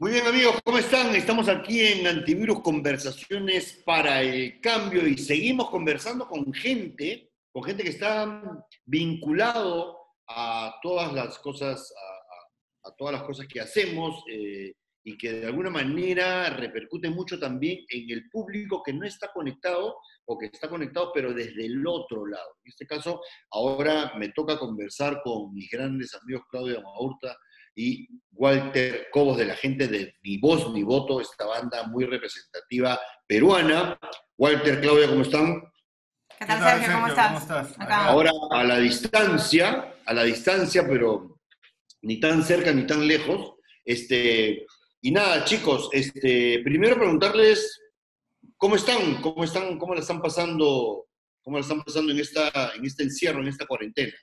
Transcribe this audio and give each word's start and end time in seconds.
Muy 0.00 0.12
bien 0.12 0.26
amigos, 0.28 0.60
¿cómo 0.62 0.78
están? 0.78 1.12
Estamos 1.16 1.48
aquí 1.48 1.80
en 1.80 2.06
Antivirus 2.06 2.60
Conversaciones 2.60 3.82
para 3.84 4.22
el 4.22 4.60
Cambio 4.60 5.04
y 5.04 5.18
seguimos 5.18 5.70
conversando 5.70 6.28
con 6.28 6.52
gente, 6.52 7.32
con 7.50 7.64
gente 7.64 7.82
que 7.82 7.88
está 7.88 8.40
vinculado 8.86 9.98
a 10.28 10.76
todas 10.82 11.12
las 11.12 11.40
cosas, 11.40 11.92
a, 12.84 12.94
todas 12.96 13.14
las 13.14 13.24
cosas 13.24 13.48
que 13.48 13.60
hacemos 13.60 14.22
eh, 14.30 14.72
y 15.02 15.18
que 15.18 15.32
de 15.32 15.46
alguna 15.48 15.70
manera 15.70 16.48
repercute 16.50 17.10
mucho 17.10 17.36
también 17.36 17.84
en 17.88 18.08
el 18.08 18.30
público 18.30 18.84
que 18.84 18.92
no 18.92 19.04
está 19.04 19.32
conectado 19.32 19.96
o 20.26 20.38
que 20.38 20.46
está 20.46 20.68
conectado 20.68 21.10
pero 21.12 21.34
desde 21.34 21.66
el 21.66 21.84
otro 21.84 22.24
lado. 22.24 22.50
En 22.64 22.70
este 22.70 22.86
caso, 22.86 23.20
ahora 23.50 24.12
me 24.16 24.28
toca 24.28 24.60
conversar 24.60 25.20
con 25.24 25.52
mis 25.52 25.68
grandes 25.68 26.14
amigos 26.14 26.44
Claudia 26.48 26.80
Maurta 26.80 27.36
y 27.78 28.08
Walter 28.32 29.06
Cobos 29.12 29.38
de 29.38 29.46
la 29.46 29.54
gente 29.54 29.86
de 29.86 30.12
Ni 30.24 30.38
Voz 30.38 30.72
Ni 30.72 30.82
Voto, 30.82 31.20
esta 31.20 31.46
banda 31.46 31.84
muy 31.86 32.04
representativa 32.04 32.98
peruana. 33.24 33.96
Walter, 34.36 34.80
Claudia, 34.80 35.08
¿cómo 35.08 35.22
están? 35.22 35.62
¿Qué 36.38 36.44
tal, 36.44 36.60
Sergio? 36.60 36.94
¿Cómo 36.94 37.06
estás? 37.06 37.48
Ahora 37.78 38.32
a 38.50 38.64
la 38.64 38.78
distancia, 38.78 39.94
a 40.04 40.12
la 40.12 40.24
distancia, 40.24 40.86
pero 40.88 41.38
ni 42.02 42.18
tan 42.18 42.42
cerca 42.42 42.72
ni 42.72 42.84
tan 42.84 43.06
lejos. 43.06 43.54
Este, 43.84 44.66
y 45.00 45.12
nada, 45.12 45.44
chicos, 45.44 45.88
este, 45.92 46.60
primero 46.64 46.96
preguntarles 46.96 47.80
cómo 48.56 48.74
están, 48.74 49.22
cómo 49.22 49.44
están, 49.44 49.78
cómo 49.78 49.94
la 49.94 50.00
están 50.00 50.20
pasando, 50.20 51.06
cómo 51.42 51.58
la 51.58 51.62
están 51.62 51.82
pasando 51.82 52.10
en 52.10 52.18
esta, 52.18 52.72
en 52.74 52.84
este 52.84 53.04
encierro, 53.04 53.40
en 53.40 53.48
esta 53.48 53.66
cuarentena. 53.66 54.14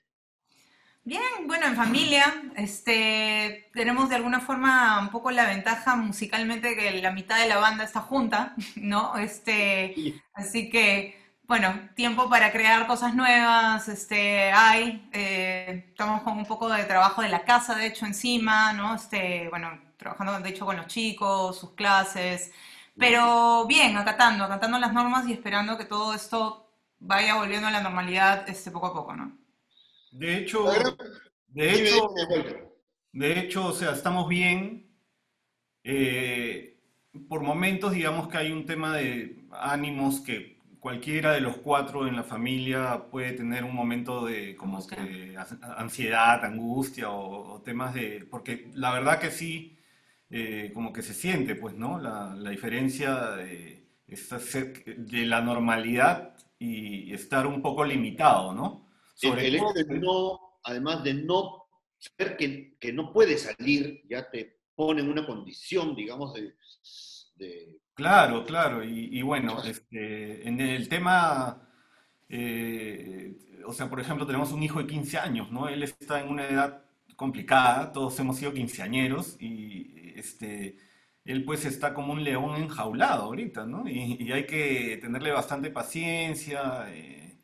Bien, 1.07 1.21
bueno, 1.45 1.67
en 1.67 1.75
familia, 1.75 2.33
este, 2.55 3.69
tenemos 3.73 4.09
de 4.09 4.15
alguna 4.15 4.39
forma 4.39 4.99
un 4.99 5.09
poco 5.09 5.29
la 5.29 5.45
ventaja 5.45 5.95
musicalmente 5.95 6.75
que 6.75 6.99
la 6.99 7.11
mitad 7.11 7.39
de 7.39 7.47
la 7.47 7.57
banda 7.57 7.83
está 7.83 8.01
junta, 8.01 8.55
¿no? 8.75 9.15
Este, 9.17 9.99
así 10.33 10.67
que, 10.71 11.15
bueno, 11.43 11.89
tiempo 11.95 12.27
para 12.27 12.51
crear 12.51 12.87
cosas 12.87 13.13
nuevas, 13.13 13.87
este, 13.87 14.51
hay, 14.51 15.07
eh, 15.13 15.85
estamos 15.89 16.23
con 16.23 16.37
un 16.39 16.45
poco 16.47 16.69
de 16.69 16.85
trabajo 16.85 17.21
de 17.21 17.29
la 17.29 17.43
casa, 17.45 17.75
de 17.75 17.85
hecho, 17.85 18.07
encima, 18.07 18.73
¿no? 18.73 18.95
Este, 18.95 19.47
bueno, 19.49 19.79
trabajando, 19.97 20.39
de 20.39 20.49
hecho, 20.49 20.65
con 20.65 20.75
los 20.77 20.87
chicos, 20.87 21.59
sus 21.59 21.73
clases, 21.75 22.51
pero 22.97 23.65
bien, 23.67 23.95
acatando, 23.95 24.43
acatando 24.43 24.79
las 24.79 24.91
normas 24.93 25.27
y 25.27 25.33
esperando 25.33 25.77
que 25.77 25.85
todo 25.85 26.15
esto 26.15 26.67
vaya 26.99 27.35
volviendo 27.35 27.67
a 27.67 27.71
la 27.71 27.81
normalidad, 27.81 28.49
este, 28.49 28.71
poco 28.71 28.87
a 28.87 28.93
poco, 28.93 29.15
¿no? 29.15 29.44
De 30.17 30.37
hecho, 30.37 30.65
de 31.47 31.73
hecho, 31.73 32.09
de 33.11 33.39
hecho, 33.39 33.65
o 33.67 33.73
sea, 33.73 33.91
estamos 33.91 34.29
bien. 34.29 34.89
Eh, 35.83 36.79
por 37.27 37.41
momentos, 37.41 37.91
digamos 37.91 38.29
que 38.29 38.37
hay 38.37 38.51
un 38.51 38.65
tema 38.65 38.95
de 38.95 39.45
ánimos 39.51 40.21
que 40.21 40.59
cualquiera 40.79 41.33
de 41.33 41.41
los 41.41 41.57
cuatro 41.57 42.07
en 42.07 42.15
la 42.15 42.23
familia 42.23 43.07
puede 43.11 43.33
tener 43.33 43.63
un 43.65 43.75
momento 43.75 44.25
de 44.25 44.55
como 44.55 44.85
que 44.87 45.35
ansiedad, 45.77 46.45
angustia 46.45 47.09
o, 47.09 47.61
temas 47.61 47.93
de... 47.93 48.25
Porque 48.29 48.71
la 48.73 48.93
verdad 48.93 49.19
que 49.19 49.31
sí, 49.31 49.77
eh, 50.29 50.71
como 50.73 50.93
que 50.93 51.01
se 51.01 51.13
siente, 51.13 51.55
pues, 51.55 51.75
¿no? 51.75 51.99
La, 51.99 52.49
diferencia 52.49 53.31
de, 53.31 53.85
de 54.07 55.25
la 55.25 55.41
normalidad 55.41 56.35
y 56.57 57.13
estar 57.13 57.47
un 57.47 57.61
poco 57.61 57.83
limitado, 57.83 58.53
¿no? 58.53 58.84
El, 59.21 59.55
hecho 59.55 59.73
de 59.73 59.99
no, 59.99 60.59
además 60.63 61.03
de 61.03 61.13
no 61.13 61.65
saber 61.97 62.37
que, 62.37 62.77
que, 62.79 62.93
no 62.93 63.11
puede 63.11 63.37
salir, 63.37 64.03
ya 64.09 64.29
te 64.29 64.57
pone 64.75 65.01
en 65.01 65.09
una 65.09 65.25
condición, 65.25 65.95
digamos, 65.95 66.33
de... 66.33 66.53
Claro, 67.95 68.43
claro, 68.43 68.83
y, 68.83 69.21
bueno, 69.21 69.63
este, 69.63 70.45
en 70.47 70.59
el 70.59 70.89
tema, 70.89 71.69
eh, 72.27 73.33
o 73.65 73.71
sea, 73.71 73.89
por 73.89 74.01
ejemplo, 74.01 74.25
tenemos 74.25 74.51
un 74.51 74.63
hijo 74.63 74.79
de 74.79 74.87
15 74.87 75.17
años, 75.17 75.51
¿no? 75.51 75.69
Él 75.69 75.81
está 75.83 76.19
en 76.19 76.29
una 76.29 76.47
edad 76.47 76.83
complicada, 77.15 77.93
todos 77.93 78.19
hemos 78.19 78.37
sido 78.37 78.53
quinceañeros 78.53 79.37
y 79.39 80.13
este, 80.17 80.77
él 81.23 81.45
pues 81.45 81.63
está 81.63 81.93
como 81.93 82.11
un 82.11 82.23
león 82.23 82.55
enjaulado 82.61 83.23
ahorita, 83.23 83.65
¿no? 83.65 83.87
Y, 83.89 84.31
hay 84.31 84.45
que 84.45 84.97
tenerle 85.01 85.31
bastante 85.31 85.69
paciencia. 85.71 86.85
Eh, 86.89 87.34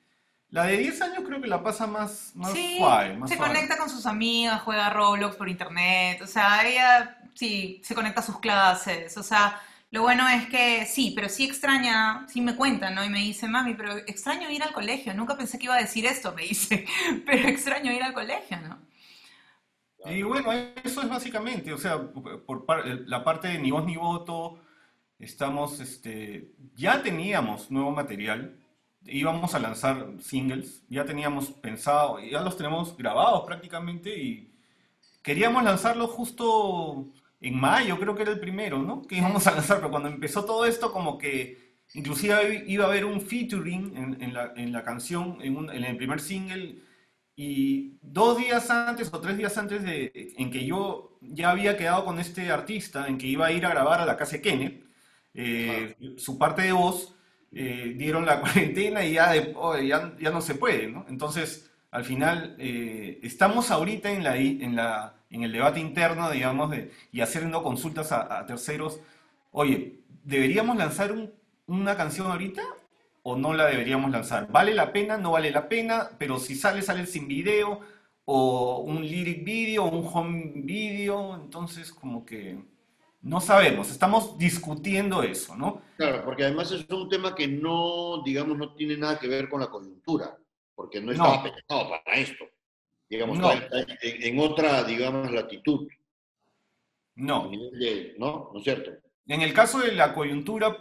la 0.51 0.65
de 0.65 0.77
10 0.77 1.01
años 1.01 1.23
creo 1.25 1.41
que 1.41 1.47
la 1.47 1.63
pasa 1.63 1.87
más, 1.87 2.31
más 2.35 2.51
sí, 2.51 2.75
suave. 2.77 3.17
se 3.25 3.37
conecta 3.37 3.77
con 3.77 3.89
sus 3.89 4.05
amigas, 4.05 4.61
juega 4.61 4.89
Roblox 4.89 5.37
por 5.37 5.49
internet, 5.49 6.21
o 6.21 6.27
sea, 6.27 6.67
ella 6.67 7.17
sí, 7.33 7.81
se 7.83 7.95
conecta 7.95 8.19
a 8.19 8.23
sus 8.23 8.39
clases, 8.39 9.15
o 9.17 9.23
sea, 9.23 9.61
lo 9.91 10.01
bueno 10.01 10.27
es 10.27 10.47
que 10.47 10.85
sí, 10.85 11.13
pero 11.15 11.29
sí 11.29 11.45
extraña, 11.45 12.25
sí 12.27 12.41
me 12.41 12.55
cuenta, 12.55 12.89
¿no? 12.89 13.03
Y 13.03 13.09
me 13.09 13.19
dice, 13.19 13.47
mami, 13.47 13.73
pero 13.75 13.95
extraño 13.95 14.49
ir 14.49 14.61
al 14.63 14.73
colegio, 14.73 15.13
nunca 15.13 15.37
pensé 15.37 15.57
que 15.57 15.65
iba 15.65 15.75
a 15.75 15.81
decir 15.81 16.05
esto, 16.05 16.33
me 16.33 16.43
dice, 16.43 16.85
pero 17.25 17.47
extraño 17.47 17.91
ir 17.91 18.03
al 18.03 18.13
colegio, 18.13 18.57
¿no? 18.59 18.79
Y 20.05 20.23
bueno, 20.23 20.51
eso 20.83 21.01
es 21.01 21.09
básicamente, 21.09 21.71
o 21.71 21.77
sea, 21.77 22.01
por 22.01 22.65
la 23.07 23.23
parte 23.23 23.49
de 23.49 23.59
ni 23.59 23.71
voz 23.71 23.85
ni 23.85 23.95
voto, 23.95 24.59
estamos, 25.19 25.79
este, 25.79 26.51
ya 26.75 27.03
teníamos 27.03 27.69
nuevo 27.69 27.91
material, 27.91 28.60
íbamos 29.05 29.55
a 29.55 29.59
lanzar 29.59 30.07
singles, 30.21 30.83
ya 30.89 31.05
teníamos 31.05 31.49
pensado, 31.51 32.19
ya 32.19 32.41
los 32.41 32.57
tenemos 32.57 32.95
grabados 32.97 33.43
prácticamente 33.45 34.17
y 34.17 34.53
queríamos 35.21 35.63
lanzarlos 35.63 36.11
justo 36.11 37.07
en 37.39 37.59
mayo, 37.59 37.99
creo 37.99 38.15
que 38.15 38.21
era 38.23 38.31
el 38.31 38.39
primero, 38.39 38.79
¿no? 38.79 39.01
Que 39.01 39.17
íbamos 39.17 39.47
a 39.47 39.51
lanzar, 39.51 39.77
pero 39.77 39.89
cuando 39.91 40.09
empezó 40.09 40.45
todo 40.45 40.65
esto 40.65 40.91
como 40.91 41.17
que 41.17 41.71
inclusive 41.93 42.63
iba 42.67 42.85
a 42.85 42.87
haber 42.87 43.05
un 43.05 43.21
featuring 43.21 44.17
en, 44.21 44.33
la, 44.33 44.53
en 44.55 44.71
la, 44.71 44.83
canción, 44.83 45.39
en, 45.41 45.69
en, 45.69 45.83
el 45.83 45.97
primer 45.97 46.21
single, 46.21 46.77
y 47.35 47.97
dos 48.01 48.37
días 48.37 48.69
antes 48.69 49.11
o 49.11 49.19
tres 49.19 49.37
días 49.37 49.57
antes 49.57 49.83
de 49.83 50.33
en 50.37 50.51
que 50.51 50.65
yo 50.65 51.17
ya 51.21 51.49
había 51.51 51.77
quedado 51.77 52.05
con 52.05 52.19
este 52.19 52.51
artista, 52.51 53.07
en 53.07 53.17
que 53.17 53.27
iba 53.27 53.47
a 53.47 53.51
ir 53.51 53.65
a 53.65 53.69
grabar 53.69 53.99
a 53.99 54.05
la 54.05 54.17
casa 54.17 54.33
de 54.33 54.41
Kenneth, 54.41 54.85
eh, 55.33 55.95
su 56.17 56.37
parte 56.37 56.61
de 56.63 56.71
voz, 56.73 57.15
eh, 57.53 57.93
dieron 57.97 58.25
la 58.25 58.39
cuarentena 58.41 59.03
y 59.05 59.13
ya, 59.13 59.33
ya, 59.35 60.13
ya, 60.19 60.29
no 60.31 60.41
se 60.41 60.55
puede. 60.55 60.93
Entonces, 61.09 61.69
al 61.91 62.05
final, 62.05 62.55
eh, 62.59 63.19
estamos 63.23 63.71
ahorita 63.71 64.11
en, 64.11 64.23
la, 64.23 64.37
en, 64.37 64.75
la, 64.75 65.15
en 65.29 65.43
el 65.43 65.51
debate 65.51 65.79
interno, 65.79 66.29
digamos, 66.31 66.71
de, 66.71 66.91
y 67.11 67.21
haciendo 67.21 67.63
consultas 67.63 68.11
a, 68.11 68.45
terceros. 68.45 68.99
Oye, 69.51 69.99
¿deberíamos 70.23 70.77
lanzar 70.77 71.13
una 71.67 71.97
canción 71.97 72.27
ahorita 72.31 72.63
o 73.23 73.35
no 73.35 73.53
la 73.53 73.67
deberíamos 73.67 74.11
lanzar? 74.11 74.49
¿Vale 74.51 74.73
la 74.73 74.93
pena? 74.93 75.17
¿No 75.17 75.31
vale 75.31 75.51
la 75.51 75.67
pena? 75.67 76.11
Pero 76.17 76.39
si 76.39 76.55
sale, 76.55 76.81
sale 76.81 77.05
sin 77.05 77.27
video 77.27 77.81
o 78.25 78.79
un 78.79 79.01
lyric 79.01 79.43
video, 79.43 79.85
un 79.85 80.09
home 80.11 80.51
video, 80.55 81.35
entonces 81.35 81.91
como 81.91 82.25
que 82.25 82.59
no 83.23 83.39
sabemos, 83.39 83.91
estamos 83.91 84.37
discutiendo 84.37 85.21
eso, 85.21 85.55
¿no? 85.55 85.81
Claro, 85.95 86.25
porque 86.25 86.43
además 86.43 86.71
es 86.71 86.89
un 86.89 87.07
tema 87.07 87.35
que 87.35 87.47
no, 87.47 88.23
digamos, 88.23 88.57
no 88.57 88.73
tiene 88.73 88.97
nada 88.97 89.19
que 89.19 89.27
ver 89.27 89.47
con 89.47 89.61
la 89.61 89.69
coyuntura, 89.69 90.37
porque 90.73 90.99
no 90.99 91.11
estaba 91.11 91.43
pensado 91.43 91.89
para 91.89 92.17
esto. 92.17 92.45
Digamos, 93.07 93.37
en, 94.01 94.39
otra, 94.39 94.83
digamos, 94.83 95.31
latitud. 95.31 95.87
No. 97.15 97.51
¿No? 98.17 98.49
¿No 98.53 98.57
es 98.57 98.63
cierto? 98.63 98.91
En 99.27 99.41
el 99.41 99.53
caso 99.53 99.79
de 99.79 99.91
la 99.91 100.13
coyuntura, 100.13 100.75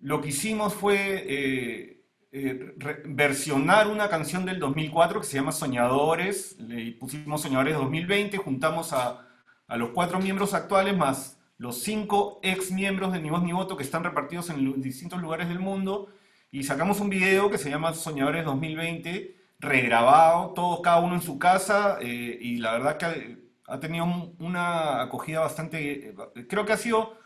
lo 0.00 0.20
que 0.20 0.28
hicimos 0.28 0.74
fue 0.74 1.24
eh, 1.28 2.04
eh, 2.32 2.74
versionar 3.04 3.86
una 3.86 4.08
canción 4.08 4.44
del 4.44 4.58
2004 4.58 5.20
que 5.20 5.26
se 5.26 5.36
llama 5.36 5.52
Soñadores, 5.52 6.58
le 6.58 6.92
pusimos 6.92 7.42
Soñadores 7.42 7.74
2020, 7.76 8.38
juntamos 8.38 8.92
a 8.92 9.29
a 9.70 9.76
los 9.76 9.90
cuatro 9.90 10.18
miembros 10.18 10.52
actuales 10.52 10.96
más 10.96 11.38
los 11.56 11.82
cinco 11.82 12.40
ex 12.42 12.72
miembros 12.72 13.12
de 13.12 13.20
Ni 13.20 13.28
Voz 13.28 13.42
Ni 13.42 13.52
Voto 13.52 13.76
que 13.76 13.82
están 13.82 14.02
repartidos 14.02 14.48
en 14.48 14.80
distintos 14.80 15.20
lugares 15.20 15.46
del 15.48 15.58
mundo. 15.58 16.08
Y 16.50 16.64
sacamos 16.64 17.00
un 17.00 17.10
video 17.10 17.50
que 17.50 17.58
se 17.58 17.68
llama 17.68 17.92
Soñadores 17.92 18.46
2020, 18.46 19.36
regrabado, 19.58 20.54
todos 20.54 20.80
cada 20.80 21.00
uno 21.00 21.16
en 21.16 21.20
su 21.20 21.38
casa 21.38 21.98
eh, 22.00 22.38
y 22.40 22.56
la 22.56 22.72
verdad 22.72 22.96
que 22.96 23.50
ha, 23.68 23.78
tenido 23.78 24.06
una 24.38 25.02
acogida 25.02 25.40
bastante, 25.40 26.14
creo 26.48 26.64
que 26.64 26.72
ha 26.72 26.78
sido 26.78 27.18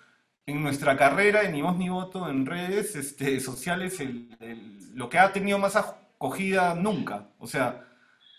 en 0.45 0.63
nuestra 0.65 0.97
carrera 0.97 1.43
de 1.43 1.53
Ni 1.53 1.63
Voz 1.63 1.77
Ni 1.77 1.89
Voto 1.89 2.29
en 2.29 2.45
redes 2.45 2.97
este, 2.97 3.39
sociales 3.39 4.03
lo 4.95 5.09
que 5.09 5.19
ha 5.19 5.33
tenido 5.33 5.59
más 5.61 5.77
acogida 5.77 6.75
nunca, 6.75 7.29
o 7.39 7.47
sea, 7.47 7.87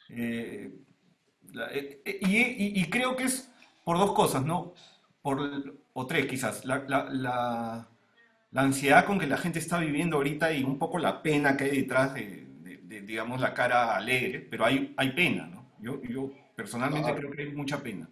eh, 0.09 0.77
eh, 1.71 2.01
y 2.03 2.89
creo 2.89 3.15
que 3.15 3.23
es 3.23 3.49
por 3.85 3.97
dos 3.97 4.11
cosas, 4.11 4.43
¿no? 4.43 4.73
Por, 5.21 5.39
o 5.93 6.05
tres 6.05 6.25
quizás. 6.25 6.65
La, 6.65 6.83
la, 6.87 7.07
la, 8.51 8.61
ansiedad 8.61 9.05
con 9.05 9.19
que 9.19 9.27
la 9.27 9.37
gente 9.37 9.59
está 9.59 9.79
viviendo 9.79 10.17
ahorita 10.17 10.51
y 10.51 10.63
un 10.63 10.77
poco 10.77 10.97
la 10.97 11.21
pena 11.21 11.55
que 11.55 11.65
hay 11.65 11.81
detrás 11.81 12.13
de, 12.13 12.47
digamos, 13.05 13.39
la 13.39 13.53
cara 13.53 13.95
alegre, 13.95 14.39
pero 14.39 14.65
hay, 14.65 14.93
hay 14.97 15.11
pena, 15.11 15.47
¿no? 15.47 15.71
Yo, 15.79 16.01
yo 16.03 16.31
personalmente 16.55 17.13
creo 17.13 17.31
que 17.31 17.43
hay 17.43 17.51
mucha 17.51 17.81
pena. 17.81 18.09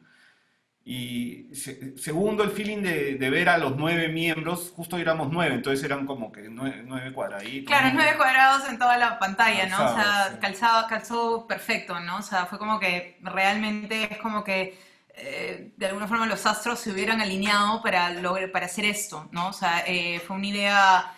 Y 0.85 1.47
segundo, 1.95 2.43
el 2.43 2.51
feeling 2.51 2.81
de, 2.81 3.29
ver 3.29 3.47
a 3.47 3.57
los 3.57 3.77
nueve 3.77 4.09
miembros, 4.09 4.73
justo 4.75 4.97
éramos 4.97 5.29
nueve, 5.31 5.55
entonces 5.55 5.83
eran 5.83 6.05
como 6.05 6.29
que 6.29 6.49
nueve, 6.49 7.13
cuadraditos. 7.13 7.67
Claro, 7.67 7.91
nueve 7.93 8.17
cuadrados 8.17 8.67
en 8.67 8.77
toda 8.77 8.97
la 8.97 9.17
pantalla, 9.17 9.65
¿no? 9.67 9.77
o 9.77 9.95
sea, 9.95 10.37
calzado, 10.41 10.87
calzó 10.89 11.47
perfecto, 11.47 11.99
¿no? 12.01 12.17
O 12.17 12.21
sea, 12.21 12.45
fue 12.47 12.59
como 12.59 12.81
que 12.81 13.17
realmente 13.21 14.09
es 14.11 14.17
como 14.17 14.43
que 14.43 14.77
eh, 15.13 15.73
de 15.77 15.85
alguna 15.87 16.07
forma 16.07 16.25
los 16.25 16.45
astros 16.45 16.79
se 16.79 16.91
hubieran 16.91 17.21
alineado 17.21 17.81
para, 17.81 18.09
lograr, 18.11 18.51
para 18.51 18.65
hacer 18.65 18.85
esto, 18.85 19.29
¿no? 19.31 19.49
O 19.49 19.53
sea, 19.53 19.83
eh, 19.87 20.19
fue 20.25 20.35
una 20.35 20.47
idea 20.47 21.15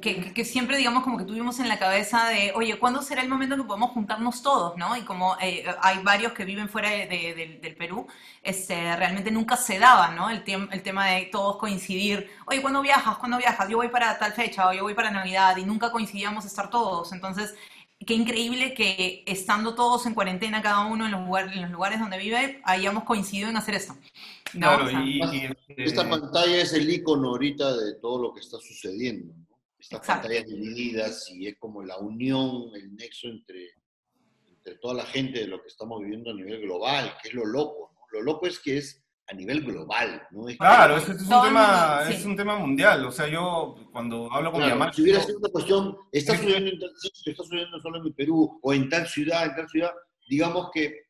que, 0.00 0.44
siempre, 0.44 0.76
digamos, 0.76 1.02
como 1.02 1.18
que 1.18 1.24
tuvimos 1.24 1.58
en 1.60 1.68
la 1.68 1.78
cabeza 1.78 2.28
de, 2.28 2.52
oye, 2.54 2.78
¿cuándo 2.78 3.02
será 3.02 3.22
el 3.22 3.28
momento 3.28 3.56
que 3.56 3.62
podamos 3.62 3.90
juntarnos 3.90 4.42
todos, 4.42 4.76
no? 4.76 4.96
Y 4.96 5.02
como 5.02 5.36
eh, 5.40 5.64
hay 5.80 6.02
varios 6.02 6.32
que 6.32 6.44
viven 6.44 6.68
fuera 6.68 6.90
del 6.90 7.76
Perú, 7.76 8.06
este, 8.42 8.96
realmente 8.96 9.30
nunca 9.30 9.56
se 9.56 9.78
daba, 9.78 10.08
¿no? 10.10 10.30
El, 10.30 10.42
el 10.70 10.82
tema 10.82 11.06
de 11.06 11.26
todos 11.26 11.56
coincidir, 11.56 12.30
oye, 12.46 12.60
¿cuándo 12.60 12.82
viajas? 12.82 13.16
¿Cuándo 13.18 13.38
viajas? 13.38 13.68
Yo 13.68 13.78
voy 13.78 13.88
para 13.88 14.18
tal 14.18 14.32
fecha 14.32 14.68
o 14.68 14.72
yo 14.72 14.82
voy 14.82 14.94
para 14.94 15.10
Navidad 15.10 15.56
y 15.56 15.64
nunca 15.64 15.90
coincidíamos 15.90 16.44
estar 16.44 16.70
todos. 16.70 17.12
Entonces, 17.12 17.54
qué 18.06 18.14
increíble 18.14 18.74
que 18.74 19.22
estando 19.26 19.74
todos 19.74 20.06
en 20.06 20.14
cuarentena, 20.14 20.62
cada 20.62 20.86
uno 20.86 21.06
en 21.06 21.12
los, 21.12 21.24
lugares, 21.24 21.54
en 21.54 21.62
los 21.62 21.70
lugares 21.70 22.00
donde 22.00 22.18
vive, 22.18 22.60
hayamos 22.64 23.04
coincidido 23.04 23.48
en 23.48 23.56
hacer 23.56 23.74
esto. 23.74 23.96
Claro, 24.52 24.90
y, 24.90 25.20
esta 25.68 26.08
pantalla 26.08 26.56
es 26.56 26.72
el 26.72 26.88
icono 26.88 27.30
ahorita 27.30 27.76
de 27.76 27.94
todo 27.94 28.20
lo 28.20 28.34
que 28.34 28.40
está 28.40 28.58
sucediendo 28.58 29.34
estas 29.84 30.06
pantallas 30.06 30.46
divididas 30.46 31.30
y 31.30 31.46
es 31.46 31.58
como 31.58 31.82
la 31.82 31.98
unión, 31.98 32.70
el 32.74 32.94
nexo 32.96 33.28
entre, 33.28 33.74
entre 34.48 34.76
toda 34.76 34.94
la 34.94 35.04
gente 35.04 35.40
de 35.40 35.46
lo 35.46 35.60
que 35.60 35.68
estamos 35.68 36.00
viviendo 36.00 36.30
a 36.30 36.34
nivel 36.34 36.62
global, 36.62 37.14
que 37.22 37.28
es 37.28 37.34
lo 37.34 37.44
loco, 37.44 37.92
¿no? 37.94 38.00
Lo 38.10 38.22
loco 38.22 38.46
es 38.46 38.58
que 38.60 38.78
es 38.78 39.03
a 39.26 39.34
nivel 39.34 39.62
global, 39.64 40.22
¿no? 40.32 40.44
claro, 40.58 40.98
es, 40.98 41.08
un 41.08 41.16
tema, 41.16 42.02
es 42.08 42.24
un 42.26 42.36
tema 42.36 42.58
mundial, 42.58 43.06
o 43.06 43.10
sea, 43.10 43.26
yo 43.26 43.74
cuando 43.90 44.30
hablo 44.30 44.52
con 44.52 44.62
mi 44.62 44.68
mamá... 44.68 44.92
Si 44.92 45.02
hubiera 45.02 45.20
sido 45.20 45.38
una 45.38 45.48
cuestión, 45.48 45.96
está 46.12 46.36
sucediendo 46.36 46.70
en 46.70 46.78
tal 46.78 46.90
sitio, 46.96 47.32
está 47.32 47.42
sucediendo 47.42 47.80
solo 47.80 48.04
en 48.04 48.12
Perú, 48.12 48.58
o 48.62 48.74
en 48.74 48.88
tal 48.90 49.08
ciudad, 49.08 49.46
en 49.46 49.56
tal 49.56 49.68
ciudad, 49.68 49.92
digamos 50.28 50.70
que 50.74 51.04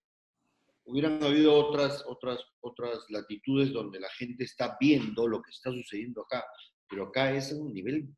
hubieran 0.84 1.22
habido 1.24 1.54
otras, 1.54 2.04
otras, 2.06 2.38
otras 2.60 2.98
latitudes 3.08 3.72
donde 3.72 3.98
la 3.98 4.10
gente 4.10 4.44
está 4.44 4.76
viendo 4.78 5.26
lo 5.26 5.42
que 5.42 5.50
está 5.50 5.72
sucediendo 5.72 6.22
acá, 6.22 6.44
pero 6.88 7.08
acá 7.08 7.32
es 7.32 7.52
a 7.52 7.56
un 7.56 7.72
nivel 7.72 8.08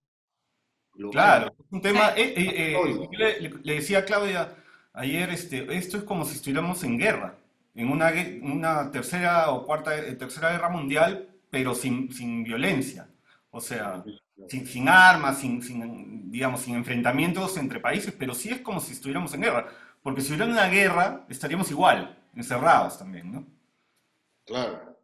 Claro, 1.10 1.54
es 1.58 1.72
un 1.72 1.82
tema. 1.82 2.10
Eh, 2.16 2.34
eh, 2.36 2.74
eh, 2.74 3.50
le, 3.62 3.74
decía 3.74 3.98
a 3.98 4.04
Claudia 4.04 4.56
ayer, 4.92 5.30
este, 5.30 5.76
esto 5.76 5.98
es 5.98 6.04
como 6.04 6.24
si 6.24 6.36
estuviéramos 6.36 6.82
en 6.84 6.98
guerra, 6.98 7.38
en 7.76 7.90
una, 7.90 8.12
una 8.42 8.90
tercera 8.90 9.50
o 9.50 9.64
cuarta, 9.64 9.92
tercera 10.16 10.50
guerra 10.50 10.70
mundial, 10.70 11.28
pero 11.50 11.74
sin, 11.74 12.12
sin 12.12 12.42
violencia. 12.42 13.08
O 13.50 13.60
sea, 13.60 14.02
sin, 14.48 14.66
sin 14.66 14.88
armas, 14.88 15.38
sin, 15.38 15.62
sin, 15.62 16.30
digamos, 16.30 16.60
sin 16.60 16.74
enfrentamientos 16.74 17.56
entre 17.58 17.80
países, 17.80 18.14
pero 18.18 18.34
sí 18.34 18.50
es 18.50 18.60
como 18.60 18.80
si 18.80 18.92
estuviéramos 18.92 19.32
en 19.34 19.42
guerra. 19.42 19.68
Porque 20.02 20.20
si 20.20 20.28
hubiera 20.28 20.46
una 20.46 20.68
guerra, 20.68 21.26
estaríamos 21.28 21.70
igual, 21.70 22.18
encerrados 22.34 22.98
también, 22.98 23.32
¿no? 23.32 23.46
Claro. 24.44 24.96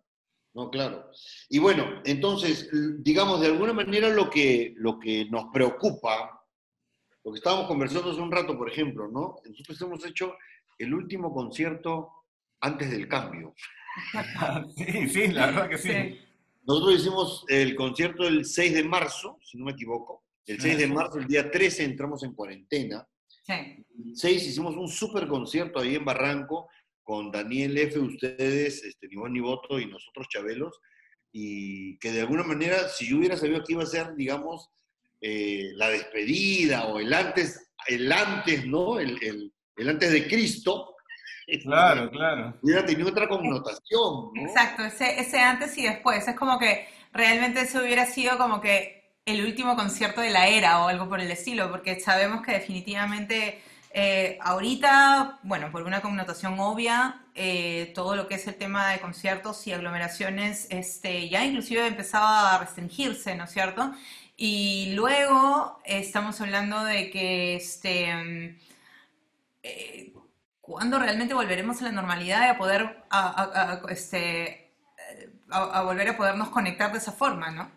No, 0.55 0.71
claro. 0.71 1.11
Y 1.49 1.59
bueno, 1.59 2.03
entonces, 2.05 2.69
digamos, 2.99 3.41
de 3.41 3.47
alguna 3.49 3.73
manera 3.73 4.09
lo 4.11 4.29
que, 4.29 4.75
lo 4.77 4.99
que 4.99 5.27
nos 5.31 5.47
preocupa, 5.53 6.45
lo 7.25 7.33
que 7.33 7.39
estábamos 7.39 7.67
conversando 7.67 8.11
hace 8.11 8.21
un 8.21 8.31
rato, 8.31 8.57
por 8.57 8.69
ejemplo, 8.71 9.09
¿no? 9.09 9.37
Nosotros 9.47 9.81
hemos 9.81 10.05
hecho 10.05 10.35
el 10.79 10.93
último 10.93 11.33
concierto 11.33 12.22
antes 12.63 12.91
del 12.91 13.07
cambio. 13.09 13.55
sí, 14.77 15.09
sí, 15.09 15.27
la 15.29 15.47
verdad 15.47 15.69
que 15.69 15.79
sí. 15.79 16.19
Nosotros 16.65 17.01
hicimos 17.01 17.45
el 17.49 17.77
concierto 17.77 18.27
el 18.27 18.47
6 18.47 18.75
de 18.75 18.85
marzo, 18.85 19.39
si 19.45 19.59
no 19.59 19.67
me 19.67 19.73
equivoco. 19.73 20.25
El 20.47 20.61
6 20.61 20.79
de 20.79 20.87
marzo, 20.87 21.19
el 21.19 21.27
día 21.27 21.51
13, 21.51 21.85
entramos 21.85 22.23
en 22.23 22.33
cuarentena. 22.33 23.07
Sí. 23.45 23.53
El 23.53 24.17
6 24.17 24.47
hicimos 24.47 24.77
un 24.77 24.89
super 24.89 25.27
concierto 25.27 25.81
ahí 25.81 25.97
en 25.97 26.05
Barranco 26.05 26.69
con 27.03 27.31
Daniel 27.31 27.77
F., 27.77 27.99
ustedes, 27.99 28.83
este, 28.85 29.09
ni 29.09 29.17
ni 29.31 29.41
voto 29.41 29.79
y 29.79 29.87
nosotros 29.87 30.29
Chabelos, 30.29 30.81
y 31.33 31.99
que 31.99 32.13
de 32.13 32.21
alguna 32.21 32.45
manera, 32.45 32.89
si 32.89 33.09
yo 33.09 33.19
hubiera 33.19 33.37
sabido 33.37 33.65
que 33.65 33.73
iba 33.73 33.83
a 33.83 33.87
ser, 33.87 34.15
digamos, 34.15 34.71
eh, 35.21 35.71
la 35.75 35.89
despedida 35.89 36.87
o 36.89 37.01
el 37.01 37.13
antes, 37.13 37.73
el 37.87 38.11
antes, 38.11 38.67
¿no? 38.67 38.99
El, 38.99 39.19
el, 39.23 39.89
antes 39.89 40.13
de 40.13 40.27
Cristo. 40.27 40.97
Claro, 41.63 42.11
claro. 42.11 42.55
Hubiera 42.63 42.85
tenido 42.87 43.09
otra 43.11 43.29
connotación, 43.29 44.31
¿no? 44.35 44.43
Exacto, 44.43 44.85
ese, 44.85 45.21
ese 45.21 45.41
antes 45.41 45.77
y 45.77 45.83
después. 45.85 46.27
Es 46.27 46.37
como 46.37 46.59
que 46.59 46.87
realmente 47.13 47.61
eso 47.61 47.81
hubiera 47.81 48.07
sido 48.07 48.39
como 48.39 48.61
que 48.61 49.03
el 49.27 49.45
último 49.45 49.77
concierto 49.77 50.21
de 50.21 50.31
la 50.31 50.49
era 50.49 50.85
o 50.85 50.89
algo 50.89 51.09
por 51.09 51.21
el 51.21 51.31
estilo, 51.31 51.71
porque 51.71 52.01
sabemos 52.01 52.43
que 52.43 52.53
definitivamente 52.53 53.61
eh, 53.95 54.39
ahorita, 54.41 55.41
bueno, 55.43 55.71
por 55.71 55.83
una 55.83 56.01
connotación 56.01 56.59
obvia, 56.59 57.25
eh, 57.35 57.93
todo 57.95 58.17
lo 58.17 58.27
que 58.27 58.37
es 58.37 58.47
el 58.47 58.55
tema 58.57 58.91
de 58.91 59.01
conciertos 59.01 59.67
y 59.67 59.73
aglomeraciones 59.73 60.67
este, 60.71 61.29
ya 61.29 61.45
inclusive 61.45 61.87
empezaba 61.87 62.55
a 62.55 62.59
restringirse, 62.59 63.35
¿no 63.37 63.45
es 63.45 63.51
cierto? 63.51 63.93
Y 64.37 64.93
luego 64.95 65.81
estamos 65.85 66.41
hablando 66.41 66.83
de 66.85 67.11
que, 67.11 67.55
este, 67.57 68.15
mm, 68.15 68.59
eh, 69.63 70.13
¿cuándo 70.63 70.99
realmente 70.99 71.35
volveremos 71.35 71.83
a 71.83 71.85
la 71.85 71.93
normalidad 71.93 72.47
y 72.47 72.49
a 72.49 72.57
poder, 72.57 73.05
este, 73.91 74.75
a 75.51 75.83
volver 75.83 76.09
a 76.09 76.17
podernos 76.17 76.49
conectar 76.49 76.91
de 76.91 76.99
esa 76.99 77.13
forma, 77.13 77.51
¿no? 77.51 77.71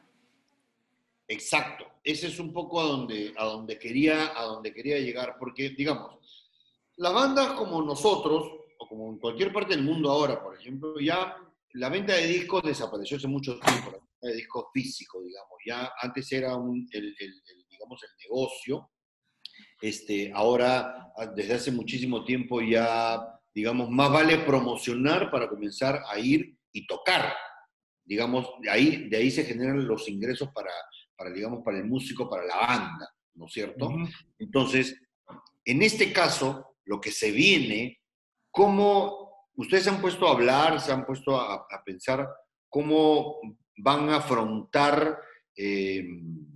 Exacto 1.28 1.96
ese 2.06 2.28
es 2.28 2.40
un 2.40 2.54
poco 2.54 2.80
a 2.80 2.84
donde, 2.84 3.34
a 3.36 3.46
donde, 3.46 3.80
quería, 3.80 4.40
a 4.40 4.44
donde 4.44 4.72
quería 4.72 5.00
llegar, 5.00 5.38
porque, 5.40 5.72
digamos, 5.72 6.48
las 6.98 7.12
bandas 7.12 7.54
como 7.54 7.82
nosotros, 7.82 8.44
o 8.78 8.88
como 8.88 9.10
en 9.10 9.18
cualquier 9.18 9.52
parte 9.52 9.76
del 9.76 9.84
mundo 9.84 10.12
ahora, 10.12 10.42
por 10.42 10.56
ejemplo, 10.56 11.00
ya 11.00 11.36
la 11.74 11.90
venta 11.90 12.14
de 12.14 12.28
discos 12.28 12.62
desapareció 12.62 13.18
hace 13.18 13.28
mucho 13.28 13.60
tiempo, 13.60 13.92
la 13.92 13.98
venta 13.98 14.28
de 14.28 14.36
discos 14.36 14.66
físicos, 14.72 15.26
digamos, 15.26 15.58
ya 15.66 15.92
antes 16.00 16.32
era 16.32 16.56
un, 16.56 16.88
el, 16.92 17.16
digamos, 17.72 18.04
el 18.04 18.18
negocio, 18.20 18.92
este, 19.88 20.32
ahora, 20.34 21.14
desde 21.36 21.54
hace 21.54 21.72
muchísimo 21.72 22.26
tiempo 22.26 22.60
ya, 22.60 23.20
digamos, 23.54 23.90
más 23.92 24.12
vale 24.12 24.40
promocionar 24.40 25.30
para 25.30 25.48
comenzar 25.48 26.02
a 26.10 26.18
ir 26.18 26.58
y 26.72 26.88
tocar, 26.88 27.32
digamos, 28.04 28.50
de 28.62 28.72
ahí, 28.72 29.10
de 29.10 29.18
ahí 29.18 29.30
se 29.30 29.46
generan 29.46 29.88
los 29.88 30.10
ingresos 30.10 30.50
para, 30.54 30.72
para, 31.16 31.32
digamos, 31.32 31.64
para 31.64 31.78
el 31.78 31.86
músico, 31.86 32.28
para 32.28 32.46
la 32.46 32.58
banda, 32.58 33.14
¿no 33.36 33.46
es 33.46 33.54
cierto? 33.54 33.92
Entonces, 34.40 35.00
en 35.64 35.84
este 35.84 36.12
caso, 36.12 36.78
lo 36.86 37.00
que 37.00 37.12
se 37.12 37.30
viene, 37.30 38.00
¿cómo 38.50 39.50
ustedes 39.56 39.84
se 39.84 39.92
han 39.92 40.02
puesto 40.02 40.28
a 40.28 40.32
hablar, 40.32 40.82
se 40.82 40.92
han 40.92 41.06
puesto 41.06 41.40
a, 41.40 41.68
pensar 41.86 42.28
cómo 42.70 43.40
van 43.78 44.10
a 44.10 44.18
afrontar 44.18 45.20
em, 45.56 46.55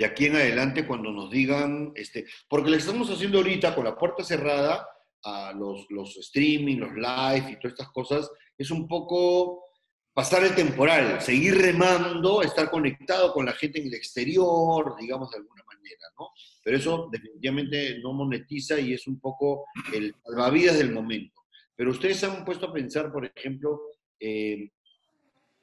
de 0.00 0.06
aquí 0.06 0.24
en 0.24 0.36
adelante 0.36 0.86
cuando 0.86 1.12
nos 1.12 1.30
digan, 1.30 1.92
este, 1.94 2.24
porque 2.48 2.70
le 2.70 2.78
estamos 2.78 3.10
haciendo 3.10 3.36
ahorita 3.36 3.74
con 3.74 3.84
la 3.84 3.98
puerta 3.98 4.24
cerrada 4.24 4.88
a 5.22 5.52
los, 5.52 5.84
los 5.90 6.16
streaming, 6.16 6.78
los 6.78 6.94
live 6.94 7.52
y 7.52 7.56
todas 7.56 7.72
estas 7.72 7.90
cosas, 7.90 8.30
es 8.56 8.70
un 8.70 8.88
poco 8.88 9.66
pasar 10.14 10.42
el 10.42 10.54
temporal, 10.54 11.20
seguir 11.20 11.54
remando, 11.54 12.40
estar 12.40 12.70
conectado 12.70 13.30
con 13.34 13.44
la 13.44 13.52
gente 13.52 13.78
en 13.78 13.88
el 13.88 13.94
exterior, 13.94 14.96
digamos 14.98 15.30
de 15.32 15.36
alguna 15.36 15.64
manera, 15.64 16.06
¿no? 16.18 16.30
Pero 16.64 16.78
eso 16.78 17.08
definitivamente 17.12 17.98
no 17.98 18.14
monetiza 18.14 18.80
y 18.80 18.94
es 18.94 19.06
un 19.06 19.20
poco 19.20 19.66
el 19.92 20.14
salvavidas 20.24 20.78
del 20.78 20.92
momento. 20.92 21.42
Pero 21.76 21.90
ustedes 21.90 22.24
han 22.24 22.42
puesto 22.46 22.68
a 22.68 22.72
pensar, 22.72 23.12
por 23.12 23.26
ejemplo, 23.26 23.82
eh, 24.18 24.70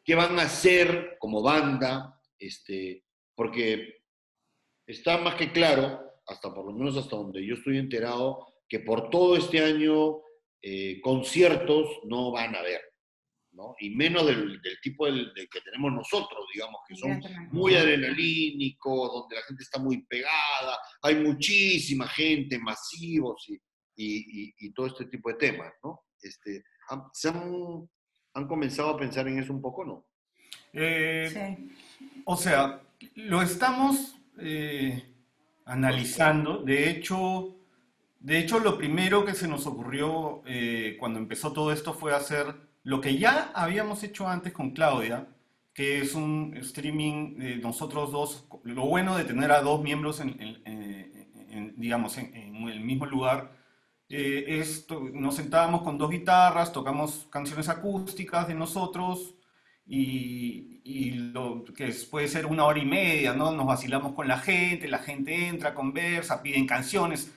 qué 0.05 0.13
van 0.13 0.37
a 0.37 0.43
hacer 0.43 1.17
como 1.19 1.41
banda, 1.41 2.21
este, 2.37 3.03
porque 3.33 3.96
está 4.87 5.17
más 5.17 5.35
que 5.35 5.51
claro, 5.51 6.01
hasta 6.25 6.53
por 6.53 6.65
lo 6.65 6.73
menos 6.73 6.97
hasta 6.97 7.15
donde 7.15 7.45
yo 7.45 7.55
estoy 7.55 7.77
enterado, 7.77 8.47
que 8.67 8.79
por 8.79 9.09
todo 9.09 9.37
este 9.37 9.63
año 9.63 10.21
eh, 10.61 10.99
conciertos 11.01 11.99
no 12.05 12.31
van 12.31 12.55
a 12.55 12.59
haber. 12.59 12.81
Y 13.79 13.89
menos 13.89 14.25
del, 14.27 14.61
tipo 14.81 15.05
del, 15.07 15.33
que 15.33 15.61
tenemos 15.61 15.91
nosotros, 15.91 16.45
digamos, 16.53 16.79
que 16.87 16.95
son 16.95 17.19
muy 17.51 17.73
adrenalínicos, 17.73 19.11
donde 19.11 19.35
la 19.35 19.41
gente 19.43 19.63
está 19.63 19.79
muy 19.79 20.03
pegada, 20.03 20.77
hay 21.01 21.15
muchísima 21.15 22.07
gente, 22.07 22.59
masivos 22.59 23.47
y, 23.95 24.71
todo 24.73 24.85
este 24.85 25.05
tipo 25.05 25.29
de 25.29 25.35
temas, 25.35 25.73
¿no? 25.83 26.01
Este, 26.21 26.63
¿Se 27.13 27.29
han, 27.29 28.47
comenzado 28.47 28.91
a 28.91 28.97
pensar 28.97 29.27
en 29.27 29.39
eso 29.39 29.51
un 29.51 29.61
poco, 29.61 29.83
no? 29.83 30.07
Eh, 30.73 31.57
sí. 31.57 31.75
O 32.25 32.37
sea, 32.37 32.79
lo 33.15 33.41
estamos 33.41 34.17
eh, 34.39 35.03
analizando. 35.65 36.63
De 36.63 36.89
hecho, 36.89 37.55
de 38.19 38.39
hecho, 38.39 38.59
lo 38.59 38.77
primero 38.77 39.25
que 39.25 39.33
se 39.33 39.47
nos 39.47 39.67
ocurrió 39.67 40.41
eh, 40.45 40.97
cuando 40.99 41.19
empezó 41.19 41.53
todo 41.53 41.71
esto 41.71 41.93
fue 41.93 42.15
hacer 42.15 42.55
lo 42.83 43.01
que 43.01 43.17
ya 43.17 43.51
habíamos 43.53 44.03
hecho 44.03 44.27
antes 44.27 44.53
con 44.53 44.71
Claudia, 44.71 45.27
que 45.73 45.99
es 45.99 46.15
un 46.15 46.55
streaming 46.57 47.37
de 47.37 47.57
nosotros 47.57 48.11
dos, 48.11 48.47
lo 48.63 48.85
bueno 48.85 49.15
de 49.17 49.25
tener 49.25 49.51
a 49.51 49.61
dos 49.61 49.81
miembros 49.83 50.19
en, 50.19 50.35
digamos, 51.77 52.17
en, 52.17 52.67
el 52.67 52.81
mismo 52.81 53.05
lugar, 53.05 53.51
eh, 54.09 54.59
es, 54.59 54.87
nos 55.13 55.35
sentábamos 55.35 55.83
con 55.83 55.97
dos 55.97 56.09
guitarras, 56.09 56.71
tocamos 56.71 57.27
canciones 57.29 57.69
acústicas 57.69 58.47
de 58.47 58.55
nosotros 58.55 59.35
y, 59.87 60.81
y 60.83 61.11
lo 61.11 61.63
que 61.75 61.93
puede 62.09 62.27
ser 62.27 62.45
una 62.45 62.65
hora 62.65 62.79
y 62.79 62.85
media, 62.85 63.33
¿no? 63.33 63.51
Nos 63.51 63.65
vacilamos 63.65 64.13
con 64.13 64.27
la 64.27 64.37
gente, 64.37 64.87
la 64.87 64.99
gente 64.99 65.47
entra, 65.47 65.73
conversa, 65.73 66.41
piden 66.41 66.65
canciones. 66.65 67.33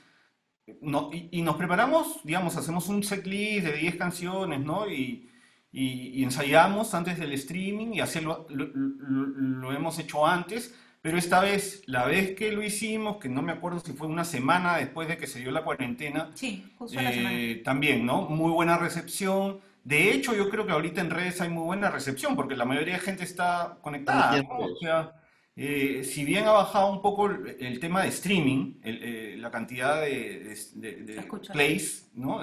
No, 0.80 1.10
y, 1.12 1.42
nos 1.42 1.56
preparamos, 1.56 2.20
digamos, 2.22 2.56
hacemos 2.56 2.88
un 2.88 3.02
setlist 3.02 3.66
de 3.66 3.72
10 3.72 3.96
canciones, 3.96 4.60
¿no? 4.60 4.88
Y, 4.88 5.28
y, 5.72 6.22
ensayamos 6.22 6.94
antes 6.94 7.18
del 7.18 7.32
streaming 7.32 7.94
y 7.94 8.00
así 8.00 8.20
lo, 8.20 8.46
lo, 8.50 9.72
hemos 9.72 9.98
hecho 9.98 10.26
antes, 10.26 10.72
pero 11.02 11.18
esta 11.18 11.40
vez, 11.40 11.82
la 11.86 12.04
vez 12.04 12.36
que 12.36 12.52
lo 12.52 12.62
hicimos, 12.62 13.16
que 13.16 13.28
no 13.28 13.42
me 13.42 13.52
acuerdo 13.52 13.80
si 13.80 13.92
fue 13.92 14.06
una 14.06 14.24
semana 14.24 14.76
después 14.76 15.08
de 15.08 15.16
que 15.16 15.26
se 15.26 15.40
dio 15.40 15.50
la 15.50 15.64
cuarentena, 15.64 16.30
sí, 16.34 16.64
justo 16.78 17.00
la 17.00 17.12
semana. 17.12 17.32
Eh, 17.32 17.62
también, 17.64 18.06
¿no? 18.06 18.22
Muy 18.22 18.52
buena 18.52 18.78
recepción. 18.78 19.60
De 19.84 20.12
hecho, 20.12 20.34
yo 20.34 20.50
creo 20.50 20.66
que 20.66 20.72
ahorita 20.72 21.00
en 21.00 21.10
redes 21.10 21.40
hay 21.40 21.48
muy 21.48 21.64
buena 21.64 21.90
recepción 21.90 22.36
porque 22.36 22.56
la 22.56 22.64
mayoría 22.64 22.94
de 22.94 23.00
gente 23.00 23.24
está 23.24 23.78
conectada. 23.80 24.46
O 24.58 24.76
sea, 24.76 25.14
eh, 25.56 26.04
si 26.04 26.24
bien 26.24 26.46
ha 26.46 26.52
bajado 26.52 26.92
un 26.92 27.02
poco 27.02 27.26
el, 27.26 27.80
tema 27.80 28.02
de 28.02 28.08
streaming, 28.08 28.80
eh, 28.82 29.36
la 29.38 29.50
cantidad 29.50 30.00
de, 30.00 30.56
de, 30.74 31.28
plays, 31.52 32.10
¿no? 32.14 32.42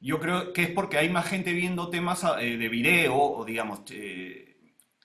yo 0.00 0.20
creo 0.20 0.52
que 0.52 0.62
es 0.62 0.70
porque 0.70 0.98
hay 0.98 1.08
más 1.08 1.26
gente 1.26 1.52
viendo 1.52 1.90
temas 1.90 2.22
de 2.36 2.68
video 2.68 3.16
o, 3.16 3.44
digamos, 3.44 3.82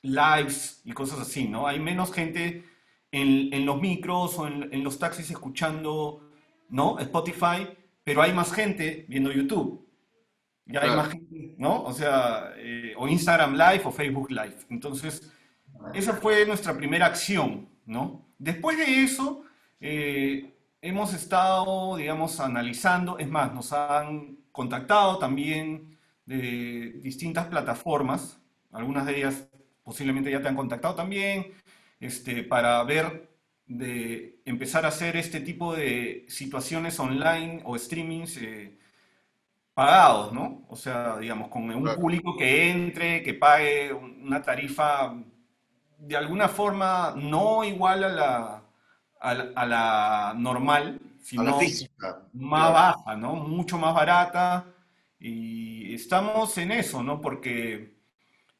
lives 0.03 0.81
y 0.85 0.91
cosas 0.91 1.19
así, 1.19 1.47
¿no? 1.47 1.65
Hay 1.65 1.79
menos 1.79 2.13
gente 2.13 2.63
en, 3.11 3.65
los 3.65 3.79
micros 3.81 4.37
o 4.37 4.47
en, 4.47 4.83
los 4.83 4.99
taxis 4.99 5.31
escuchando, 5.31 6.29
¿no? 6.69 6.99
Spotify, 6.99 7.67
pero 8.03 8.21
hay 8.21 8.33
más 8.33 8.51
gente 8.51 9.05
viendo 9.07 9.31
YouTube. 9.31 9.82
Ya 10.65 10.81
hay 10.81 10.95
más 10.95 11.09
gente, 11.09 11.55
¿no? 11.57 11.83
O 11.83 11.93
sea, 11.93 12.53
eh, 12.57 12.93
o 12.97 13.07
Instagram 13.07 13.53
Live 13.53 13.81
o 13.85 13.91
Facebook 13.91 14.31
Live. 14.31 14.57
Entonces, 14.69 15.31
esa 15.93 16.13
fue 16.13 16.45
nuestra 16.45 16.75
primera 16.75 17.05
acción, 17.07 17.67
¿no? 17.85 18.25
Después 18.37 18.77
de 18.77 19.03
eso, 19.03 19.43
eh, 19.81 20.53
hemos 20.81 21.13
estado, 21.13 21.97
digamos, 21.97 22.39
analizando, 22.39 23.17
es 23.17 23.29
más, 23.29 23.53
nos 23.53 23.73
han 23.73 24.37
contactado 24.51 25.17
también 25.17 25.97
de 26.25 26.99
distintas 27.01 27.47
plataformas, 27.47 28.39
algunas 28.71 29.05
de 29.05 29.17
ellas 29.17 29.49
posiblemente 29.83 30.31
ya 30.31 30.41
te 30.41 30.47
han 30.47 30.55
contactado 30.55 30.95
también, 30.95 31.53
este, 31.99 32.43
para 32.43 32.83
ver 32.83 33.29
de 33.65 34.41
empezar 34.45 34.85
a 34.85 34.89
hacer 34.89 35.15
este 35.15 35.39
tipo 35.39 35.75
de 35.75 36.25
situaciones 36.27 36.99
online 36.99 37.61
o 37.65 37.77
streamings 37.77 38.37
eh, 38.37 38.77
pagados, 39.73 40.31
¿no? 40.33 40.65
O 40.69 40.75
sea, 40.75 41.17
digamos, 41.17 41.49
con 41.49 41.69
un 41.69 41.95
público 41.95 42.37
que 42.37 42.69
entre, 42.69 43.23
que 43.23 43.33
pague 43.33 43.93
una 43.93 44.41
tarifa 44.41 45.15
de 45.97 46.17
alguna 46.17 46.47
forma 46.47 47.13
no 47.15 47.63
igual 47.63 48.03
a 48.03 48.09
la, 48.09 48.63
a 49.55 49.65
la, 49.65 50.33
normal, 50.37 50.99
sino 51.21 51.57
más 52.33 52.73
baja, 52.73 53.15
¿no? 53.15 53.35
Mucho 53.35 53.77
más 53.77 53.95
barata. 53.95 54.65
Y 55.19 55.93
estamos 55.93 56.57
en 56.57 56.73
eso, 56.73 57.01
¿no? 57.01 57.21
Porque, 57.21 57.95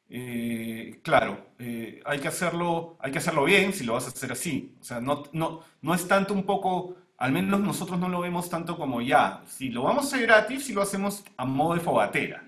eh, 0.09 1.01
claro, 1.03 1.47
eh, 1.59 2.01
hay, 2.05 2.19
que 2.19 2.29
hacerlo, 2.29 2.97
hay 3.01 3.11
que 3.11 3.17
hacerlo 3.17 3.43
bien 3.43 3.73
si 3.73 3.83
lo 3.83 3.93
vas 3.93 4.05
a 4.05 4.09
hacer 4.09 4.31
así. 4.31 4.77
O 4.79 4.83
sea, 4.83 5.01
no, 5.01 5.23
no, 5.33 5.59
no 5.81 5.93
es 5.93 6.07
tanto 6.07 6.33
un 6.33 6.43
poco 6.43 6.95
al 7.17 7.31
menos 7.31 7.59
nosotros 7.59 7.99
no 7.99 8.09
lo 8.09 8.21
vemos 8.21 8.49
tanto 8.49 8.77
como 8.77 9.01
ya. 9.01 9.41
Si 9.47 9.69
lo 9.69 9.83
vamos 9.83 10.05
a 10.05 10.07
hacer 10.07 10.21
gratis, 10.23 10.65
si 10.65 10.73
lo 10.73 10.81
hacemos 10.81 11.23
a 11.37 11.45
modo 11.45 11.75
de 11.75 11.79
fogatera. 11.79 12.43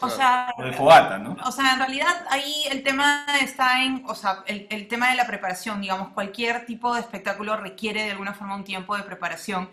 O 0.00 0.08
sea, 0.08 0.54
o 0.56 0.62
de 0.62 0.72
fogata, 0.72 1.18
¿no? 1.18 1.36
O 1.44 1.52
sea, 1.52 1.72
en 1.72 1.78
realidad 1.78 2.24
ahí 2.30 2.64
el 2.70 2.82
tema 2.82 3.26
está 3.42 3.84
en, 3.84 4.02
o 4.06 4.14
sea, 4.14 4.44
el, 4.46 4.88
tema 4.88 5.10
de 5.10 5.16
la 5.16 5.26
preparación, 5.26 5.80
digamos, 5.80 6.08
cualquier 6.08 6.64
tipo 6.64 6.94
de 6.94 7.00
espectáculo 7.00 7.56
requiere 7.56 8.04
de 8.04 8.12
alguna 8.12 8.32
forma 8.32 8.54
un 8.54 8.64
tiempo 8.64 8.96
de 8.96 9.02
preparación. 9.02 9.68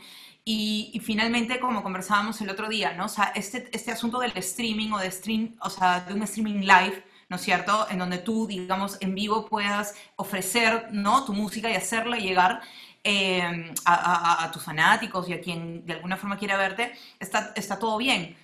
Y, 0.49 1.01
finalmente, 1.03 1.59
como 1.59 1.83
conversábamos 1.83 2.39
el 2.39 2.49
otro 2.49 2.69
día, 2.69 2.93
¿no? 2.93 3.05
O 3.05 3.09
sea, 3.09 3.33
este, 3.35 3.69
este 3.73 3.91
asunto 3.91 4.19
del 4.19 4.31
streaming 4.37 4.91
o 4.91 4.97
de 4.97 5.11
stream, 5.11 5.55
o 5.59 5.69
sea, 5.69 6.01
de 6.01 6.13
un 6.13 6.23
streaming 6.23 6.61
live, 6.61 7.03
¿no 7.27 7.35
es 7.35 7.41
cierto? 7.41 7.85
En 7.89 7.99
donde 7.99 8.17
tú, 8.17 8.47
digamos, 8.47 8.97
en 9.01 9.13
vivo 9.13 9.45
puedas 9.45 9.95
ofrecer, 10.15 10.87
¿no? 10.91 11.25
Tu 11.25 11.33
música 11.33 11.69
y 11.69 11.75
hacerla 11.75 12.15
llegar. 12.15 12.61
Em, 13.03 13.73
a, 13.85 14.49
tus 14.51 14.63
fanáticos 14.63 15.29
y 15.29 15.33
a 15.33 15.39
quien 15.41 15.85
de 15.85 15.93
alguna 15.93 16.17
forma 16.17 16.37
quiera 16.37 16.57
verte, 16.57 16.93
está, 17.19 17.53
está 17.55 17.79
todo 17.79 17.97
bien. 17.97 18.35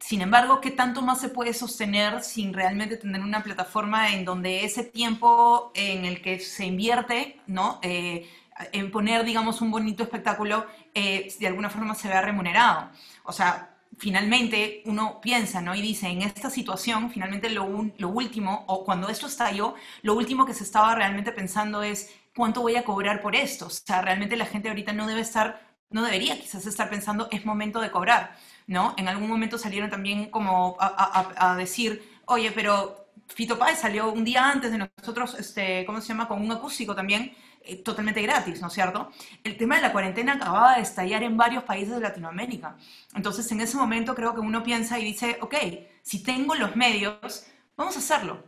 Sin 0.00 0.20
embargo, 0.22 0.60
¿qué 0.60 0.70
tanto 0.70 1.02
más 1.02 1.20
se 1.20 1.28
puede 1.28 1.54
sostener 1.54 2.22
sin 2.22 2.52
realmente 2.52 2.96
tener 2.96 3.20
una 3.20 3.42
plataforma 3.42 4.12
en 4.12 4.24
donde 4.24 4.64
ese 4.64 4.84
tiempo 4.84 5.72
en 5.74 6.04
el 6.04 6.20
que 6.20 6.40
se 6.40 6.66
invierte, 6.66 7.40
¿no? 7.46 7.78
Eh, 7.82 8.28
en 8.72 8.90
poner, 8.90 9.24
digamos, 9.24 9.60
un 9.60 9.70
bonito 9.70 10.02
espectáculo, 10.02 10.66
eh, 10.94 11.32
de 11.38 11.46
alguna 11.46 11.70
forma 11.70 11.94
se 11.94 12.08
vea 12.08 12.22
remunerado. 12.22 12.90
O 13.24 13.32
sea, 13.32 13.76
finalmente 13.98 14.82
uno 14.86 15.20
piensa, 15.20 15.60
¿no? 15.60 15.74
Y 15.74 15.82
dice, 15.82 16.08
en 16.08 16.22
esta 16.22 16.50
situación, 16.50 17.10
finalmente 17.10 17.50
lo, 17.50 17.90
lo 17.98 18.08
último, 18.08 18.64
o 18.66 18.84
cuando 18.84 19.08
esto 19.08 19.26
estalló, 19.26 19.74
lo 20.02 20.14
último 20.14 20.44
que 20.44 20.54
se 20.54 20.64
estaba 20.64 20.94
realmente 20.94 21.32
pensando 21.32 21.82
es, 21.82 22.10
¿cuánto 22.36 22.60
voy 22.60 22.76
a 22.76 22.84
cobrar 22.84 23.22
por 23.22 23.34
esto? 23.34 23.66
O 23.66 23.70
sea, 23.70 24.02
realmente 24.02 24.36
la 24.36 24.46
gente 24.46 24.68
ahorita 24.68 24.92
no 24.92 25.06
debe 25.06 25.22
estar, 25.22 25.60
no 25.90 26.02
debería 26.02 26.38
quizás 26.38 26.66
estar 26.66 26.90
pensando, 26.90 27.28
es 27.32 27.46
momento 27.46 27.80
de 27.80 27.90
cobrar, 27.90 28.36
¿no? 28.66 28.94
En 28.98 29.08
algún 29.08 29.28
momento 29.28 29.58
salieron 29.58 29.90
también 29.90 30.30
como 30.30 30.76
a, 30.78 31.56
decir, 31.56 32.20
oye, 32.26 32.52
pero 32.52 33.08
Fito 33.28 33.58
Páez 33.58 33.78
salió 33.80 34.12
un 34.12 34.22
día 34.24 34.50
antes 34.50 34.70
de 34.70 34.78
nosotros, 34.78 35.34
este, 35.38 35.84
¿cómo 35.86 36.00
se 36.00 36.08
llama? 36.08 36.28
Con 36.28 36.42
un 36.42 36.52
acústico 36.52 36.94
también, 36.94 37.34
eh, 37.62 37.76
totalmente 37.76 38.20
gratis, 38.22 38.60
¿no 38.60 38.68
es 38.68 38.74
cierto? 38.74 39.10
El 39.42 39.56
tema 39.56 39.76
de 39.76 39.82
la 39.82 39.92
cuarentena 39.92 40.34
acababa 40.34 40.76
de 40.76 40.82
estallar 40.82 41.22
en 41.22 41.36
varios 41.36 41.64
países 41.64 41.94
de 41.94 42.00
Latinoamérica. 42.00 42.76
Entonces, 43.14 43.50
en 43.50 43.60
ese 43.62 43.78
momento 43.78 44.14
creo 44.14 44.34
que 44.34 44.40
uno 44.40 44.62
piensa 44.62 44.98
y 44.98 45.04
dice, 45.04 45.38
ok, 45.40 45.54
si 46.02 46.22
tengo 46.22 46.54
los 46.54 46.76
medios, 46.76 47.46
vamos 47.76 47.96
a 47.96 47.98
hacerlo. 47.98 48.44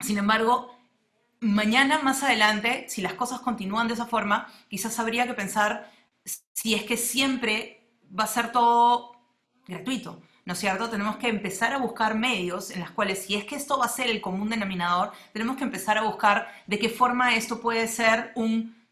Sin 0.00 0.18
embargo, 0.18 0.73
mañana 1.44 2.00
más 2.00 2.22
adelante, 2.22 2.86
si 2.88 3.02
las 3.02 3.14
cosas 3.14 3.40
continúan 3.40 3.86
de 3.86 3.94
esa 3.94 4.06
forma, 4.06 4.48
quizás 4.68 4.98
habría 4.98 5.26
que 5.26 5.34
pensar 5.34 5.90
si 6.54 6.74
es 6.74 6.84
que 6.84 6.96
siempre 6.96 7.86
va 8.18 8.24
a 8.24 8.28
ser 8.28 8.50
todo 8.50 9.12
gratuito. 9.66 10.22
¿No 10.46 10.52
es 10.52 10.58
cierto? 10.58 10.90
Tenemos 10.90 11.16
que 11.16 11.28
empezar 11.28 11.72
a 11.72 11.78
buscar 11.78 12.14
medios 12.14 12.70
en 12.70 12.80
los 12.80 12.90
cuales, 12.90 13.24
si 13.24 13.34
es 13.34 13.44
que 13.44 13.56
esto 13.56 13.78
va 13.78 13.86
a 13.86 13.88
ser 13.88 14.08
el 14.08 14.20
común 14.20 14.50
denominador, 14.50 15.12
tenemos 15.32 15.56
que 15.56 15.64
empezar 15.64 15.96
a 15.96 16.02
buscar 16.02 16.48
de 16.66 16.78
qué 16.78 16.90
forma 16.90 17.34
esto 17.34 17.60
puede 17.60 17.88
ser 17.88 18.32
un 18.34 18.83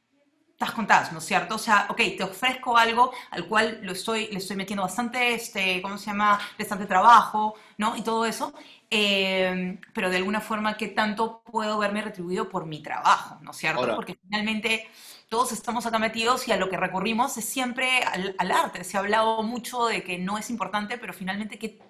estás 0.62 0.76
contadas, 0.76 1.12
¿no 1.12 1.19
es 1.19 1.25
cierto? 1.25 1.57
O 1.57 1.59
sea, 1.59 1.87
ok, 1.88 1.97
te 2.16 2.23
ofrezco 2.23 2.76
algo 2.76 3.12
al 3.31 3.47
cual 3.47 3.81
lo 3.83 3.92
estoy, 3.92 4.28
le 4.28 4.38
estoy 4.38 4.57
metiendo 4.57 4.83
bastante, 4.83 5.35
este, 5.35 5.83
¿cómo 5.83 5.99
se 5.99 6.07
llama? 6.07 6.38
Bastante 6.57 6.87
trabajo, 6.87 7.54
¿no? 7.78 7.97
Y 7.97 8.02
todo 8.02 8.25
eso. 8.25 8.54
Eh, 8.88 9.81
pero 9.92 10.09
de 10.09 10.19
alguna 10.19 10.40
forma, 10.40 10.76
¿qué 10.76 10.87
tanto 10.88 11.42
puedo 11.50 11.78
verme 11.78 12.02
retribuido 12.02 12.49
por 12.49 12.66
mi 12.66 12.81
trabajo, 12.81 13.38
¿no 13.40 13.50
es 13.50 13.57
cierto? 13.57 13.97
Porque 13.97 14.16
finalmente 14.23 14.88
todos 15.28 15.50
estamos 15.50 15.85
acá 15.87 15.99
metidos 15.99 16.47
y 16.47 16.52
a 16.52 16.57
lo 16.57 16.69
que 16.69 16.76
recurrimos 16.76 17.37
es 17.38 17.45
siempre 17.45 18.04
al, 18.04 18.52
arte. 18.52 18.85
Se 18.85 18.97
ha 18.97 19.00
hablado 19.00 19.42
mucho 19.42 19.87
de 19.87 20.04
que 20.04 20.19
no 20.19 20.38
es 20.38 20.49
importante, 20.49 20.97
pero 20.97 21.12
finalmente 21.12 21.59
que 21.59 21.81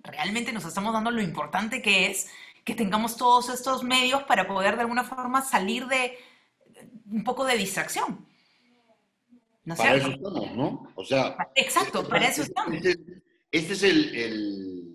realmente 0.00 0.52
nos 0.52 0.66
estamos 0.66 0.92
dando 0.92 1.10
lo 1.10 1.22
importante 1.22 1.80
que 1.80 2.10
es 2.10 2.28
que 2.64 2.74
tengamos 2.74 3.16
todos 3.16 3.48
estos 3.48 3.82
medios 3.84 4.24
para 4.24 4.46
poder 4.46 4.74
de 4.74 4.82
alguna 4.82 5.04
forma 5.04 5.40
salir 5.40 5.86
de 5.86 6.18
un 7.10 7.24
poco 7.24 7.44
de 7.44 7.56
distracción. 7.56 8.26
¿No 9.64 9.76
para 9.76 9.96
eso 9.96 10.08
estamos, 10.08 10.56
¿no? 10.56 10.92
O 10.94 11.04
sea... 11.04 11.36
Exacto, 11.54 12.08
para 12.08 12.28
eso 12.28 12.42
estamos. 12.42 12.74
Este, 12.74 13.22
este 13.50 13.72
es 13.74 13.82
el 13.82 14.88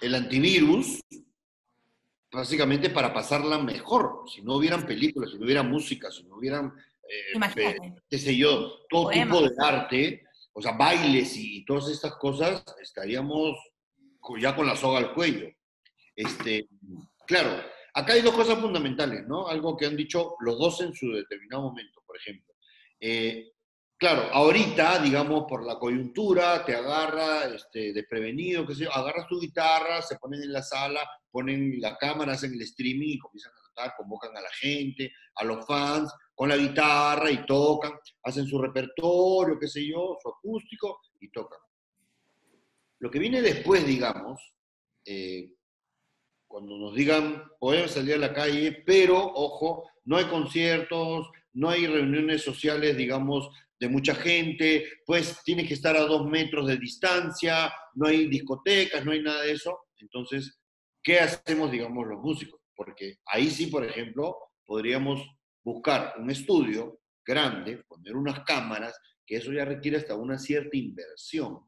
el 0.00 0.14
antivirus 0.14 1.00
básicamente 2.32 2.90
para 2.90 3.12
pasarla 3.12 3.58
mejor. 3.58 4.24
Si 4.32 4.42
no 4.42 4.56
hubieran 4.56 4.86
películas, 4.86 5.30
si 5.30 5.38
no 5.38 5.44
hubiera 5.44 5.62
música, 5.62 6.10
si 6.10 6.24
no 6.24 6.36
hubieran, 6.36 6.72
eh, 7.08 7.94
qué 8.08 8.18
sé 8.18 8.36
yo, 8.36 8.86
todo 8.88 9.10
tipo 9.10 9.42
de 9.42 9.50
arte, 9.58 10.24
o 10.52 10.62
sea, 10.62 10.72
bailes 10.72 11.36
y 11.36 11.64
todas 11.64 11.88
estas 11.90 12.14
cosas, 12.16 12.64
estaríamos 12.80 13.56
ya 14.38 14.54
con 14.54 14.66
la 14.66 14.76
soga 14.76 14.98
al 14.98 15.12
cuello. 15.12 15.48
Este, 16.14 16.68
claro, 17.26 17.62
acá 17.94 18.12
hay 18.14 18.22
dos 18.22 18.34
cosas 18.34 18.58
fundamentales, 18.58 19.26
¿no? 19.26 19.48
Algo 19.48 19.76
que 19.76 19.86
han 19.86 19.96
dicho 19.96 20.36
los 20.40 20.58
dos 20.58 20.80
en 20.80 20.94
su 20.94 21.12
determinado 21.12 21.62
momento, 21.62 22.02
por 22.06 22.16
ejemplo. 22.16 22.54
Eh, 23.00 23.52
claro, 23.96 24.22
ahorita, 24.32 24.98
digamos, 25.00 25.44
por 25.48 25.64
la 25.64 25.78
coyuntura, 25.78 26.64
te 26.64 26.74
agarra 26.74 27.44
este, 27.44 27.92
desprevenido, 27.92 28.66
qué 28.66 28.74
sé 28.74 28.84
yo, 28.84 28.92
agarras 28.92 29.26
tu 29.26 29.40
guitarra, 29.40 30.02
se 30.02 30.16
ponen 30.16 30.42
en 30.42 30.52
la 30.52 30.62
sala, 30.62 31.00
ponen 31.30 31.80
la 31.80 31.96
cámara, 31.96 32.32
hacen 32.32 32.52
el 32.52 32.62
streaming 32.62 33.14
y 33.14 33.18
comienzan 33.18 33.52
a 33.52 33.74
cantar, 33.74 33.96
convocan 33.96 34.36
a 34.36 34.40
la 34.40 34.50
gente, 34.60 35.12
a 35.36 35.44
los 35.44 35.66
fans, 35.66 36.12
con 36.34 36.48
la 36.48 36.56
guitarra 36.56 37.30
y 37.30 37.44
tocan, 37.46 37.92
hacen 38.22 38.46
su 38.46 38.60
repertorio, 38.60 39.58
qué 39.58 39.68
sé 39.68 39.86
yo, 39.86 40.16
su 40.22 40.28
acústico 40.28 41.00
y 41.20 41.30
tocan. 41.30 41.58
Lo 42.98 43.10
que 43.10 43.18
viene 43.18 43.40
después, 43.40 43.86
digamos, 43.86 44.40
eh, 45.04 45.54
cuando 46.50 46.76
nos 46.76 46.96
digan, 46.96 47.44
podemos 47.60 47.92
salir 47.92 48.14
a 48.14 48.18
la 48.18 48.34
calle, 48.34 48.82
pero, 48.84 49.16
ojo, 49.16 49.88
no 50.04 50.16
hay 50.16 50.24
conciertos, 50.24 51.30
no 51.52 51.70
hay 51.70 51.86
reuniones 51.86 52.42
sociales, 52.42 52.96
digamos, 52.96 53.48
de 53.78 53.88
mucha 53.88 54.16
gente, 54.16 54.84
pues 55.06 55.40
tienes 55.44 55.68
que 55.68 55.74
estar 55.74 55.96
a 55.96 56.00
dos 56.00 56.26
metros 56.26 56.66
de 56.66 56.76
distancia, 56.76 57.72
no 57.94 58.08
hay 58.08 58.26
discotecas, 58.26 59.04
no 59.04 59.12
hay 59.12 59.22
nada 59.22 59.42
de 59.42 59.52
eso. 59.52 59.78
Entonces, 59.98 60.60
¿qué 61.04 61.20
hacemos, 61.20 61.70
digamos, 61.70 62.04
los 62.04 62.20
músicos? 62.20 62.60
Porque 62.74 63.18
ahí 63.26 63.48
sí, 63.48 63.68
por 63.68 63.84
ejemplo, 63.84 64.36
podríamos 64.66 65.24
buscar 65.62 66.14
un 66.18 66.32
estudio 66.32 66.98
grande, 67.24 67.84
poner 67.86 68.16
unas 68.16 68.40
cámaras, 68.40 68.98
que 69.24 69.36
eso 69.36 69.52
ya 69.52 69.64
requiere 69.64 69.98
hasta 69.98 70.16
una 70.16 70.36
cierta 70.36 70.76
inversión 70.76 71.60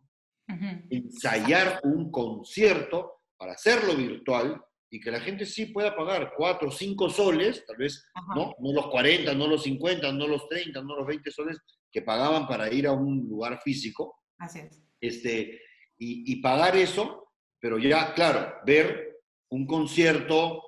ensayar 0.90 1.80
un 1.84 2.10
concierto 2.10 3.20
para 3.38 3.52
hacerlo 3.52 3.94
virtual 3.94 4.60
y 4.94 5.00
que 5.00 5.10
la 5.10 5.20
gente 5.20 5.46
sí 5.46 5.66
pueda 5.66 5.96
pagar 5.96 6.34
4 6.36 6.68
o 6.68 6.70
5 6.70 7.08
soles, 7.08 7.64
tal 7.66 7.78
vez, 7.78 8.04
¿no? 8.36 8.54
No 8.58 8.72
los 8.74 8.88
40, 8.88 9.34
no 9.34 9.46
los 9.46 9.62
50, 9.62 10.12
no 10.12 10.28
los 10.28 10.46
30, 10.50 10.82
no 10.82 10.96
los 10.96 11.06
20 11.06 11.30
soles 11.30 11.58
que 11.90 12.02
pagaban 12.02 12.46
para 12.46 12.70
ir 12.70 12.86
a 12.86 12.92
un 12.92 13.26
lugar 13.26 13.58
físico. 13.62 14.20
Así 14.36 14.58
es. 14.58 14.82
Este, 15.00 15.62
y, 15.96 16.30
y 16.30 16.42
pagar 16.42 16.76
eso, 16.76 17.32
pero 17.58 17.78
ya, 17.78 18.12
claro, 18.12 18.56
ver 18.66 19.22
un 19.48 19.66
concierto 19.66 20.62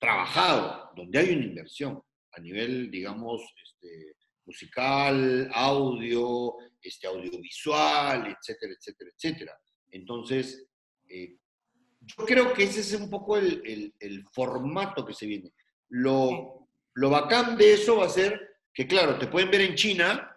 trabajado, 0.00 0.90
donde 0.96 1.16
hay 1.20 1.30
una 1.30 1.44
inversión 1.44 2.02
a 2.32 2.40
nivel, 2.40 2.90
digamos, 2.90 3.42
este, 3.62 4.16
musical, 4.44 5.48
audio, 5.54 6.56
este, 6.82 7.06
audiovisual, 7.06 8.26
etcétera, 8.26 8.74
etcétera, 8.76 9.10
etcétera. 9.14 9.58
Entonces, 9.92 10.66
eh, 11.08 11.36
yo 12.06 12.24
creo 12.24 12.52
que 12.52 12.64
ese 12.64 12.80
es 12.80 12.92
un 12.94 13.10
poco 13.10 13.36
el, 13.36 13.92
el, 13.98 14.24
formato 14.32 15.04
que 15.04 15.14
se 15.14 15.26
viene. 15.26 15.52
Lo, 15.88 16.68
lo 16.94 17.10
bacán 17.10 17.56
de 17.56 17.74
eso 17.74 17.96
va 17.96 18.06
a 18.06 18.10
ser 18.10 18.56
que, 18.72 18.86
claro, 18.86 19.18
te 19.18 19.26
pueden 19.26 19.50
ver 19.50 19.62
en 19.62 19.74
China, 19.74 20.36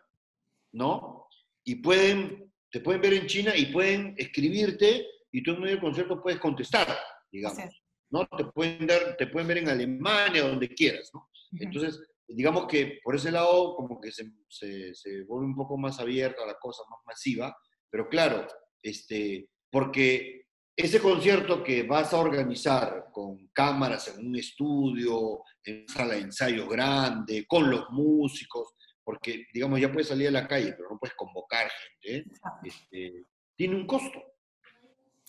¿no? 0.71 1.27
Y 1.63 1.75
pueden, 1.75 2.51
te 2.71 2.79
pueden 2.79 3.01
ver 3.01 3.13
en 3.13 3.27
China 3.27 3.55
y 3.55 3.67
pueden 3.67 4.15
escribirte 4.17 5.05
y 5.31 5.43
tú 5.43 5.51
en 5.51 5.61
medio 5.61 5.75
del 5.75 5.81
concierto 5.81 6.21
puedes 6.21 6.39
contestar, 6.39 6.87
digamos. 7.31 7.63
¿no? 8.09 8.27
Te 8.27 8.45
pueden, 8.45 8.87
dar, 8.87 9.15
te 9.17 9.27
pueden 9.27 9.47
ver 9.47 9.59
en 9.59 9.69
Alemania, 9.69 10.47
donde 10.47 10.69
quieras, 10.69 11.11
¿no? 11.13 11.29
Entonces, 11.59 12.01
digamos 12.27 12.67
que 12.67 12.99
por 13.03 13.15
ese 13.15 13.31
lado 13.31 13.75
como 13.75 13.99
que 13.99 14.11
se, 14.11 14.31
se, 14.47 15.23
vuelve 15.23 15.45
un 15.45 15.55
poco 15.55 15.77
más 15.77 15.99
abierta 15.99 16.45
la 16.45 16.57
cosa, 16.59 16.83
más 16.89 16.99
masiva, 17.05 17.55
pero 17.89 18.07
claro, 18.07 18.47
este, 18.81 19.49
porque 19.71 20.38
ese 20.79 21.01
concierto 21.01 21.61
que 21.61 21.83
vas 21.83 22.13
a 22.13 22.19
organizar 22.19 23.09
con 23.11 23.49
cámaras 23.49 24.07
en 24.07 24.27
un 24.27 24.35
estudio, 24.37 25.41
en 25.63 25.83
una 25.83 25.93
sala 25.93 26.13
de 26.13 26.21
ensayo 26.21 26.67
grande, 26.69 27.45
con 27.45 27.69
los 27.69 27.89
músicos, 27.89 28.75
porque 29.03 29.45
digamos 29.53 29.81
ya 29.81 29.91
puedes 29.91 30.07
salir 30.07 30.29
a 30.29 30.31
la 30.31 30.47
calle, 30.47 30.73
pero 30.77 30.89
no 30.89 30.97
puedes 30.97 31.15
convocar 31.15 31.69
gente, 31.99 32.31
este, 32.63 33.25
tiene 33.57 33.75
un 33.75 33.85
costo. 33.85 34.23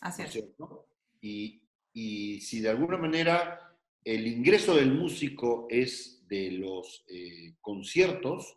Así 0.00 0.22
es. 0.22 0.38
Y, 1.20 1.60
y 1.92 2.40
si 2.40 2.60
de 2.60 2.70
alguna 2.70 2.96
manera 2.96 3.76
el 4.04 4.28
ingreso 4.28 4.76
del 4.76 4.92
músico 4.92 5.66
es 5.68 6.24
de 6.28 6.52
los 6.52 7.04
eh, 7.08 7.56
conciertos, 7.60 8.56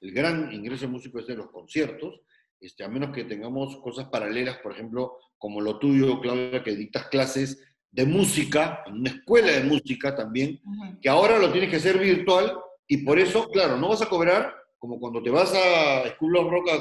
el 0.00 0.12
gran 0.12 0.52
ingreso 0.52 0.86
de 0.86 0.92
músicos 0.92 1.22
es 1.22 1.28
de 1.28 1.36
los 1.36 1.50
conciertos, 1.50 2.20
este, 2.60 2.84
a 2.84 2.88
menos 2.88 3.14
que 3.14 3.24
tengamos 3.24 3.76
cosas 3.78 4.08
paralelas, 4.08 4.58
por 4.58 4.72
ejemplo, 4.72 5.18
como 5.38 5.60
lo 5.60 5.78
tuyo, 5.78 6.20
Claudia, 6.20 6.62
que 6.62 6.76
dictas 6.76 7.06
clases 7.08 7.62
de 7.90 8.04
música, 8.04 8.84
en 8.86 8.94
una 9.00 9.10
escuela 9.10 9.52
de 9.52 9.64
música 9.64 10.14
también, 10.14 10.60
que 11.00 11.08
ahora 11.08 11.38
lo 11.38 11.50
tienes 11.50 11.70
que 11.70 11.76
hacer 11.76 11.98
virtual 11.98 12.56
y 12.86 12.98
por 12.98 13.18
eso, 13.18 13.48
claro, 13.48 13.76
no 13.76 13.88
vas 13.88 14.02
a 14.02 14.08
cobrar 14.08 14.54
como 14.78 14.98
cuando 14.98 15.22
te 15.22 15.30
vas 15.30 15.52
a 15.54 16.08
School 16.14 16.36
of 16.36 16.50
Rock 16.50 16.70
a, 16.70 16.80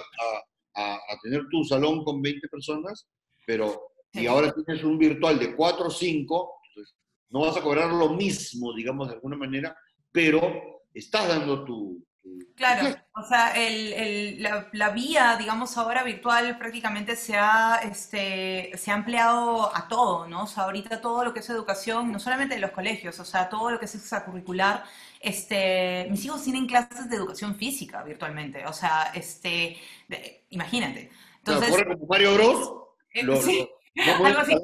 a, 0.81 1.19
tener 1.21 1.47
tu 1.49 1.63
salón 1.65 2.03
con 2.03 2.21
20 2.21 2.47
personas, 2.47 3.07
pero 3.45 3.91
y 4.13 4.25
ahora 4.25 4.53
tienes 4.53 4.83
un 4.83 4.97
virtual 4.97 5.37
de 5.37 5.55
4 5.55 5.85
o 5.85 5.89
5, 5.89 6.61
no 7.29 7.41
vas 7.41 7.57
a 7.57 7.61
cobrar 7.61 7.91
lo 7.91 8.09
mismo, 8.09 8.73
digamos, 8.73 9.09
de 9.09 9.15
alguna 9.15 9.37
manera, 9.37 9.77
pero 10.11 10.81
estás 10.93 11.27
dando 11.27 11.63
tu... 11.63 12.03
claro, 12.55 12.95
o 13.15 13.23
sea, 13.23 13.53
el, 13.55 14.41
la, 14.73 14.89
vía, 14.89 15.35
digamos, 15.37 15.77
ahora 15.77 16.03
virtual 16.03 16.57
prácticamente 16.57 17.15
se 17.15 17.35
ha, 17.37 17.79
este, 17.83 18.71
se 18.77 18.91
ha 18.91 18.95
empleado 18.95 19.75
a 19.75 19.87
todo, 19.87 20.27
¿no? 20.27 20.43
O 20.43 20.47
sea, 20.47 20.63
ahorita 20.63 21.01
todo 21.01 21.23
lo 21.23 21.33
que 21.33 21.39
es 21.39 21.49
educación, 21.49 22.11
no 22.11 22.19
solamente 22.19 22.55
en 22.55 22.61
los 22.61 22.71
colegios, 22.71 23.19
o 23.19 23.25
sea, 23.25 23.49
todo 23.49 23.71
lo 23.71 23.79
que 23.79 23.85
es 23.85 23.95
extracurricular, 23.95 24.83
este, 25.19 26.07
mis 26.09 26.23
hijos 26.25 26.43
tienen 26.43 26.67
clases 26.67 27.09
de 27.09 27.15
educación 27.15 27.55
física 27.55 28.03
virtualmente, 28.03 28.65
o 28.65 28.73
sea, 28.73 29.11
este, 29.13 29.77
imagínate. 30.49 31.11
Entonces, 31.37 31.83
como 31.83 32.05
Mario 32.07 32.35
Bros. 32.35 32.73
Eh, 33.13 33.41
sí. 33.41 33.69
Algo 33.95 34.39
así. 34.39 34.55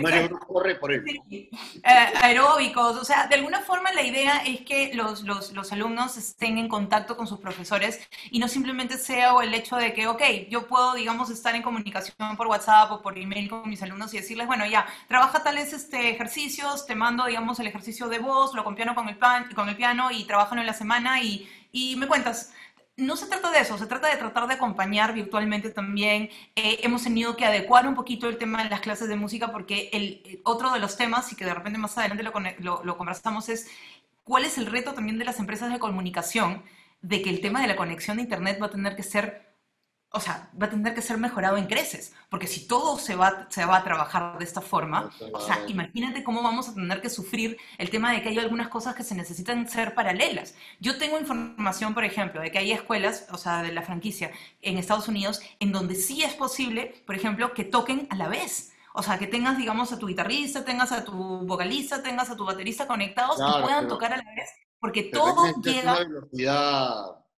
Mario, 0.00 0.38
corre 0.46 0.74
por 0.76 0.92
él. 0.92 1.04
Eh, 1.30 1.48
aeróbicos, 1.82 2.96
o 2.96 3.04
sea, 3.04 3.26
de 3.26 3.36
alguna 3.36 3.60
forma 3.60 3.92
la 3.92 4.02
idea 4.02 4.38
es 4.38 4.62
que 4.62 4.92
los, 4.94 5.22
los, 5.22 5.52
los, 5.52 5.72
alumnos 5.72 6.16
estén 6.16 6.58
en 6.58 6.68
contacto 6.68 7.16
con 7.16 7.26
sus 7.26 7.38
profesores 7.38 8.00
y 8.30 8.38
no 8.38 8.48
simplemente 8.48 8.98
sea 8.98 9.32
el 9.42 9.54
hecho 9.54 9.76
de 9.76 9.92
que, 9.92 10.06
ok, 10.06 10.22
yo 10.48 10.66
puedo, 10.66 10.94
digamos, 10.94 11.30
estar 11.30 11.54
en 11.54 11.62
comunicación 11.62 12.36
por 12.36 12.46
WhatsApp 12.46 12.90
o 12.92 13.02
por 13.02 13.18
email 13.18 13.48
con 13.48 13.68
mis 13.68 13.82
alumnos 13.82 14.12
y 14.14 14.18
decirles, 14.18 14.46
bueno, 14.46 14.66
ya, 14.66 14.86
trabaja 15.06 15.42
tales 15.42 15.72
este, 15.72 16.10
ejercicios, 16.10 16.86
te 16.86 16.94
mando, 16.94 17.26
digamos, 17.26 17.60
el 17.60 17.66
ejercicio 17.66 18.08
de 18.08 18.18
voz, 18.18 18.54
lo 18.54 18.64
compiano 18.64 18.94
con 18.94 19.08
el, 19.08 19.16
pan, 19.16 19.48
con 19.54 19.68
el 19.68 19.76
piano 19.76 20.10
y 20.10 20.24
trabajan 20.24 20.58
en 20.58 20.66
la 20.66 20.74
semana 20.74 21.22
y, 21.22 21.48
y 21.72 21.96
me 21.96 22.06
cuentas 22.06 22.52
no 22.96 23.16
se 23.16 23.26
trata 23.26 23.50
de 23.50 23.60
eso, 23.60 23.76
se 23.76 23.86
trata 23.86 24.08
de 24.08 24.16
tratar 24.16 24.46
de 24.46 24.54
acompañar 24.54 25.14
virtualmente 25.14 25.70
también. 25.70 26.30
Eh, 26.54 26.80
hemos 26.82 27.02
tenido 27.02 27.36
que 27.36 27.44
adecuar 27.44 27.88
un 27.88 27.94
poquito 27.94 28.28
el 28.28 28.38
tema 28.38 28.62
de 28.62 28.70
las 28.70 28.80
clases 28.80 29.08
de 29.08 29.16
música 29.16 29.50
porque 29.50 29.90
el, 29.92 30.40
otro 30.44 30.72
de 30.72 30.78
los 30.80 30.96
temas, 30.96 31.32
y 31.32 31.36
que 31.36 31.44
de 31.44 31.54
repente 31.54 31.78
más 31.78 31.98
adelante 31.98 32.22
lo, 32.60 32.84
lo 32.84 32.96
conversamos, 32.96 33.48
es 33.48 33.68
cuál 34.22 34.44
es 34.44 34.58
el 34.58 34.66
reto 34.66 34.94
también 34.94 35.18
de 35.18 35.24
las 35.24 35.40
empresas 35.40 35.72
de 35.72 35.78
comunicación 35.78 36.62
de 37.02 37.20
que 37.20 37.30
el 37.30 37.40
tema 37.40 37.60
de 37.60 37.68
la 37.68 37.76
conexión 37.76 38.16
de 38.16 38.22
Internet 38.22 38.58
va 38.60 38.66
a 38.66 38.70
tener 38.70 38.96
que 38.96 39.02
ser 39.02 39.43
o 40.14 40.20
sea, 40.20 40.48
va 40.60 40.66
a 40.66 40.70
tener 40.70 40.94
que 40.94 41.02
ser 41.02 41.18
mejorado 41.18 41.56
en 41.56 41.66
creces, 41.66 42.14
porque 42.28 42.46
si 42.46 42.68
todo 42.68 42.98
se 42.98 43.16
va, 43.16 43.48
se 43.50 43.64
va 43.64 43.78
a 43.78 43.84
trabajar 43.84 44.38
de 44.38 44.44
esta 44.44 44.60
forma, 44.60 45.10
o 45.32 45.40
sea, 45.40 45.64
imagínate 45.66 46.22
cómo 46.22 46.40
vamos 46.40 46.68
a 46.68 46.74
tener 46.74 47.00
que 47.02 47.10
sufrir 47.10 47.58
el 47.78 47.90
tema 47.90 48.12
de 48.12 48.22
que 48.22 48.28
hay 48.28 48.38
algunas 48.38 48.68
cosas 48.68 48.94
que 48.94 49.02
se 49.02 49.16
necesitan 49.16 49.68
ser 49.68 49.92
paralelas. 49.92 50.54
Yo 50.78 50.98
tengo 50.98 51.18
información, 51.18 51.94
por 51.94 52.04
ejemplo, 52.04 52.40
de 52.40 52.52
que 52.52 52.58
hay 52.58 52.70
escuelas, 52.70 53.26
o 53.32 53.36
sea, 53.36 53.64
de 53.64 53.72
la 53.72 53.82
franquicia 53.82 54.30
en 54.62 54.78
Estados 54.78 55.08
Unidos, 55.08 55.40
en 55.58 55.72
donde 55.72 55.96
sí 55.96 56.22
es 56.22 56.34
posible, 56.34 57.02
por 57.06 57.16
ejemplo, 57.16 57.52
que 57.52 57.64
toquen 57.64 58.06
a 58.10 58.14
la 58.14 58.28
vez. 58.28 58.72
O 58.94 59.02
sea, 59.02 59.18
que 59.18 59.26
tengas, 59.26 59.58
digamos, 59.58 59.90
a 59.92 59.98
tu 59.98 60.06
guitarrista, 60.06 60.64
tengas 60.64 60.92
a 60.92 61.04
tu 61.04 61.12
vocalista, 61.12 62.04
tengas 62.04 62.30
a 62.30 62.36
tu 62.36 62.44
baterista 62.44 62.86
conectados 62.86 63.38
y 63.40 63.62
puedan 63.62 63.88
tocar 63.88 64.12
a 64.12 64.18
la 64.18 64.34
vez, 64.36 64.50
porque 64.78 65.02
todo 65.02 65.60
llega 65.60 65.98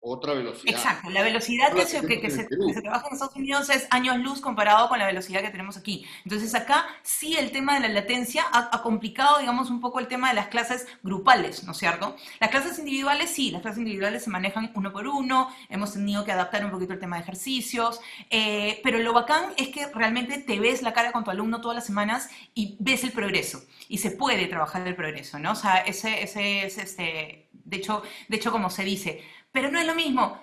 otra 0.05 0.35
velocidad. 0.35 0.75
Exacto, 0.75 1.09
la 1.11 1.23
velocidad 1.23 1.73
que, 1.73 1.87
se, 1.87 2.07
que, 2.07 2.31
se, 2.31 2.45
trabaja 2.83 3.07
en 3.09 3.15
Estados 3.15 3.35
Unidos 3.37 3.71
es 3.71 3.87
años 3.91 4.19
luz 4.19 4.41
comparado 4.41 4.89
con 4.89 4.99
la 4.99 5.07
velocidad 5.07 5.41
que 5.41 5.49
tenemos 5.49 5.79
aquí. 5.79 6.05
Entonces 6.25 6.55
acá 6.55 6.87
sí 7.03 7.37
el 7.37 7.51
tema 7.51 7.75
de 7.75 7.81
la 7.81 7.89
latencia 7.89 8.45
ha, 8.53 8.83
complicado, 8.83 9.39
digamos, 9.39 9.71
un 9.71 9.81
poco 9.81 10.01
el 10.01 10.07
tema 10.07 10.29
de 10.29 10.35
las 10.35 10.49
clases 10.49 10.87
grupales, 11.03 11.65
¿no 11.65 11.73
es 11.73 11.79
cierto? 11.79 12.17
Las 12.39 12.51
clases 12.51 12.79
individuales 12.79 13.31
sí, 13.31 13.51
las 13.51 13.63
clases 13.63 13.79
individuales 13.79 14.23
se 14.23 14.31
manejan 14.31 14.73
uno 14.75 14.93
por 14.93 15.09
uno, 15.09 15.49
hemos 15.71 15.95
tenido 15.95 16.23
que 16.25 16.33
adaptar 16.33 16.65
un 16.67 16.71
poquito 16.71 16.93
el 16.93 16.99
tema 16.99 17.17
de 17.17 17.23
ejercicios, 17.23 17.99
eh, 18.29 18.81
pero 18.85 18.99
lo 18.99 19.15
bacán 19.15 19.55
es 19.57 19.69
que 19.69 19.87
realmente 19.87 20.39
te 20.39 20.61
ves 20.61 20.83
la 20.83 20.93
cara 20.93 21.13
con 21.13 21.25
tu 21.25 21.31
alumno 21.31 21.63
todas 21.63 21.77
las 21.77 21.87
semanas 21.87 22.29
y 22.55 22.77
ves 22.79 23.05
el 23.05 23.13
progreso, 23.13 23.63
y 23.89 23.99
se 23.99 24.11
puede 24.11 24.47
trabajar 24.49 24.87
el 24.87 24.97
progreso, 24.97 25.39
¿no? 25.39 25.53
O 25.53 25.57
sea, 25.57 25.79
ese, 25.79 26.23
ese, 26.23 26.67
ese 26.67 26.83
este, 26.83 27.49
de 27.53 27.77
hecho, 27.77 28.03
de 28.29 28.37
hecho, 28.37 28.53
como 28.53 28.69
se 28.69 28.85
dice, 28.85 29.23
pero 29.55 29.71
no 29.71 29.79
es 29.79 29.87
lo 29.87 29.95
mismo. 29.95 30.37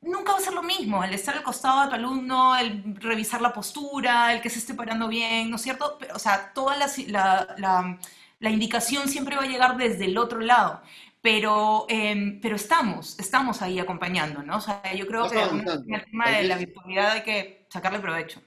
Nunca 0.00 0.32
va 0.32 0.38
a 0.38 0.40
ser 0.40 0.54
lo 0.54 0.62
mismo 0.62 1.04
el 1.04 1.14
estar 1.14 1.36
al 1.36 1.44
costado 1.44 1.82
de 1.82 1.88
tu 1.88 1.94
alumno, 1.94 2.56
el 2.56 2.96
revisar 2.96 3.40
la 3.40 3.52
postura, 3.52 4.34
el 4.34 4.40
que 4.40 4.50
se 4.50 4.58
esté 4.58 4.74
parando 4.74 5.06
bien, 5.06 5.48
¿no 5.48 5.56
es 5.56 5.62
cierto? 5.62 5.98
o 6.12 6.18
sea, 6.18 6.52
toda 6.52 6.76
la, 6.76 6.90
la, 7.06 7.98
la, 8.40 8.50
indicación 8.50 9.08
siempre 9.08 9.36
va 9.36 9.44
a 9.44 9.46
llegar 9.46 9.76
desde 9.76 10.06
el 10.06 10.18
otro 10.18 10.40
lado. 10.40 10.82
pero, 11.20 11.86
em, 11.88 12.40
pero 12.40 12.56
estamos, 12.56 13.16
estamos 13.20 13.62
ahí 13.62 13.78
acompañando, 13.78 14.42
¿no? 14.42 14.56
O 14.56 14.60
sea, 14.60 14.82
yo 14.96 15.06
creo 15.06 15.30
que 15.30 15.40
en 15.40 15.94
el 15.94 16.04
tema 16.06 16.30
de 16.30 16.42
la 16.44 16.56
virtualidad 16.56 17.10
hay 17.12 17.22
que 17.22 17.66
sacarle 17.70 18.00
provecho. 18.00 18.42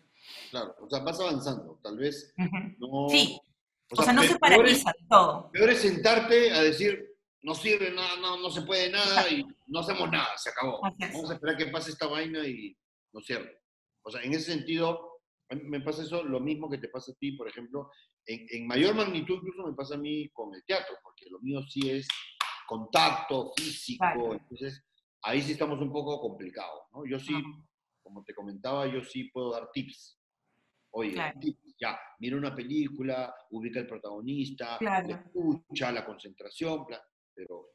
Claro, 0.51 0.75
o 0.81 0.89
sea, 0.89 0.99
vas 0.99 1.19
avanzando, 1.19 1.79
tal 1.81 1.97
vez 1.97 2.33
no... 2.35 3.07
Sí, 3.09 3.39
o 3.89 4.03
sea, 4.03 4.11
no 4.11 4.23
se 4.23 4.37
paraliza 4.37 4.91
todo. 5.07 5.49
Peor 5.51 5.69
es 5.69 5.81
sentarte 5.81 6.51
a 6.51 6.61
decir, 6.61 7.12
no 7.43 7.53
sirve 7.53 7.91
nada, 7.91 8.15
no, 8.17 8.37
no 8.37 8.49
se 8.49 8.61
puede 8.61 8.89
nada 8.89 9.29
y 9.29 9.45
no 9.67 9.79
hacemos 9.79 10.09
nada, 10.09 10.37
se 10.37 10.49
acabó. 10.49 10.81
Vamos 10.81 11.29
a 11.29 11.33
esperar 11.33 11.57
que 11.57 11.67
pase 11.67 11.91
esta 11.91 12.07
vaina 12.07 12.45
y 12.47 12.75
no 13.13 13.21
cierre. 13.21 13.61
O 14.01 14.11
sea, 14.11 14.21
en 14.21 14.33
ese 14.33 14.51
sentido, 14.53 15.19
me 15.49 15.81
pasa 15.81 16.03
eso 16.03 16.23
lo 16.23 16.39
mismo 16.39 16.69
que 16.69 16.77
te 16.77 16.87
pasa 16.87 17.11
a 17.11 17.15
ti, 17.15 17.33
por 17.33 17.47
ejemplo, 17.47 17.91
en, 18.25 18.45
en, 18.49 18.67
mayor 18.67 18.95
magnitud 18.95 19.35
incluso 19.35 19.67
me 19.67 19.75
pasa 19.75 19.95
a 19.95 19.97
mí 19.97 20.29
con 20.29 20.53
el 20.55 20.63
teatro, 20.65 20.95
porque 21.03 21.29
lo 21.29 21.39
mío 21.39 21.61
sí 21.67 21.89
es 21.89 22.07
contacto 22.65 23.51
físico, 23.55 24.33
entonces 24.33 24.81
ahí 25.23 25.41
sí 25.41 25.51
estamos 25.51 25.81
un 25.81 25.91
poco 25.91 26.19
complicados, 26.21 26.83
¿no? 26.93 27.05
Yo 27.05 27.19
sí, 27.19 27.33
como 28.01 28.23
te 28.23 28.33
comentaba, 28.33 28.87
yo 28.87 29.03
sí 29.03 29.25
puedo 29.25 29.51
dar 29.51 29.69
tips. 29.71 30.17
Oye, 30.95 31.15
tips, 31.39 31.75
ya, 31.79 31.99
mira 32.19 32.37
una 32.37 32.55
película, 32.55 33.33
ubica 33.51 33.79
el 33.79 33.87
protagonista, 33.87 34.77
escucha, 35.07 35.91
la 35.91 36.05
concentración, 36.05 36.85
pero 37.35 37.73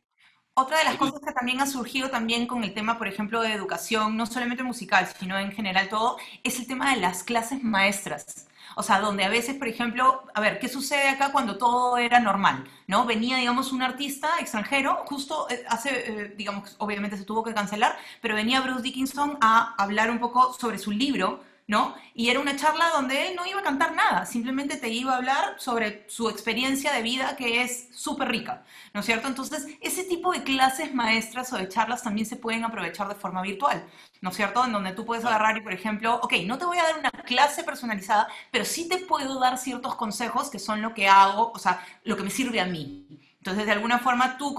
otra 0.54 0.78
de 0.78 0.84
las 0.84 0.96
cosas 0.96 1.20
que 1.24 1.32
también 1.32 1.60
ha 1.60 1.66
surgido 1.66 2.10
también 2.10 2.48
con 2.48 2.64
el 2.64 2.74
tema, 2.74 2.98
por 2.98 3.06
ejemplo, 3.06 3.40
de 3.42 3.52
educación, 3.52 4.16
no 4.16 4.26
solamente 4.26 4.64
musical, 4.64 5.08
sino 5.18 5.38
en 5.38 5.52
general 5.52 5.88
todo, 5.88 6.16
es 6.42 6.58
el 6.58 6.66
tema 6.66 6.92
de 6.92 7.00
las 7.00 7.22
clases 7.22 7.62
maestras. 7.62 8.48
O 8.74 8.82
sea, 8.82 8.98
donde 8.98 9.24
a 9.24 9.28
veces, 9.28 9.54
por 9.54 9.68
ejemplo, 9.68 10.24
a 10.34 10.40
ver, 10.40 10.58
¿qué 10.58 10.68
sucede 10.68 11.08
acá 11.08 11.30
cuando 11.30 11.58
todo 11.58 11.96
era 11.96 12.18
normal? 12.18 12.64
¿No? 12.88 13.06
Venía, 13.06 13.36
digamos, 13.36 13.72
un 13.72 13.82
artista 13.82 14.30
extranjero, 14.40 15.04
justo 15.06 15.46
eh, 15.48 15.64
hace, 15.68 15.90
eh, 15.90 16.34
digamos, 16.36 16.74
obviamente 16.78 17.16
se 17.16 17.24
tuvo 17.24 17.44
que 17.44 17.54
cancelar, 17.54 17.96
pero 18.20 18.34
venía 18.34 18.60
Bruce 18.60 18.82
Dickinson 18.82 19.38
a 19.40 19.74
hablar 19.80 20.10
un 20.10 20.18
poco 20.18 20.52
sobre 20.54 20.78
su 20.78 20.90
libro 20.90 21.40
¿no? 21.68 21.94
Y 22.14 22.30
era 22.30 22.40
una 22.40 22.56
charla 22.56 22.90
donde 22.94 23.28
él 23.28 23.36
no 23.36 23.46
iba 23.46 23.60
a 23.60 23.62
cantar 23.62 23.94
nada, 23.94 24.24
simplemente 24.26 24.78
te 24.78 24.88
iba 24.88 25.12
a 25.12 25.18
hablar 25.18 25.54
sobre 25.58 26.08
su 26.08 26.30
experiencia 26.30 26.92
de 26.92 27.02
vida 27.02 27.36
que 27.36 27.62
es 27.62 27.90
súper 27.92 28.28
rica, 28.28 28.64
¿no 28.94 29.00
es 29.00 29.06
cierto? 29.06 29.28
Entonces, 29.28 29.66
ese 29.82 30.04
tipo 30.04 30.32
de 30.32 30.42
clases 30.42 30.94
maestras 30.94 31.52
o 31.52 31.58
de 31.58 31.68
charlas 31.68 32.02
también 32.02 32.26
se 32.26 32.36
pueden 32.36 32.64
aprovechar 32.64 33.06
de 33.06 33.14
forma 33.14 33.42
virtual, 33.42 33.84
¿no 34.22 34.30
es 34.30 34.36
cierto? 34.36 34.64
En 34.64 34.72
donde 34.72 34.92
tú 34.92 35.04
puedes 35.04 35.24
agarrar 35.26 35.58
y, 35.58 35.60
por 35.60 35.74
ejemplo, 35.74 36.16
ok, 36.22 36.34
no 36.46 36.56
te 36.58 36.64
voy 36.64 36.78
a 36.78 36.84
dar 36.84 36.98
una 36.98 37.10
clase 37.10 37.62
personalizada, 37.62 38.28
pero 38.50 38.64
sí 38.64 38.88
te 38.88 38.98
puedo 38.98 39.38
dar 39.38 39.58
ciertos 39.58 39.94
consejos 39.94 40.50
que 40.50 40.58
son 40.58 40.80
lo 40.80 40.94
que 40.94 41.06
hago, 41.06 41.52
o 41.54 41.58
sea, 41.58 41.84
lo 42.04 42.16
que 42.16 42.22
me 42.22 42.30
sirve 42.30 42.60
a 42.60 42.66
mí. 42.66 43.06
Entonces, 43.38 43.66
de 43.66 43.72
alguna 43.72 43.98
forma, 43.98 44.36
tú 44.38 44.56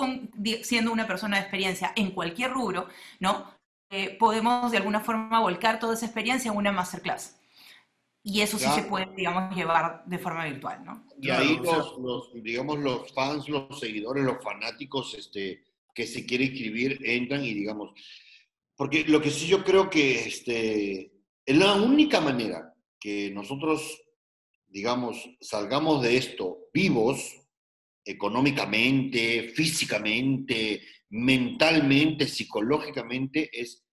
siendo 0.63 0.91
una 0.91 1.07
persona 1.07 1.37
de 1.37 1.41
experiencia 1.41 1.91
en 1.95 2.11
cualquier 2.11 2.51
rubro, 2.51 2.87
¿no? 3.19 3.58
Eh, 3.91 4.15
podemos 4.19 4.71
de 4.71 4.77
alguna 4.77 4.99
forma 4.99 5.39
volcar 5.39 5.79
toda 5.79 5.95
esa 5.95 6.05
experiencia 6.05 6.51
en 6.51 6.57
una 6.57 6.71
masterclass. 6.71 7.39
Y 8.21 8.41
eso 8.41 8.59
sí 8.59 8.67
se 8.75 8.83
puede, 8.83 9.07
digamos, 9.15 9.55
llevar 9.55 10.03
de 10.05 10.19
forma 10.19 10.45
virtual, 10.45 10.83
¿no? 10.83 11.05
Y 11.19 11.29
ahí 11.29 11.57
los, 11.57 12.31
digamos, 12.33 12.77
los 12.79 13.11
fans, 13.13 13.47
los 13.47 13.79
seguidores, 13.79 14.23
los 14.23 14.43
fanáticos 14.43 15.15
este, 15.17 15.63
que 15.95 16.05
se 16.05 16.25
quieren 16.25 16.49
inscribir 16.49 16.99
entran 17.03 17.43
y, 17.43 17.53
digamos, 17.53 17.91
porque 18.75 19.03
lo 19.05 19.21
que 19.21 19.31
sí 19.31 19.47
yo 19.47 19.63
creo 19.63 19.89
que 19.89 20.27
este, 20.27 21.11
es 21.45 21.57
la 21.57 21.73
única 21.73 22.21
manera 22.21 22.73
que 22.99 23.31
nosotros, 23.31 24.01
digamos, 24.67 25.29
salgamos 25.41 26.01
de 26.03 26.17
esto 26.17 26.59
vivos, 26.73 27.38
económicamente, 28.09 29.49
físicamente, 29.49 30.81
mentalmente, 31.09 32.27
psicológicamente, 32.27 33.49
es 33.53 33.85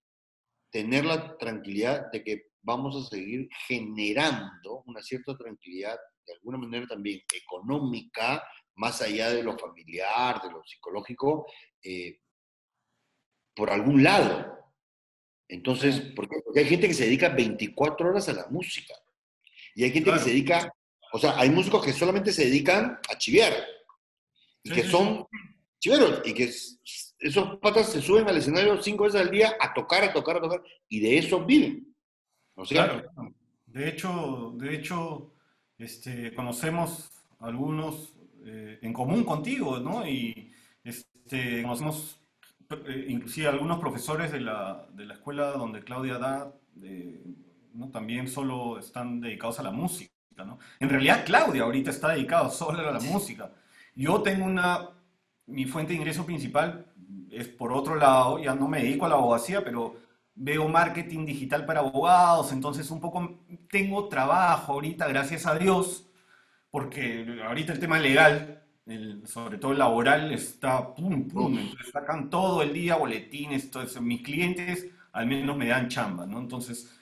tener 0.71 1.05
la 1.05 1.37
tranquilidad 1.37 2.11
de 2.11 2.25
que 2.25 2.47
vamos 2.63 2.97
a 2.97 3.09
seguir 3.09 3.49
generando 3.67 4.83
una 4.87 5.03
cierta 5.03 5.37
tranquilidad, 5.37 5.99
de 6.27 6.33
alguna 6.33 6.57
manera 6.57 6.87
también 6.87 7.21
económica, 7.35 8.43
más 8.77 9.03
allá 9.03 9.31
de 9.31 9.43
lo 9.43 9.57
familiar, 9.59 10.41
de 10.43 10.51
lo 10.51 10.65
psicológico, 10.65 11.47
eh, 11.83 12.21
por 13.55 13.71
algún 13.71 14.03
lado. 14.03 14.75
Entonces, 15.47 16.01
porque, 16.17 16.37
porque 16.45 16.61
hay 16.61 16.67
gente 16.67 16.89
que 16.89 16.95
se 16.95 17.05
dedica 17.05 17.29
24 17.29 18.09
horas 18.09 18.29
a 18.31 18.33
la 18.33 18.47
música. 18.49 18.95
Y 19.75 19.85
hay 19.85 19.91
gente 19.91 20.11
que 20.11 20.19
se 20.19 20.31
dedica, 20.31 20.73
o 21.13 21.19
sea, 21.19 21.39
hay 21.39 21.51
músicos 21.51 21.85
que 21.85 21.93
solamente 21.93 22.33
se 22.33 22.47
dedican 22.47 22.99
a 23.09 23.19
chiviar. 23.19 23.76
Y 24.67 24.75
que 24.75 24.83
son 24.85 25.27
chiveros. 25.79 26.23
Y 26.25 26.35
que 26.35 26.51
esos 27.19 27.59
patas 27.59 27.91
se 27.91 28.03
suben 28.03 28.29
al 28.29 28.37
escenario 28.37 28.81
cinco 28.83 29.05
veces 29.05 29.21
al 29.21 29.31
día 29.31 29.57
a 29.61 29.73
tocar, 29.73 30.05
a 30.05 30.13
tocar, 30.13 30.37
a 30.37 30.41
tocar, 30.41 30.63
y 30.89 31.01
de 31.01 31.19
eso 31.19 31.45
viven. 31.45 31.95
¿No 32.57 32.65
Claro. 32.65 33.03
De 33.67 33.89
hecho, 33.89 34.55
de 34.57 34.75
hecho 34.75 35.33
este, 35.79 36.35
conocemos 36.35 37.11
algunos 37.41 38.15
eh, 38.45 38.79
en 38.83 38.93
común 38.93 39.25
contigo, 39.25 39.79
¿no? 39.79 40.07
Y 40.07 40.53
este, 40.83 41.63
conocemos 41.63 42.21
eh, 42.71 43.07
inclusive 43.09 43.49
algunos 43.49 43.79
profesores 43.79 44.33
de 44.33 44.41
la, 44.41 44.87
de 44.93 45.05
la, 45.05 45.15
escuela 45.15 45.53
donde 45.53 45.85
Claudia 45.85 46.19
da, 46.19 46.55
¿no? 47.75 47.91
también 47.91 48.29
solo 48.29 48.79
están 48.79 49.21
dedicados 49.21 49.61
a 49.61 49.63
la 49.63 49.71
música, 49.71 50.13
¿no? 50.39 50.59
En 50.81 50.89
realidad 50.89 51.25
Claudia 51.27 51.65
ahorita 51.65 51.91
está 51.91 52.13
dedicada 52.13 52.49
solo 52.51 52.79
a 52.79 52.93
la 52.93 53.01
música. 53.01 53.53
Yo 53.97 54.23
tengo 54.23 54.45
una, 54.45 54.91
mi 55.47 55.65
fuente 55.65 55.93
de 55.93 55.99
ingreso 55.99 56.25
principal 56.25 56.87
es 57.31 57.49
por 57.49 57.73
otro 57.73 57.97
lado, 57.97 58.39
ya 58.39 58.55
no 58.55 58.69
me 58.69 58.83
dedico 58.83 59.07
a 59.07 59.09
la 59.09 59.15
abogacía, 59.17 59.65
pero 59.65 59.97
veo 60.35 60.69
marketing 60.69 61.25
digital 61.25 61.65
para 61.65 61.81
abogados, 61.81 62.53
entonces 62.53 62.91
un 62.91 63.01
poco 63.01 63.41
tengo 63.71 64.09
trabajo 64.09 64.75
ahorita, 64.75 65.09
gracias 65.09 65.47
a 65.47 65.57
Dios, 65.57 66.07
porque 66.71 67.41
ahorita 67.43 67.73
el 67.73 67.79
tema 67.79 67.99
legal, 67.99 68.63
sobre 69.25 69.57
todo 69.57 69.73
el 69.73 69.79
laboral, 69.79 70.31
está 70.33 70.95
pum, 70.95 71.27
pum, 71.27 71.59
entonces 71.59 71.91
sacan 71.91 72.29
todo 72.29 72.63
el 72.63 72.75
día 72.75 72.97
boletines, 72.97 73.65
entonces 73.65 74.01
mis 74.03 74.23
clientes 74.23 74.87
al 75.13 75.27
menos 75.27 75.57
me 75.57 75.69
dan 75.69 75.89
chamba, 75.89 76.27
¿no? 76.27 76.39
Entonces, 76.39 76.95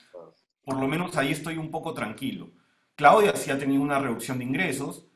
por 0.64 0.78
lo 0.78 0.86
menos 0.86 1.16
ahí 1.16 1.32
estoy 1.32 1.58
un 1.58 1.72
poco 1.72 1.92
tranquilo. 1.92 2.52
Claudia 2.94 3.34
sí 3.34 3.50
ha 3.50 3.58
tenido 3.58 3.82
una 3.82 3.98
reducción 3.98 4.38
de 4.38 4.44
ingresos 4.44 5.08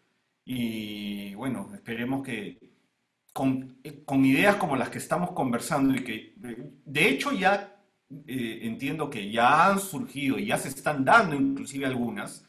y 0.51 1.35
bueno, 1.35 1.69
esperemos 1.75 2.25
que, 2.25 2.59
eh, 3.85 4.03
con, 4.07 4.25
ideas 4.25 4.57
como 4.57 4.77
las 4.77 4.89
que 4.89 4.97
estamos 4.97 5.33
conversando 5.33 5.95
y 5.95 6.03
que 6.03 6.33
de 6.39 7.09
hecho 7.09 7.33
ya 7.33 7.77
eh, 8.27 8.61
entiendo 8.63 9.11
que 9.11 9.31
ya 9.31 9.67
han 9.69 9.79
surgido 9.79 10.39
y 10.39 10.47
ya 10.47 10.57
se 10.57 10.71
están 10.71 11.05
dando 11.05 11.37
inclusive 11.37 11.85
algunas, 11.85 12.49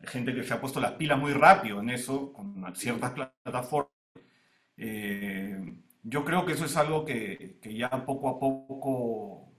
gente 0.00 0.34
que 0.34 0.44
se 0.44 0.54
ha 0.54 0.60
puesto 0.62 0.80
las 0.80 0.92
pilas 0.92 1.18
muy 1.18 1.34
rápido 1.34 1.80
en 1.80 1.90
eso, 1.90 2.32
con 2.32 2.74
ciertas 2.74 3.12
plataformas. 3.12 3.92
Eh, 4.78 5.74
yo 6.04 6.24
creo 6.24 6.46
que 6.46 6.52
eso 6.52 6.64
es 6.64 6.76
algo 6.78 7.04
que, 7.04 7.58
que, 7.60 7.74
ya 7.74 7.90
poco 8.06 8.30
a 8.30 8.40
poco 8.40 9.52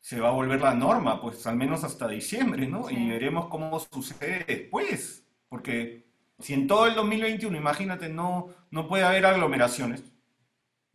se 0.00 0.18
va 0.18 0.30
a 0.30 0.32
volver 0.32 0.62
la 0.62 0.74
norma, 0.74 1.20
pues 1.20 1.46
al 1.46 1.56
menos 1.56 1.84
hasta 1.84 2.08
diciembre, 2.08 2.66
¿no? 2.66 2.88
Y 2.90 3.10
veremos 3.10 3.48
cómo 3.48 3.78
sucede 3.80 4.44
después, 4.48 5.26
porque 5.50 6.11
si 6.42 6.54
en 6.54 6.66
todo 6.66 6.86
el 6.86 6.94
2021, 6.94 7.56
imagínate, 7.56 8.08
no, 8.08 8.48
no 8.70 8.88
puede 8.88 9.04
haber 9.04 9.24
aglomeraciones, 9.24 10.02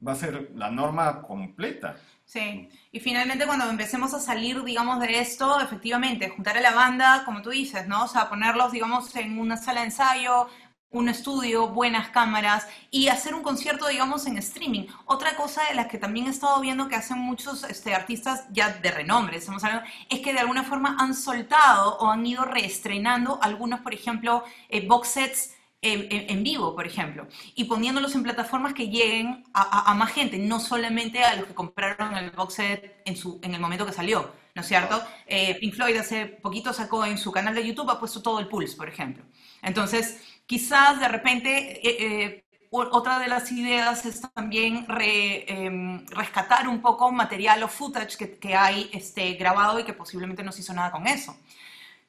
va 0.05 0.11
a 0.11 0.15
ser 0.15 0.51
la 0.55 0.69
norma 0.69 1.21
completa. 1.21 1.97
Sí, 2.25 2.69
y 2.91 2.99
finalmente 2.99 3.45
cuando 3.45 3.69
empecemos 3.69 4.13
a 4.13 4.19
salir, 4.19 4.61
digamos, 4.63 4.99
de 4.99 5.19
esto, 5.19 5.61
efectivamente, 5.61 6.29
juntar 6.29 6.57
a 6.57 6.61
la 6.61 6.71
banda, 6.73 7.23
como 7.23 7.41
tú 7.41 7.51
dices, 7.51 7.87
¿no? 7.87 8.03
O 8.03 8.07
sea, 8.07 8.27
ponerlos, 8.27 8.73
digamos, 8.73 9.15
en 9.15 9.39
una 9.39 9.55
sala 9.55 9.79
de 9.79 9.87
ensayo, 9.87 10.49
un 10.89 11.09
estudio, 11.09 11.67
buenas 11.67 12.09
cámaras 12.09 12.67
y 12.89 13.09
hacer 13.09 13.35
un 13.35 13.43
concierto, 13.43 13.87
digamos, 13.87 14.25
en 14.25 14.37
streaming. 14.37 14.87
Otra 15.05 15.35
cosa 15.35 15.61
de 15.67 15.75
las 15.75 15.87
que 15.87 15.97
también 15.97 16.27
he 16.27 16.29
estado 16.29 16.59
viendo 16.61 16.87
que 16.87 16.95
hacen 16.95 17.19
muchos 17.19 17.63
este, 17.65 17.93
artistas 17.93 18.45
ya 18.51 18.69
de 18.69 18.91
renombre, 18.91 19.37
estamos 19.37 19.63
hablando, 19.63 19.85
es 20.09 20.19
que 20.21 20.33
de 20.33 20.39
alguna 20.39 20.63
forma 20.63 20.95
han 20.99 21.13
soltado 21.13 21.97
o 21.97 22.09
han 22.09 22.25
ido 22.25 22.45
reestrenando 22.45 23.39
algunos, 23.41 23.81
por 23.81 23.93
ejemplo, 23.93 24.43
eh, 24.69 24.87
box 24.87 25.07
sets 25.09 25.53
en, 25.81 26.43
vivo, 26.43 26.75
por 26.75 26.87
ejemplo, 26.87 27.27
y 27.55 27.65
poniéndolos 27.65 28.15
en 28.15 28.23
plataformas 28.23 28.73
que 28.73 28.89
lleguen 28.89 29.43
a, 29.53 29.93
más 29.93 30.11
gente, 30.11 30.37
no 30.37 30.59
solamente 30.59 31.23
a 31.23 31.35
los 31.35 31.45
que 31.45 31.53
compraron 31.53 32.17
el 32.17 32.31
box 32.31 32.55
set 32.55 33.01
en, 33.05 33.15
su, 33.15 33.39
en 33.43 33.53
el 33.53 33.61
momento 33.61 33.85
que 33.85 33.93
salió, 33.93 34.31
¿no 34.55 34.61
es 34.61 34.67
cierto? 34.67 35.01
Eh, 35.27 35.55
Pink 35.59 35.75
Floyd 35.75 35.95
hace 35.97 36.25
poquito 36.25 36.73
sacó 36.73 37.05
en 37.05 37.17
su 37.17 37.31
canal 37.31 37.53
de 37.53 37.65
YouTube, 37.65 37.91
ha 37.91 37.99
puesto 37.99 38.21
todo 38.21 38.39
el 38.39 38.47
Pulse, 38.47 38.75
por 38.75 38.89
ejemplo. 38.89 39.23
Entonces, 39.61 40.19
quizás 40.47 40.99
de 40.99 41.07
repente 41.07 41.87
eh, 41.87 41.97
eh, 41.99 42.43
otra 42.71 43.19
de 43.19 43.27
las 43.27 43.51
ideas 43.51 44.05
es 44.05 44.21
también 44.33 44.85
em, 44.89 46.05
rescatar 46.07 46.67
un 46.67 46.81
poco 46.81 47.11
material 47.11 47.63
o 47.63 47.67
footage 47.67 48.39
que, 48.39 48.55
hay 48.55 48.89
este, 48.93 49.33
grabado 49.33 49.79
y 49.79 49.83
que 49.83 49.93
posiblemente 49.93 50.43
no 50.43 50.51
se 50.51 50.61
hizo 50.61 50.73
nada 50.73 50.91
con 50.91 51.07
eso. 51.07 51.37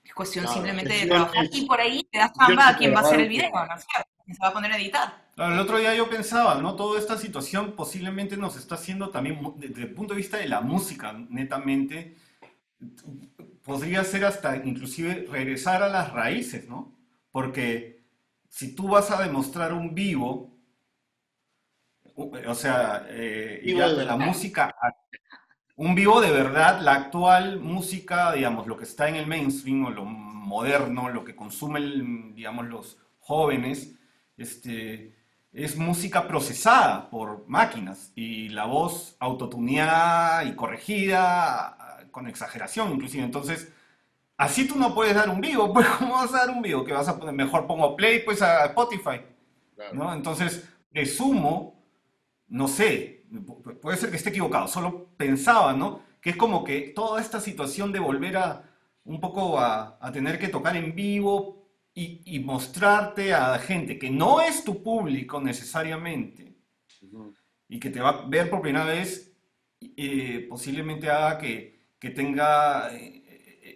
Es 0.02 0.14
cuestión 0.14 0.48
simplemente 0.48 0.94
de 0.94 1.06
trabajar 1.06 1.46
y 1.52 1.66
por 1.66 1.80
ahí 1.80 2.06
te 2.10 2.18
das 2.18 2.32
chamba 2.32 2.68
a 2.68 2.76
quien 2.76 2.94
va 2.94 3.00
a 3.00 3.02
hacer 3.02 3.20
el 3.20 3.28
video, 3.28 3.50
¿no 3.50 3.74
es 3.76 3.84
cierto? 3.84 4.10
se 4.34 4.38
va 4.42 4.48
a 4.48 4.52
poner 4.52 4.72
a 4.72 4.76
editar. 4.76 5.28
Claro, 5.34 5.54
el 5.54 5.60
otro 5.60 5.78
día 5.78 5.94
yo 5.94 6.10
pensaba, 6.10 6.56
¿no? 6.56 6.74
Toda 6.74 6.98
esta 6.98 7.16
situación 7.16 7.72
posiblemente 7.72 8.36
nos 8.36 8.56
está 8.56 8.74
haciendo 8.74 9.10
también, 9.10 9.40
desde 9.56 9.82
el 9.82 9.94
punto 9.94 10.14
de 10.14 10.18
vista 10.18 10.36
de 10.36 10.48
la 10.48 10.60
música, 10.60 11.12
netamente, 11.30 12.16
podría 13.62 14.04
ser 14.04 14.24
hasta 14.24 14.56
inclusive 14.56 15.26
regresar 15.30 15.82
a 15.82 15.88
las 15.88 16.12
raíces, 16.12 16.68
¿no? 16.68 16.92
Porque 17.30 17.97
si 18.58 18.74
tú 18.74 18.88
vas 18.88 19.08
a 19.12 19.22
demostrar 19.22 19.72
un 19.72 19.94
vivo, 19.94 20.58
o 22.16 22.54
sea, 22.56 23.06
eh, 23.08 23.62
la 23.64 24.16
música, 24.16 24.74
un 25.76 25.94
vivo 25.94 26.20
de 26.20 26.32
verdad, 26.32 26.80
la 26.80 26.94
actual 26.94 27.60
música, 27.60 28.32
digamos, 28.32 28.66
lo 28.66 28.76
que 28.76 28.82
está 28.82 29.08
en 29.08 29.14
el 29.14 29.28
mainstream 29.28 29.84
o 29.84 29.90
lo 29.90 30.04
moderno, 30.04 31.08
lo 31.08 31.24
que 31.24 31.36
consumen, 31.36 32.34
digamos, 32.34 32.66
los 32.66 32.98
jóvenes, 33.20 33.94
este, 34.36 35.14
es 35.52 35.76
música 35.76 36.26
procesada 36.26 37.10
por 37.10 37.46
máquinas 37.46 38.10
y 38.16 38.48
la 38.48 38.64
voz 38.64 39.14
autotuneada 39.20 40.42
y 40.42 40.56
corregida 40.56 42.08
con 42.10 42.26
exageración 42.26 42.90
inclusive. 42.90 43.22
Entonces, 43.22 43.72
así 44.38 44.66
tú 44.66 44.76
no 44.76 44.94
puedes 44.94 45.14
dar 45.14 45.28
un 45.28 45.42
vivo, 45.42 45.70
pues 45.74 45.86
¿cómo 45.86 46.14
vas 46.14 46.32
a 46.32 46.46
dar 46.46 46.50
un 46.50 46.62
vivo? 46.62 46.84
Que 46.84 46.94
vas 46.94 47.08
a 47.08 47.18
poner, 47.18 47.34
mejor 47.34 47.66
pongo 47.66 47.94
play 47.94 48.20
pues 48.20 48.40
a 48.40 48.64
Spotify, 48.66 49.20
¿no? 49.92 50.14
Entonces, 50.14 50.66
presumo, 50.90 51.84
no 52.48 52.66
sé, 52.66 53.26
puede 53.82 53.98
ser 53.98 54.10
que 54.10 54.16
esté 54.16 54.30
equivocado, 54.30 54.66
solo 54.66 55.08
pensaba, 55.18 55.74
¿no? 55.74 56.00
Que 56.22 56.30
es 56.30 56.36
como 56.36 56.64
que 56.64 56.92
toda 56.94 57.20
esta 57.20 57.40
situación 57.40 57.92
de 57.92 57.98
volver 57.98 58.38
a 58.38 58.64
un 59.04 59.20
poco 59.20 59.58
a, 59.58 59.98
a 60.00 60.12
tener 60.12 60.38
que 60.38 60.48
tocar 60.48 60.76
en 60.76 60.94
vivo 60.94 61.58
y, 61.94 62.38
mostrarte 62.40 63.34
a 63.34 63.58
gente 63.58 63.98
que 63.98 64.10
no 64.10 64.40
es 64.40 64.62
tu 64.62 64.82
público 64.82 65.40
necesariamente 65.40 66.54
y 67.68 67.80
que 67.80 67.90
te 67.90 68.00
va 68.00 68.10
a 68.10 68.26
ver 68.26 68.48
por 68.48 68.62
primera 68.62 68.84
vez, 68.84 69.36
eh, 69.80 70.46
posiblemente 70.48 71.10
haga 71.10 71.38
que, 71.38 71.88
que 71.98 72.10
tenga 72.10 72.94
eh, 72.94 73.17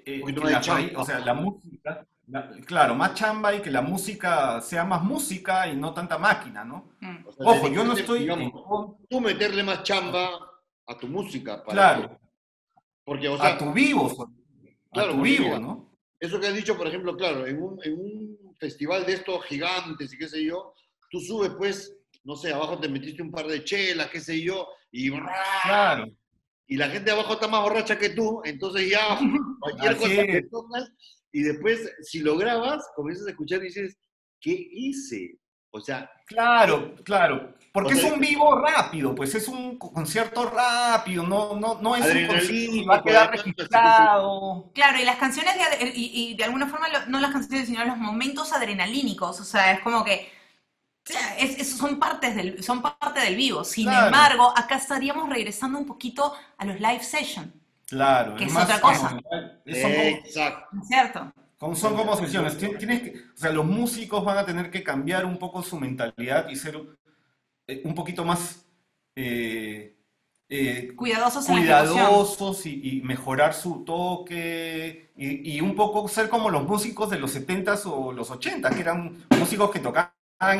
eh, 0.04 0.22
la, 0.26 1.00
o 1.00 1.04
sea, 1.04 1.18
la 1.20 1.34
música, 1.34 2.06
claro, 2.66 2.94
más 2.94 3.14
chamba 3.14 3.54
y 3.54 3.60
que 3.60 3.70
la 3.70 3.82
música 3.82 4.60
sea 4.60 4.84
más 4.84 5.02
música 5.02 5.68
y 5.68 5.76
no 5.76 5.92
tanta 5.92 6.18
máquina, 6.18 6.64
¿no? 6.64 6.92
Mm. 7.00 7.26
Ojo, 7.38 7.68
yo 7.68 7.84
no 7.84 7.94
estoy... 7.94 8.28
tú 9.08 9.20
meterle 9.20 9.62
más 9.62 9.82
chamba 9.82 10.30
a 10.86 10.96
tu 10.96 11.08
música. 11.08 11.62
claro. 11.64 12.18
Porque, 13.04 13.28
o 13.28 13.36
sea, 13.36 13.54
a 13.54 13.58
tu 13.58 13.72
vivo, 13.72 14.30
a 14.92 15.08
tu 15.08 15.20
vivo, 15.22 15.58
¿no? 15.58 15.92
Eso 16.20 16.38
que 16.38 16.46
has 16.46 16.54
dicho, 16.54 16.76
por 16.76 16.86
ejemplo, 16.86 17.16
claro, 17.16 17.46
en 17.46 17.60
un, 17.60 17.80
en 17.82 17.94
un 17.94 18.54
festival 18.56 19.04
de 19.04 19.14
estos 19.14 19.44
gigantes 19.46 20.12
y 20.12 20.18
qué 20.18 20.28
sé 20.28 20.44
yo, 20.44 20.72
tú 21.10 21.18
subes, 21.18 21.50
pues, 21.58 21.96
no 22.22 22.36
sé, 22.36 22.52
abajo 22.52 22.78
te 22.78 22.88
metiste 22.88 23.20
un 23.20 23.32
par 23.32 23.48
de 23.48 23.64
chelas, 23.64 24.08
qué 24.08 24.20
sé 24.20 24.40
yo, 24.40 24.68
y 24.92 25.10
claro. 25.64 26.06
Y 26.66 26.76
la 26.76 26.88
gente 26.88 27.10
abajo 27.10 27.34
está 27.34 27.48
más 27.48 27.62
borracha 27.62 27.98
que 27.98 28.10
tú, 28.10 28.40
entonces 28.44 28.90
ya 28.90 29.18
cualquier 29.60 29.96
cosa 29.96 30.26
que 30.26 30.42
tocas, 30.50 30.92
y 31.32 31.42
después, 31.42 31.90
si 32.02 32.20
lo 32.20 32.36
grabas, 32.36 32.84
comienzas 32.94 33.26
a 33.26 33.30
escuchar 33.30 33.60
y 33.60 33.68
dices, 33.68 33.96
¿qué 34.40 34.68
hice? 34.70 35.38
O 35.70 35.80
sea. 35.80 36.10
Claro, 36.26 36.94
claro. 37.04 37.54
Porque 37.72 37.94
es 37.94 38.04
un 38.04 38.20
vivo 38.20 38.60
rápido, 38.60 39.14
pues 39.14 39.34
es 39.34 39.48
un 39.48 39.78
concierto 39.78 40.50
rápido, 40.50 41.26
no, 41.26 41.58
no, 41.58 41.80
no 41.80 41.96
es 41.96 42.04
un 42.04 42.26
concierto 42.26 42.86
va 42.86 42.96
a 42.96 43.02
quedar 43.02 43.30
registrado. 43.30 44.70
Claro, 44.74 44.98
y 45.00 45.04
las 45.04 45.16
canciones, 45.16 45.54
de, 45.56 45.92
y, 45.94 46.34
de 46.34 46.44
alguna 46.44 46.66
forma, 46.66 46.88
no 47.08 47.18
las 47.18 47.32
canciones, 47.32 47.66
sino 47.66 47.82
los 47.86 47.96
momentos 47.96 48.52
adrenalínicos, 48.52 49.40
o 49.40 49.44
sea, 49.44 49.72
es 49.72 49.80
como 49.80 50.04
que 50.04 50.30
son, 51.64 51.98
partes 51.98 52.34
del, 52.36 52.62
son 52.62 52.82
parte 52.82 53.20
del 53.20 53.36
vivo. 53.36 53.64
Sin 53.64 53.88
embargo, 53.88 54.52
acá 54.56 54.76
estaríamos 54.76 55.28
regresando 55.28 55.78
un 55.78 55.86
poquito 55.86 56.34
a 56.58 56.64
los 56.64 56.76
live 56.80 57.02
sessions. 57.02 57.48
Claro, 57.86 58.36
que 58.36 58.44
es, 58.44 58.56
otra 58.56 58.80
cosa. 58.80 59.20
Exacto. 59.66 60.76
¿Cierto? 60.86 61.32
son 61.74 61.94
como 61.94 62.16
sesiones. 62.16 62.58
Tienes 62.58 63.02
que, 63.02 63.10
o 63.16 63.36
sea, 63.36 63.52
los 63.52 63.64
músicos 63.64 64.24
van 64.24 64.38
a 64.38 64.46
tener 64.46 64.70
que 64.70 64.82
cambiar 64.82 65.24
un 65.24 65.38
poco 65.38 65.62
su 65.62 65.78
mentalidad 65.78 66.48
y 66.48 66.56
ser 66.56 66.80
eh, 67.66 67.82
un 67.84 67.94
poquito 67.94 68.24
más 68.24 68.66
eh, 69.14 69.96
eh, 70.48 70.92
cuidadosos, 70.96 71.46
cuidadosos 71.46 72.66
y, 72.66 73.00
mejorar 73.04 73.54
su 73.54 73.84
toque 73.84 75.12
y, 75.16 75.60
un 75.60 75.76
poco 75.76 76.08
ser 76.08 76.28
como 76.28 76.50
los 76.50 76.64
músicos 76.64 77.10
de 77.10 77.18
los 77.18 77.34
70s 77.34 77.82
o 77.86 78.12
los 78.12 78.30
80s, 78.30 78.74
que 78.74 78.80
eran 78.80 79.24
músicos 79.38 79.70
que 79.70 79.78
tocaban 79.78 80.10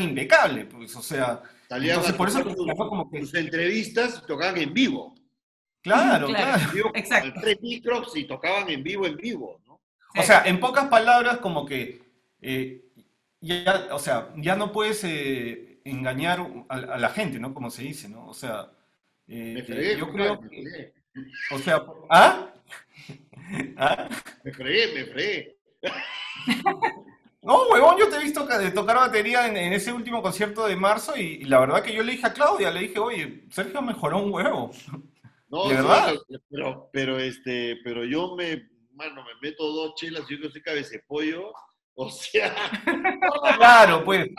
impecable, 0.00 0.64
pues, 0.66 0.94
o 0.96 1.02
sea, 1.02 1.42
entonces 1.70 2.12
por 2.14 2.28
eso 2.28 2.44
como 2.76 3.10
que... 3.10 3.20
sus 3.20 3.34
entrevistas 3.34 4.22
tocaban 4.26 4.58
en 4.58 4.72
vivo. 4.72 5.14
Claro, 5.82 6.28
claro. 6.28 6.92
Exacto. 6.94 7.40
Tres 7.40 7.60
micros 7.60 8.16
y 8.16 8.24
tocaban 8.24 8.70
en 8.70 8.82
vivo, 8.82 9.06
en 9.06 9.16
vivo, 9.16 9.60
¿no? 9.66 9.80
O 10.16 10.22
sea, 10.22 10.44
en 10.44 10.60
pocas 10.60 10.86
palabras, 10.86 11.38
como 11.38 11.66
que 11.66 12.02
ya, 13.40 13.88
o 13.90 13.98
sea, 13.98 14.32
ya 14.36 14.54
no 14.54 14.70
puedes 14.70 15.02
engañar 15.84 16.46
a, 16.68 16.98
la 16.98 17.08
gente, 17.10 17.38
¿no? 17.38 17.52
Como 17.54 17.70
se 17.70 17.82
dice, 17.82 18.08
¿no? 18.08 18.28
O 18.28 18.34
sea, 18.34 18.70
eh, 19.26 19.64
eh, 19.66 19.96
yo 19.98 20.10
creo 20.12 20.40
que... 20.40 20.92
O 21.50 21.58
sea, 21.58 21.84
¿ah? 22.10 22.52
¿ah? 23.76 24.08
Me 24.44 24.52
fregué, 24.52 24.94
me 24.94 25.04
fregué. 25.12 25.56
No, 27.42 27.66
huevón, 27.68 27.96
yo 27.98 28.08
te 28.08 28.16
he 28.16 28.24
visto 28.24 28.46
tocar 28.72 28.96
batería 28.96 29.48
en, 29.48 29.56
ese 29.72 29.92
último 29.92 30.22
concierto 30.22 30.64
de 30.66 30.76
marzo 30.76 31.16
y, 31.16 31.44
la 31.44 31.58
verdad 31.58 31.82
que 31.82 31.92
yo 31.92 32.04
le 32.04 32.12
dije 32.12 32.26
a 32.26 32.32
Claudia, 32.32 32.70
le 32.70 32.80
dije, 32.80 33.00
oye, 33.00 33.44
Sergio 33.50 33.82
mejoró 33.82 34.18
un 34.18 34.32
huevo. 34.32 34.70
No, 35.48 35.68
¿De 35.68 35.74
verdad? 35.74 36.14
Pero, 36.48 36.88
pero, 36.92 37.18
este, 37.18 37.76
pero 37.82 38.04
yo 38.04 38.36
me, 38.36 38.70
bueno, 38.92 39.22
me 39.24 39.48
meto 39.48 39.66
dos 39.66 39.94
chelas, 39.96 40.22
yo 40.28 40.40
que 40.40 40.50
soy 40.50 40.62
cabeza 40.62 40.96
pollo, 41.06 41.52
o 41.94 42.08
sea... 42.08 42.54
claro, 43.58 44.04
pues. 44.04 44.30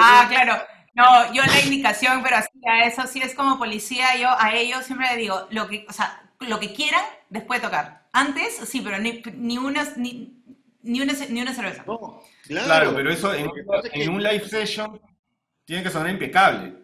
ah, 0.00 0.26
claro. 0.28 0.54
No, 0.94 1.32
yo 1.32 1.42
la 1.44 1.60
indicación, 1.60 2.22
pero 2.24 2.36
así 2.36 2.48
a 2.66 2.86
eso 2.86 3.06
sí 3.06 3.20
es 3.22 3.34
como 3.34 3.58
policía, 3.58 4.16
yo 4.16 4.28
a 4.36 4.54
ellos 4.54 4.84
siempre 4.84 5.06
le 5.12 5.18
digo, 5.18 5.46
lo 5.50 5.68
que, 5.68 5.86
o 5.88 5.92
sea, 5.92 6.28
lo 6.40 6.58
que 6.58 6.72
quieran 6.72 7.04
después 7.28 7.60
de 7.60 7.68
tocar. 7.68 8.08
Antes, 8.12 8.56
sí, 8.56 8.80
pero 8.80 8.98
ni, 8.98 9.22
ni 9.34 9.58
una, 9.58 9.84
ni, 9.96 10.37
ni, 10.82 11.00
una, 11.00 11.12
ni 11.28 11.42
una 11.42 11.54
cerveza. 11.54 11.84
No, 11.86 12.22
claro. 12.46 12.94
pero 12.94 13.10
eso 13.10 13.34
en, 13.34 13.50
en, 13.92 14.10
un 14.10 14.22
live 14.22 14.48
session 14.48 15.00
tiene 15.64 15.82
que 15.82 15.90
sonar 15.90 16.10
impecable. 16.10 16.74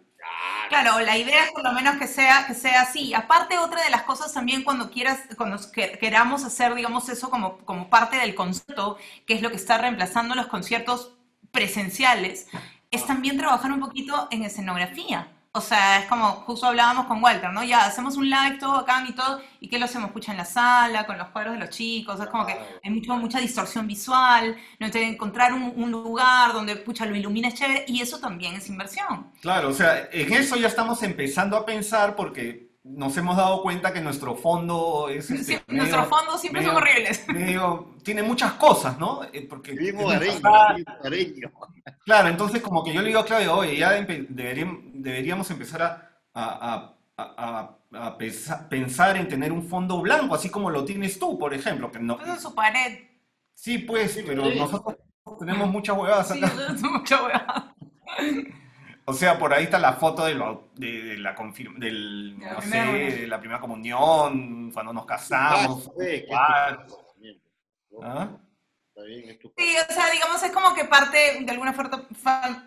Claro, 0.69 0.99
la 0.99 1.17
idea 1.17 1.45
es 1.45 1.51
por 1.51 1.63
lo 1.63 1.73
menos 1.73 1.97
que 1.97 2.07
sea, 2.07 2.45
que 2.47 2.55
sea 2.55 2.81
así. 2.81 3.13
Aparte, 3.13 3.57
otra 3.57 3.83
de 3.83 3.89
las 3.91 4.03
cosas 4.03 4.33
también 4.33 4.63
cuando 4.63 4.89
quieras, 4.89 5.19
cuando 5.37 5.59
queramos 5.71 6.43
hacer, 6.43 6.73
digamos, 6.73 7.07
eso 7.09 7.29
como, 7.29 7.59
como 7.59 7.89
parte 7.89 8.17
del 8.17 8.33
concierto, 8.33 8.97
que 9.27 9.35
es 9.35 9.41
lo 9.41 9.51
que 9.51 9.57
está 9.57 9.77
reemplazando 9.77 10.33
los 10.33 10.47
conciertos 10.47 11.13
presenciales, 11.51 12.47
es 12.89 13.05
también 13.05 13.37
trabajar 13.37 13.71
un 13.71 13.79
poquito 13.79 14.27
en 14.31 14.43
escenografía. 14.43 15.34
O 15.55 15.61
sea, 15.61 15.99
es 15.99 16.05
como, 16.07 16.31
justo 16.45 16.65
hablábamos 16.65 17.05
con 17.05 17.23
Walter, 17.23 17.49
¿no? 17.53 17.63
Ya, 17.63 17.85
hacemos 17.85 18.17
un 18.17 18.29
live 18.29 18.57
todo 18.59 18.75
acá 18.75 19.01
y 19.07 19.13
todo, 19.13 19.39
¿y 19.61 19.69
qué 19.69 19.79
lo 19.79 19.85
hacemos? 19.85 20.11
Pucha, 20.11 20.33
en 20.33 20.37
la 20.37 20.43
sala, 20.43 21.05
con 21.05 21.17
los 21.17 21.29
cuadros 21.29 21.53
de 21.53 21.61
los 21.61 21.69
chicos, 21.69 22.19
es 22.19 22.27
como 22.27 22.45
que 22.45 22.57
hay 22.83 22.91
mucho, 22.91 23.15
mucha 23.15 23.39
distorsión 23.39 23.87
visual, 23.87 24.57
¿no? 24.79 24.87
Entonces, 24.87 25.09
encontrar 25.09 25.53
un, 25.53 25.89
lugar 25.89 26.51
donde, 26.51 26.75
pucha, 26.75 27.05
lo 27.05 27.15
ilumina 27.15 27.53
chévere, 27.53 27.85
y 27.87 28.01
eso 28.01 28.19
también 28.19 28.55
es 28.55 28.67
inversión. 28.67 29.31
Claro, 29.39 29.69
o 29.69 29.73
sea, 29.73 30.09
en 30.11 30.33
eso 30.33 30.57
ya 30.57 30.67
estamos 30.67 31.01
empezando 31.03 31.55
a 31.55 31.65
pensar 31.65 32.17
porque 32.17 32.75
nos 32.83 33.15
hemos 33.15 33.37
dado 33.37 33.63
cuenta 33.63 33.93
que 33.93 34.01
nuestro 34.01 34.35
fondo 34.35 35.07
es... 35.09 35.31
Este, 35.31 35.63
nuestro 35.67 36.03
fondo 36.05 36.37
siempre 36.37 36.65
son 36.65 36.75
horribles. 36.75 37.25
tiene 38.03 38.23
muchas 38.23 38.53
cosas, 38.53 38.99
¿no? 38.99 39.21
Eh, 39.31 39.47
porque 39.49 39.71
bien 39.71 39.95
Claro, 42.05 42.27
entonces 42.29 42.61
como 42.61 42.83
que 42.83 42.93
yo 42.93 43.01
le 43.01 43.07
digo 43.07 43.19
a 43.19 43.25
Claudio, 43.25 43.57
oye, 43.57 43.77
ya 43.77 43.91
deberíamos, 43.91 45.49
empezar 45.49 46.11
a, 46.35 46.93
pensar 48.69 49.17
en 49.17 49.27
tener 49.27 49.51
un 49.51 49.67
fondo 49.67 49.99
blanco, 50.01 50.35
así 50.35 50.49
como 50.49 50.69
lo 50.69 50.85
tienes 50.85 51.17
tú, 51.17 51.39
por 51.39 51.53
ejemplo. 51.53 51.91
Que 51.91 51.97
no... 51.97 52.23
en 52.23 52.39
su 52.39 52.53
pared. 52.53 52.99
Sí, 53.55 53.79
pues, 53.79 54.21
pero 54.23 54.45
nosotros 54.53 54.97
tenemos 55.39 55.67
muchas 55.67 55.97
huevadas 55.97 56.31
acá. 56.31 56.47
Sí, 56.77 56.83
muchas 56.87 57.21
huevadas. 57.21 57.63
O 59.05 59.13
sea, 59.13 59.39
por 59.39 59.53
ahí 59.53 59.63
está 59.63 59.79
la 59.79 59.93
foto 59.93 60.25
de, 60.25 60.35
de, 60.75 61.17
la 61.17 61.33
confirma, 61.33 61.79
del, 61.79 62.37
no 62.37 62.61
sé, 62.61 62.77
de 62.77 63.27
la 63.27 63.39
primera 63.39 63.59
comunión, 63.59 64.71
cuando 64.71 64.93
nos 64.93 65.05
casamos. 65.07 65.91
¿Ah? 68.01 68.37
Sí, 69.57 69.75
o 69.89 69.93
sea, 69.93 70.09
digamos, 70.09 70.41
es 70.41 70.51
como 70.51 70.73
que 70.73 70.85
parte, 70.85 71.39
de 71.41 71.51
alguna 71.51 71.73
forma, 71.73 72.07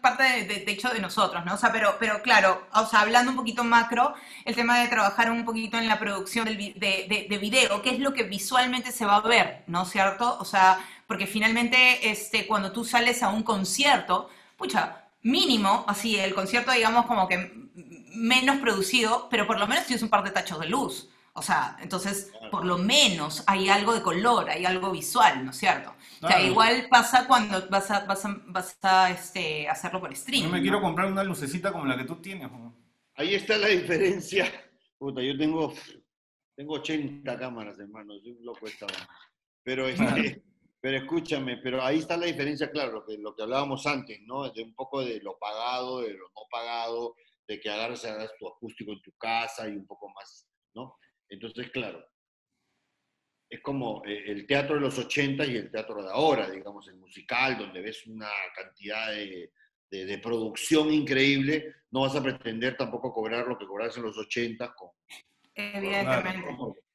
parte 0.02 0.44
de, 0.44 0.70
hecho 0.70 0.90
de 0.90 1.00
nosotros, 1.00 1.44
¿no? 1.46 1.54
O 1.54 1.56
sea, 1.56 1.72
pero, 1.72 1.96
pero 1.98 2.20
claro, 2.20 2.66
o 2.74 2.86
sea, 2.86 3.00
hablando 3.00 3.30
un 3.30 3.36
poquito 3.36 3.64
macro, 3.64 4.14
el 4.44 4.54
tema 4.54 4.78
de 4.78 4.88
trabajar 4.88 5.30
un 5.30 5.44
poquito 5.44 5.78
en 5.78 5.88
la 5.88 5.98
producción 5.98 6.44
del, 6.44 6.58
de, 6.58 7.26
de, 7.28 7.38
video, 7.38 7.80
qué 7.80 7.90
es 7.90 8.00
lo 8.00 8.12
que 8.12 8.24
visualmente 8.24 8.92
se 8.92 9.06
va 9.06 9.16
a 9.16 9.20
ver, 9.20 9.64
¿no 9.68 9.84
es 9.84 9.90
cierto? 9.90 10.36
O 10.38 10.44
sea, 10.44 10.78
porque 11.06 11.26
finalmente, 11.26 12.10
este, 12.10 12.46
cuando 12.46 12.72
tú 12.72 12.84
sales 12.84 13.22
a 13.22 13.30
un 13.30 13.42
concierto, 13.42 14.28
pucha, 14.58 15.04
mínimo, 15.22 15.84
así, 15.88 16.18
el 16.18 16.34
concierto, 16.34 16.72
digamos, 16.72 17.06
como 17.06 17.26
que 17.26 17.52
menos 18.14 18.58
producido, 18.58 19.28
pero 19.30 19.46
por 19.46 19.58
lo 19.58 19.66
menos 19.66 19.86
tienes 19.86 20.02
un 20.02 20.10
par 20.10 20.24
de 20.24 20.30
tachos 20.30 20.60
de 20.60 20.66
luz. 20.66 21.08
O 21.38 21.42
sea, 21.42 21.76
entonces, 21.80 22.32
por 22.50 22.64
lo 22.64 22.78
menos 22.78 23.44
hay 23.46 23.68
algo 23.68 23.94
de 23.94 24.02
color, 24.02 24.50
hay 24.50 24.64
algo 24.64 24.90
visual, 24.90 25.44
¿no 25.44 25.52
es 25.52 25.56
cierto? 25.56 25.94
O 26.20 26.26
sea, 26.26 26.42
igual 26.42 26.88
pasa 26.90 27.28
cuando 27.28 27.68
vas 27.68 27.90
a, 27.90 28.04
vas 28.06 28.24
a, 28.24 28.36
vas 28.46 28.76
a 28.82 29.10
este, 29.10 29.68
hacerlo 29.68 30.00
por 30.00 30.14
stream. 30.14 30.44
Yo 30.44 30.50
me 30.50 30.60
quiero 30.60 30.80
comprar 30.80 31.10
una 31.10 31.22
lucecita 31.22 31.72
como 31.72 31.84
la 31.84 31.96
que 31.96 32.04
tú 32.04 32.16
tienes. 32.16 32.50
Ahí 33.14 33.34
está 33.34 33.56
la 33.56 33.68
diferencia. 33.68 34.52
Puta, 34.98 35.22
yo 35.22 35.38
tengo, 35.38 35.72
tengo 36.56 36.74
80 36.74 37.38
cámaras, 37.38 37.78
hermano. 37.78 38.14
Soy 38.18 38.32
un 38.32 38.44
loco 38.44 38.66
esta 38.66 38.86
Pero, 39.62 39.86
este, 39.86 40.42
pero 40.80 40.98
escúchame, 40.98 41.58
pero 41.58 41.82
ahí 41.82 41.98
está 41.98 42.16
la 42.16 42.26
diferencia, 42.26 42.70
claro, 42.70 42.92
lo 42.92 43.06
que, 43.06 43.16
lo 43.16 43.34
que 43.36 43.42
hablábamos 43.44 43.86
antes, 43.86 44.20
¿no? 44.22 44.50
De 44.50 44.62
un 44.62 44.74
poco 44.74 45.04
de 45.04 45.20
lo 45.20 45.38
pagado, 45.38 46.00
de 46.00 46.14
lo 46.14 46.24
no 46.28 46.42
pagado, 46.50 47.14
de 47.46 47.60
que 47.60 47.70
agarras, 47.70 48.04
hagas 48.04 48.32
tu 48.38 48.48
acústico 48.48 48.92
en 48.92 49.02
tu 49.02 49.12
casa 49.12 49.68
y 49.68 49.72
un 49.72 49.86
poco 49.86 50.08
más, 50.10 50.48
¿no? 50.74 50.96
Entonces, 51.28 51.70
claro, 51.70 52.04
es 53.48 53.60
como 53.60 54.02
eh, 54.04 54.24
el 54.26 54.46
teatro 54.46 54.74
de 54.74 54.82
los 54.82 54.98
80 54.98 55.46
y 55.46 55.56
el 55.56 55.70
teatro 55.70 56.02
de 56.02 56.10
ahora, 56.10 56.50
digamos, 56.50 56.86
el 56.88 56.96
musical, 56.96 57.58
donde 57.58 57.80
ves 57.80 58.06
una 58.06 58.28
cantidad 58.54 59.10
de, 59.10 59.52
de, 59.90 60.18
producción 60.18 60.92
increíble, 60.92 61.74
no 61.90 62.02
vas 62.02 62.14
a 62.14 62.22
pretender 62.22 62.76
tampoco 62.76 63.12
cobrar 63.12 63.46
lo 63.46 63.58
que 63.58 63.66
cobras 63.66 63.96
en 63.96 64.02
los 64.04 64.16
80 64.18 64.74
con... 64.74 64.90
Evidentemente. 65.54 66.46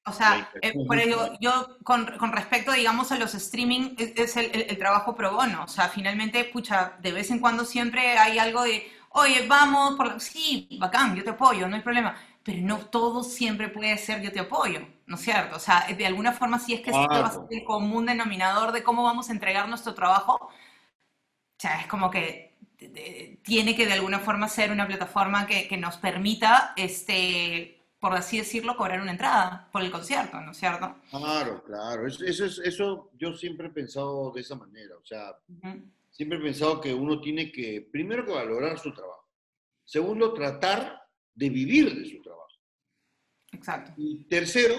O 0.05 0.11
sea, 0.11 0.51
eh, 0.61 0.73
por 0.85 0.99
ello, 0.99 1.31
yo 1.39 1.77
con, 1.83 2.05
con, 2.17 2.33
respecto, 2.33 2.73
digamos, 2.73 3.11
a 3.11 3.17
los 3.17 3.33
streaming, 3.33 3.95
es, 3.97 4.35
el, 4.35 4.51
el, 4.53 4.77
trabajo 4.77 5.15
pro 5.15 5.31
bono. 5.31 5.63
O 5.63 5.67
sea, 5.67 5.87
finalmente, 5.87 6.43
pucha, 6.45 6.97
de 7.01 7.13
vez 7.13 7.31
en 7.31 7.39
cuando 7.39 7.63
siempre 7.63 8.17
hay 8.17 8.37
algo 8.37 8.63
de, 8.63 8.85
oye, 9.11 9.47
vamos, 9.47 9.95
por... 9.95 10.19
sí, 10.19 10.67
bacán, 10.77 11.15
yo 11.15 11.23
te 11.23 11.29
apoyo, 11.29 11.67
no 11.69 11.77
hay 11.77 11.81
problema 11.81 12.17
pero 12.43 12.61
no 12.61 12.77
todo 12.87 13.23
siempre 13.23 13.69
puede 13.69 13.97
ser 13.97 14.21
yo 14.21 14.31
te 14.31 14.41
apoyo, 14.41 14.81
¿no 15.05 15.15
es 15.15 15.21
cierto? 15.21 15.55
O 15.55 15.59
sea, 15.59 15.87
de 15.97 16.05
alguna 16.05 16.33
forma 16.33 16.59
sí 16.59 16.73
es 16.73 16.81
que 16.81 16.91
va 16.91 17.05
a 17.05 17.31
ser 17.31 17.41
el 17.49 17.63
común 17.63 18.05
denominador 18.05 18.73
de 18.73 18.83
cómo 18.83 19.03
vamos 19.03 19.29
a 19.29 19.33
entregar 19.33 19.69
nuestro 19.69 19.93
trabajo. 19.93 20.35
O 20.41 20.51
sea, 21.57 21.79
es 21.79 21.87
como 21.87 22.11
que 22.11 22.53
tiene 23.43 23.75
que 23.75 23.85
de 23.85 23.93
alguna 23.93 24.19
forma 24.19 24.49
ser 24.49 24.71
una 24.71 24.85
plataforma 24.85 25.47
que, 25.47 25.69
que, 25.69 25.77
nos 25.77 25.95
permita, 25.97 26.73
este, 26.75 27.81
por 27.97 28.13
así 28.13 28.39
decirlo, 28.39 28.75
cobrar 28.75 28.99
una 28.99 29.11
entrada 29.11 29.69
por 29.71 29.81
el 29.81 29.89
concierto, 29.89 30.41
¿no 30.41 30.51
es 30.51 30.57
cierto? 30.57 30.97
Claro, 31.09 31.63
claro. 31.63 32.05
Eso, 32.05 32.25
eso, 32.25 32.61
eso 32.61 33.09
yo 33.17 33.33
siempre 33.37 33.67
he 33.67 33.71
pensado 33.71 34.31
de 34.31 34.41
esa 34.41 34.55
manera. 34.55 34.97
O 34.97 35.05
sea, 35.05 35.37
siempre 36.11 36.39
he 36.39 36.41
pensado 36.41 36.81
que 36.81 36.93
uno 36.93 37.21
tiene 37.21 37.53
que, 37.53 37.87
primero 37.89 38.25
que 38.25 38.33
valorar 38.33 38.77
su 38.77 38.93
trabajo. 38.93 39.29
Segundo, 39.85 40.33
tratar 40.33 41.03
de 41.35 41.49
vivir 41.49 41.95
de 41.95 42.05
su. 42.05 42.22
Exacto. 43.53 43.93
Y 43.97 44.25
tercero, 44.25 44.75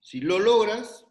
si 0.00 0.20
lo 0.20 0.38
logras, 0.38 1.06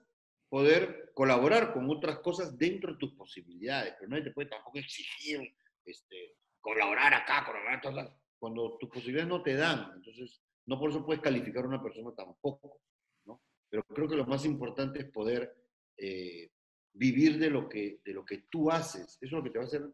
poder 0.50 1.12
colaborar 1.14 1.74
con 1.74 1.90
otras 1.90 2.20
cosas 2.20 2.58
dentro 2.58 2.94
de 2.94 3.00
tus 3.00 3.14
posibilidades, 3.14 3.96
pero 3.98 4.10
nadie 4.10 4.26
te 4.26 4.32
puede 4.32 4.50
tampoco 4.50 4.78
exigir 4.78 5.56
este, 5.86 6.36
colaborar 6.62 7.14
acá, 7.14 7.46
colaborar 7.46 7.82
todas 7.82 8.12
cuando 8.40 8.78
tus 8.78 8.90
posibilidades 8.90 9.30
no 9.30 9.42
te 9.42 9.56
dan. 9.56 9.92
Entonces, 9.96 10.42
no 10.66 10.80
por 10.80 10.92
eso 10.92 11.06
puedes 11.06 11.22
calificar 11.22 11.64
a 11.64 11.68
una 11.68 11.82
persona 11.82 12.14
tampoco, 12.16 12.82
¿no? 13.26 13.42
Pero 13.70 13.84
creo 13.84 14.08
que 14.08 14.16
lo 14.16 14.26
más 14.26 14.46
importante 14.46 15.00
es 15.00 15.06
poder 15.06 15.56
eh, 15.98 16.52
vivir 16.94 17.40
de 17.40 17.50
lo, 17.50 17.68
que, 17.68 18.00
de 18.04 18.14
lo 18.14 18.24
que 18.24 18.44
tú 18.50 18.70
haces. 18.70 19.18
Eso 19.20 19.20
es 19.22 19.32
lo 19.32 19.44
que 19.44 19.50
te 19.50 19.58
va 19.58 19.64
a 19.64 19.68
hacer 19.68 19.90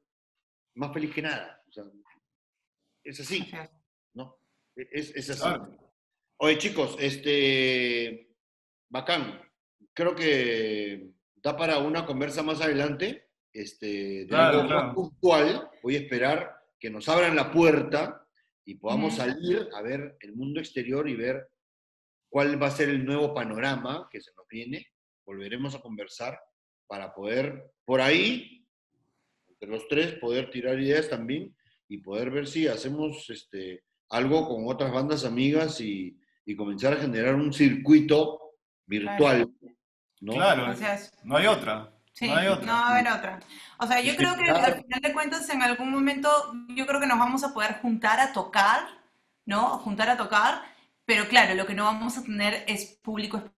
más 0.76 0.94
feliz 0.94 1.14
que 1.14 1.22
nada. 1.22 1.64
O 1.68 1.72
sea, 1.72 1.84
es 3.04 3.20
así, 3.20 3.50
¿no? 4.14 4.38
Es, 4.76 5.16
es 5.16 5.30
así. 5.30 5.50
Oye, 6.44 6.58
chicos, 6.58 6.98
este, 7.00 8.36
bacán. 8.90 9.42
Creo 9.94 10.14
que 10.14 11.14
da 11.36 11.56
para 11.56 11.78
una 11.78 12.06
conversa 12.06 12.44
más 12.44 12.60
adelante. 12.60 13.30
Este, 13.54 14.26
de 14.26 14.36
algo 14.36 14.64
más 14.66 14.94
puntual. 14.94 15.70
Voy 15.82 15.96
a 15.96 16.00
esperar 16.00 16.54
que 16.78 16.90
nos 16.90 17.08
abran 17.08 17.38
la 17.38 17.50
puerta 17.50 18.28
y 18.66 18.76
podamos 18.76 19.16
salir 19.16 19.70
a 19.74 19.82
ver 19.82 20.18
el 20.20 20.36
mundo 20.36 20.60
exterior 20.60 21.08
y 21.08 21.16
ver 21.16 21.48
cuál 22.28 22.62
va 22.62 22.68
a 22.68 22.72
ser 22.72 22.90
el 22.90 23.06
nuevo 23.06 23.34
panorama 23.34 24.10
que 24.12 24.20
se 24.20 24.34
nos 24.36 24.46
viene. 24.50 24.86
Volveremos 25.26 25.76
a 25.76 25.82
conversar 25.82 26.38
para 26.88 27.14
poder, 27.14 27.72
por 27.86 28.02
ahí, 28.02 28.68
entre 29.48 29.70
los 29.70 29.88
tres, 29.88 30.16
poder 30.16 30.52
tirar 30.52 30.78
ideas 30.78 31.08
también 31.08 31.56
y 31.88 32.00
poder 32.00 32.32
ver 32.32 32.48
si 32.48 32.68
hacemos 32.68 33.30
este, 33.30 33.86
algo 34.10 34.46
con 34.50 34.68
otras 34.68 34.92
bandas 34.92 35.24
amigas 35.24 35.80
y, 35.80 36.20
y 36.46 36.56
comenzar 36.56 36.94
a 36.94 36.98
generar 36.98 37.36
un 37.36 37.54
circuito 37.54 38.40
virtual. 38.86 39.50
¿no? 40.22 40.34
Claro, 40.34 40.74
no 41.24 41.38
hay 41.38 41.48
otra. 41.48 41.90
Sí, 42.14 42.28
no, 42.28 42.36
hay 42.36 42.48
otra. 42.48 42.66
no 42.66 42.74
va 42.74 42.88
a 42.88 42.92
haber 42.92 43.12
otra. 43.12 43.40
O 43.80 43.88
sea, 43.88 44.00
yo 44.02 44.16
creo 44.16 44.36
que 44.36 44.50
al 44.50 44.84
final 44.84 45.02
de 45.02 45.14
cuentas, 45.14 45.50
en 45.50 45.64
algún 45.64 45.90
momento, 45.90 46.30
yo 46.70 46.86
creo 46.86 47.00
que 47.00 47.08
nos 47.08 47.18
vamos 47.18 47.44
a 47.44 47.54
poder 47.54 47.80
juntar 47.82 48.20
a 48.20 48.32
tocar, 48.32 48.88
¿no? 49.46 49.80
Juntar 49.80 50.10
a 50.10 50.18
tocar, 50.18 50.62
pero 51.06 51.28
claro, 51.28 51.56
lo 51.56 51.66
que 51.66 51.74
no 51.74 51.86
vamos 51.86 52.18
a 52.18 52.24
tener 52.24 52.64
es 52.68 52.86
público, 53.02 53.52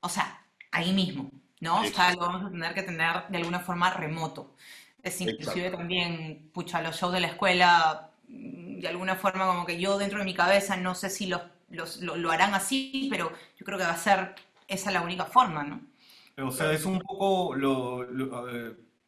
o 0.00 0.08
sea, 0.08 0.46
ahí 0.70 0.92
mismo, 0.92 1.30
¿no? 1.60 1.80
O 1.80 1.84
sea, 1.84 2.14
lo 2.14 2.20
vamos 2.20 2.46
a 2.46 2.50
tener 2.50 2.72
que 2.72 2.82
tener 2.82 3.28
de 3.28 3.38
alguna 3.38 3.60
forma 3.60 3.92
remoto. 3.92 4.54
Es 5.02 5.20
inclusive 5.20 5.70
también, 5.70 6.50
pucha, 6.52 6.80
los 6.80 6.96
shows 6.96 7.12
de 7.12 7.20
la 7.20 7.28
escuela, 7.28 8.07
de 8.28 8.88
alguna 8.88 9.16
forma 9.16 9.46
como 9.46 9.66
que 9.66 9.80
yo 9.80 9.98
dentro 9.98 10.18
de 10.18 10.24
mi 10.24 10.34
cabeza 10.34 10.76
no 10.76 10.94
sé 10.94 11.10
si 11.10 11.26
los 11.26 11.42
lo, 12.00 12.30
harán 12.30 12.54
así, 12.54 13.08
pero 13.10 13.32
yo 13.56 13.64
creo 13.64 13.78
que 13.78 13.84
va 13.84 13.92
a 13.92 13.96
ser 13.96 14.34
esa 14.66 14.90
la 14.90 15.02
única 15.02 15.24
forma, 15.24 15.64
¿no? 15.64 15.80
O 16.46 16.50
sea, 16.50 16.72
es 16.72 16.84
un 16.84 17.00
poco 17.00 17.54
lo, 17.54 18.06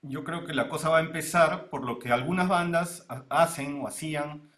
yo 0.03 0.25
creo 0.25 0.45
que 0.45 0.53
la 0.53 0.69
cosa 0.69 0.89
va 0.89 0.99
a 0.99 1.03
empezar 1.03 1.69
por 1.69 1.85
lo 1.85 1.99
que 1.99 2.11
algunas 2.11 2.49
bandas 2.49 3.07
hacen 3.29 3.81
o 3.81 3.87
hacían, 3.87 4.51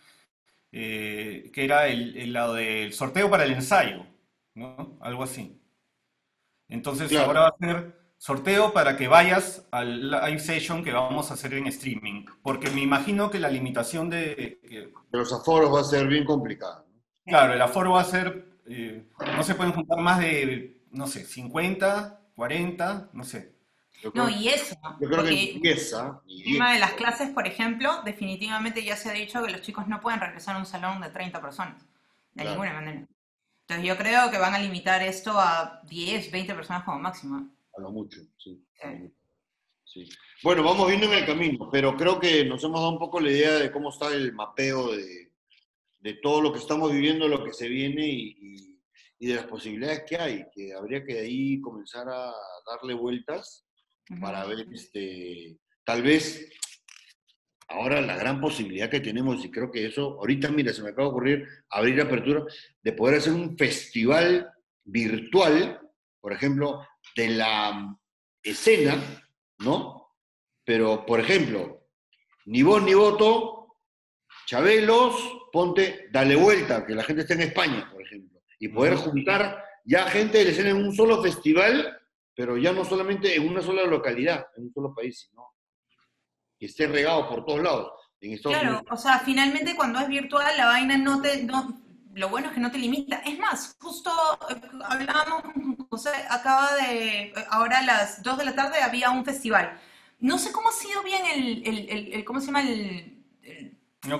eh, 0.72 1.50
que 1.52 1.64
era 1.64 1.88
el, 1.88 2.32
lado 2.32 2.54
del 2.54 2.92
sorteo 2.92 3.28
para 3.28 3.44
el 3.44 3.52
ensayo, 3.52 4.06
¿no? 4.54 4.96
Algo 5.00 5.22
así. 5.24 5.60
Entonces 6.68 7.14
ahora 7.16 7.40
va 7.40 7.48
a 7.48 7.56
ser 7.58 8.01
sorteo 8.22 8.72
para 8.72 8.96
que 8.96 9.08
vayas 9.08 9.66
al 9.72 10.12
live 10.12 10.38
session 10.38 10.84
que 10.84 10.92
vamos 10.92 11.32
a 11.32 11.34
hacer 11.34 11.54
en 11.54 11.66
streaming, 11.66 12.24
porque 12.40 12.70
me 12.70 12.80
imagino 12.80 13.32
que 13.32 13.40
la 13.40 13.48
limitación 13.48 14.08
de... 14.08 14.60
de 14.62 14.92
los 15.10 15.32
aforos 15.32 15.74
va 15.74 15.80
a 15.80 15.84
ser 15.84 16.06
bien 16.06 16.24
complicada. 16.24 16.84
Claro, 17.26 17.54
el 17.54 17.60
aforo 17.60 17.90
va 17.90 18.02
a 18.02 18.04
ser, 18.04 18.60
eh, 18.68 19.08
no 19.36 19.42
se 19.42 19.56
pueden 19.56 19.72
juntar 19.72 19.98
más 19.98 20.20
de, 20.20 20.84
no 20.92 21.08
sé, 21.08 21.24
50, 21.24 22.20
40, 22.36 23.10
no 23.12 23.24
sé. 23.24 23.56
no, 24.14 24.30
y 24.30 24.50
eso. 24.50 24.76
Yo 25.00 25.08
creo 25.08 25.24
que 25.24 25.54
empieza. 25.54 26.20
Encima 26.28 26.74
de 26.74 26.78
las 26.78 26.92
clases, 26.92 27.30
por 27.30 27.48
ejemplo, 27.48 28.02
definitivamente 28.04 28.84
ya 28.84 28.96
se 28.96 29.10
ha 29.10 29.14
dicho 29.14 29.42
que 29.42 29.50
los 29.50 29.62
chicos 29.62 29.88
no 29.88 30.00
pueden 30.00 30.20
regresar 30.20 30.54
a 30.54 30.60
un 30.60 30.66
salón 30.66 31.00
de 31.00 31.08
30 31.08 31.40
personas. 31.40 31.84
De 32.34 32.44
ninguna 32.44 32.72
manera. 32.72 33.04
Entonces 33.66 33.84
yo 33.84 33.96
creo 33.96 34.30
que 34.30 34.38
van 34.38 34.54
a 34.54 34.60
limitar 34.60 35.02
esto 35.02 35.32
a 35.40 35.80
10, 35.88 36.30
20 36.30 36.54
personas 36.54 36.84
como 36.84 37.00
máximo. 37.00 37.48
Lo 37.82 37.90
mucho, 37.90 38.20
sí. 38.38 38.64
sí. 39.84 40.08
Bueno, 40.42 40.62
vamos 40.62 40.88
viendo 40.88 41.06
en 41.06 41.14
el 41.14 41.26
camino, 41.26 41.68
pero 41.70 41.96
creo 41.96 42.20
que 42.20 42.44
nos 42.44 42.62
hemos 42.62 42.80
dado 42.80 42.92
un 42.92 42.98
poco 42.98 43.20
la 43.20 43.30
idea 43.30 43.54
de 43.54 43.72
cómo 43.72 43.90
está 43.90 44.14
el 44.14 44.32
mapeo 44.32 44.92
de, 44.92 45.32
de 46.02 46.14
todo 46.14 46.40
lo 46.40 46.52
que 46.52 46.58
estamos 46.58 46.92
viviendo, 46.92 47.28
lo 47.28 47.44
que 47.44 47.52
se 47.52 47.68
viene 47.68 48.06
y, 48.06 48.78
de 49.18 49.36
las 49.36 49.46
posibilidades 49.46 50.02
que 50.08 50.16
hay, 50.16 50.44
que 50.52 50.74
habría 50.74 51.04
que 51.04 51.20
ahí 51.20 51.60
comenzar 51.60 52.08
a 52.08 52.32
darle 52.66 52.92
vueltas 52.92 53.64
para 54.20 54.44
ver, 54.46 54.66
este, 54.72 55.58
tal 55.84 56.02
vez 56.02 56.50
ahora 57.68 58.00
la 58.00 58.16
gran 58.16 58.40
posibilidad 58.40 58.90
que 58.90 58.98
tenemos, 58.98 59.44
y 59.44 59.50
creo 59.50 59.70
que 59.70 59.86
eso, 59.86 60.18
ahorita 60.18 60.48
mira, 60.50 60.72
se 60.72 60.82
me 60.82 60.88
acaba 60.88 61.04
de 61.06 61.10
ocurrir 61.12 61.48
abrir 61.70 62.00
apertura, 62.00 62.44
de 62.82 62.92
poder 62.92 63.18
hacer 63.18 63.32
un 63.32 63.56
festival 63.56 64.50
virtual, 64.84 65.80
por 66.20 66.32
ejemplo, 66.32 66.84
de 67.14 67.28
la 67.28 67.96
escena, 68.42 68.96
¿no? 69.58 70.16
Pero, 70.64 71.04
por 71.04 71.20
ejemplo, 71.20 71.88
ni 72.46 72.62
voz 72.62 72.82
ni 72.82 72.94
voto, 72.94 73.62
Chabelos, 74.46 75.14
ponte, 75.52 76.08
dale 76.10 76.36
vuelta, 76.36 76.84
que 76.84 76.94
la 76.94 77.04
gente 77.04 77.22
esté 77.22 77.34
en 77.34 77.42
España, 77.42 77.88
por 77.90 78.02
ejemplo, 78.02 78.40
y 78.58 78.68
poder 78.68 78.96
juntar 78.96 79.64
ya 79.84 80.08
gente 80.08 80.38
de 80.38 80.44
la 80.44 80.50
escena 80.50 80.70
en 80.70 80.84
un 80.84 80.94
solo 80.94 81.22
festival, 81.22 81.98
pero 82.34 82.56
ya 82.56 82.72
no 82.72 82.84
solamente 82.84 83.34
en 83.34 83.48
una 83.48 83.62
sola 83.62 83.84
localidad, 83.84 84.46
en 84.56 84.64
un 84.64 84.72
solo 84.72 84.94
país, 84.94 85.20
sino 85.28 85.46
que 86.58 86.66
esté 86.66 86.86
regado 86.86 87.28
por 87.28 87.44
todos 87.44 87.62
lados. 87.62 87.92
claro, 88.42 88.82
o 88.90 88.96
sea, 88.96 89.20
finalmente 89.20 89.74
cuando 89.74 90.00
es 90.00 90.08
virtual 90.08 90.56
la 90.56 90.66
vaina 90.66 90.96
no 90.96 91.20
te, 91.20 91.42
no, 91.44 91.82
lo 92.14 92.28
bueno 92.28 92.48
es 92.48 92.54
que 92.54 92.60
no 92.60 92.70
te 92.70 92.78
limita. 92.78 93.16
Es 93.24 93.38
más, 93.38 93.76
justo 93.80 94.10
eh, 94.50 94.60
hablábamos 94.84 95.42
José, 95.92 96.08
acaba 96.30 96.74
de, 96.76 97.34
ahora 97.50 97.80
a 97.80 97.82
las 97.82 98.22
2 98.22 98.38
de 98.38 98.46
la 98.46 98.54
tarde 98.54 98.80
había 98.80 99.10
un 99.10 99.26
festival. 99.26 99.78
No 100.20 100.38
sé 100.38 100.50
cómo 100.50 100.70
ha 100.70 100.72
sido 100.72 101.02
bien 101.02 101.20
el, 101.34 101.62
el, 101.66 102.12
el, 102.14 102.24
¿cómo 102.24 102.40
se 102.40 102.46
llama 102.46 102.62
el, 102.62 103.22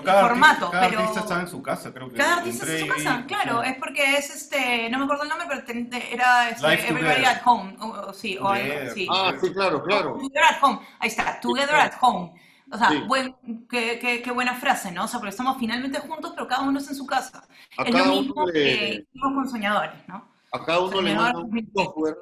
cada 0.03 0.21
formato. 0.21 0.65
Artista, 0.67 0.69
cada 0.69 0.87
pero... 0.87 0.99
artista 0.99 1.19
estaba 1.21 1.41
en 1.41 1.47
su 1.47 1.63
casa, 1.63 1.91
creo 1.91 2.09
que. 2.11 2.15
Cada 2.15 2.37
artista 2.37 2.65
está 2.65 2.77
en 2.77 2.87
su 2.87 2.93
casa, 2.93 3.25
claro, 3.25 3.63
es 3.63 3.75
porque 3.77 4.17
es 4.17 4.29
este, 4.35 4.87
no 4.91 4.99
me 4.99 5.05
acuerdo 5.05 5.23
el 5.23 5.29
nombre, 5.29 5.47
pero 5.49 5.89
era 6.11 6.49
este, 6.49 6.89
Everybody 6.89 7.25
at 7.25 7.41
Home, 7.43 7.75
o, 7.79 8.13
sí, 8.13 8.37
o 8.37 8.49
algo, 8.49 8.93
sí. 8.93 9.07
Ah, 9.09 9.33
sí, 9.41 9.51
claro, 9.51 9.81
claro. 9.81 10.13
Together 10.13 10.43
at 10.43 10.57
Home, 10.61 10.79
ahí 10.99 11.09
está, 11.09 11.39
Together 11.39 11.75
at 11.75 11.93
Home. 12.01 12.33
O 12.71 12.77
sea, 12.77 12.91
buen, 13.07 13.35
qué, 13.67 13.97
qué, 13.99 14.21
qué, 14.21 14.31
buena 14.31 14.53
frase, 14.53 14.91
¿no? 14.91 15.05
O 15.05 15.07
sea, 15.07 15.19
porque 15.19 15.31
estamos 15.31 15.57
finalmente 15.57 15.99
juntos, 16.01 16.33
pero 16.35 16.47
cada 16.47 16.61
uno 16.61 16.77
está 16.77 16.91
en 16.91 16.97
su 16.97 17.07
casa. 17.07 17.47
A 17.79 17.83
es 17.83 17.91
lo 17.95 18.05
mismo 18.05 18.45
le... 18.45 18.53
que 18.53 19.07
hicimos 19.11 19.33
con 19.33 19.49
soñadores, 19.49 20.07
¿no? 20.07 20.32
A 20.53 20.63
cada 20.63 20.81
uno 20.81 21.01
le 21.01 21.15
manda 21.15 21.39
un 21.39 21.71
software 21.75 22.17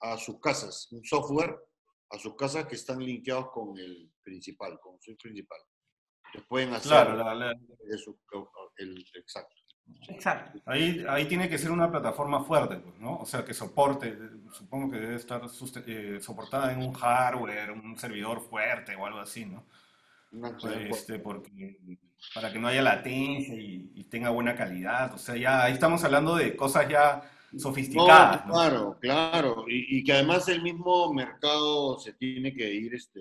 a 0.00 0.16
sus 0.16 0.40
casas, 0.40 0.88
un 0.92 1.04
software 1.04 1.54
a 2.10 2.18
sus 2.18 2.34
casas 2.34 2.66
que 2.66 2.76
están 2.76 2.98
linkeados 3.00 3.50
con 3.50 3.76
el 3.78 4.10
principal, 4.22 4.78
con 4.80 4.98
su 5.00 5.14
principal. 5.16 5.58
Que 6.32 6.40
pueden 6.40 6.72
hacer 6.72 6.90
claro, 6.90 7.16
la, 7.16 7.34
la... 7.34 7.52
Eso, 7.90 8.18
el, 8.78 9.04
exacto. 9.14 9.54
Exacto. 10.08 10.60
Ahí, 10.64 11.04
ahí 11.08 11.26
tiene 11.26 11.48
que 11.48 11.58
ser 11.58 11.70
una 11.70 11.90
plataforma 11.90 12.42
fuerte, 12.42 12.76
pues, 12.76 12.98
¿no? 12.98 13.18
O 13.18 13.26
sea, 13.26 13.44
que 13.44 13.54
soporte, 13.54 14.18
supongo 14.52 14.92
que 14.92 14.98
debe 14.98 15.16
estar 15.16 15.42
eh, 15.86 16.18
soportada 16.20 16.72
en 16.72 16.80
un 16.80 16.92
hardware, 16.92 17.70
un 17.70 17.96
servidor 17.98 18.40
fuerte 18.40 18.96
o 18.96 19.06
algo 19.06 19.18
así, 19.18 19.44
¿no? 19.44 19.66
Este, 20.90 21.18
porque, 21.18 21.78
para 22.34 22.52
que 22.52 22.58
no 22.58 22.68
haya 22.68 22.82
latencia 22.82 23.54
y, 23.54 23.92
y, 23.94 24.04
tenga 24.04 24.30
buena 24.30 24.56
calidad. 24.56 25.14
O 25.14 25.18
sea, 25.18 25.36
ya 25.36 25.62
ahí 25.62 25.74
estamos 25.74 26.02
hablando 26.04 26.36
de 26.36 26.56
cosas 26.56 26.88
ya 26.88 27.30
sofisticadas. 27.58 28.46
No, 28.46 28.52
claro, 28.52 28.98
claro. 29.00 29.64
Y, 29.68 29.98
y, 29.98 30.04
que 30.04 30.12
además 30.12 30.48
el 30.48 30.62
mismo 30.62 31.12
mercado 31.12 31.98
se 31.98 32.12
tiene 32.14 32.54
que 32.54 32.70
ir 32.72 32.94
este, 32.94 33.20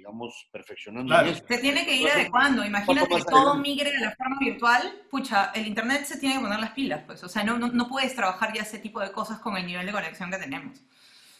digamos, 0.00 0.48
perfeccionando. 0.50 1.14
Se 1.46 1.58
tiene 1.58 1.84
que 1.84 1.96
ir 1.96 2.10
adecuando. 2.10 2.64
Imagínate 2.64 3.16
que 3.16 3.24
todo 3.24 3.54
migre 3.56 3.94
a 3.96 4.00
la 4.00 4.16
forma 4.16 4.38
virtual. 4.40 5.02
Pucha, 5.10 5.50
el 5.54 5.66
Internet 5.66 6.04
se 6.06 6.18
tiene 6.18 6.36
que 6.36 6.40
poner 6.40 6.58
las 6.58 6.70
pilas, 6.70 7.02
pues. 7.06 7.22
O 7.22 7.28
sea, 7.28 7.44
no, 7.44 7.58
no, 7.58 7.88
puedes 7.88 8.14
trabajar 8.14 8.52
ya 8.54 8.62
ese 8.62 8.78
tipo 8.78 9.00
de 9.00 9.12
cosas 9.12 9.40
con 9.40 9.56
el 9.58 9.66
nivel 9.66 9.84
de 9.84 9.92
conexión 9.92 10.30
que 10.30 10.38
tenemos. 10.38 10.80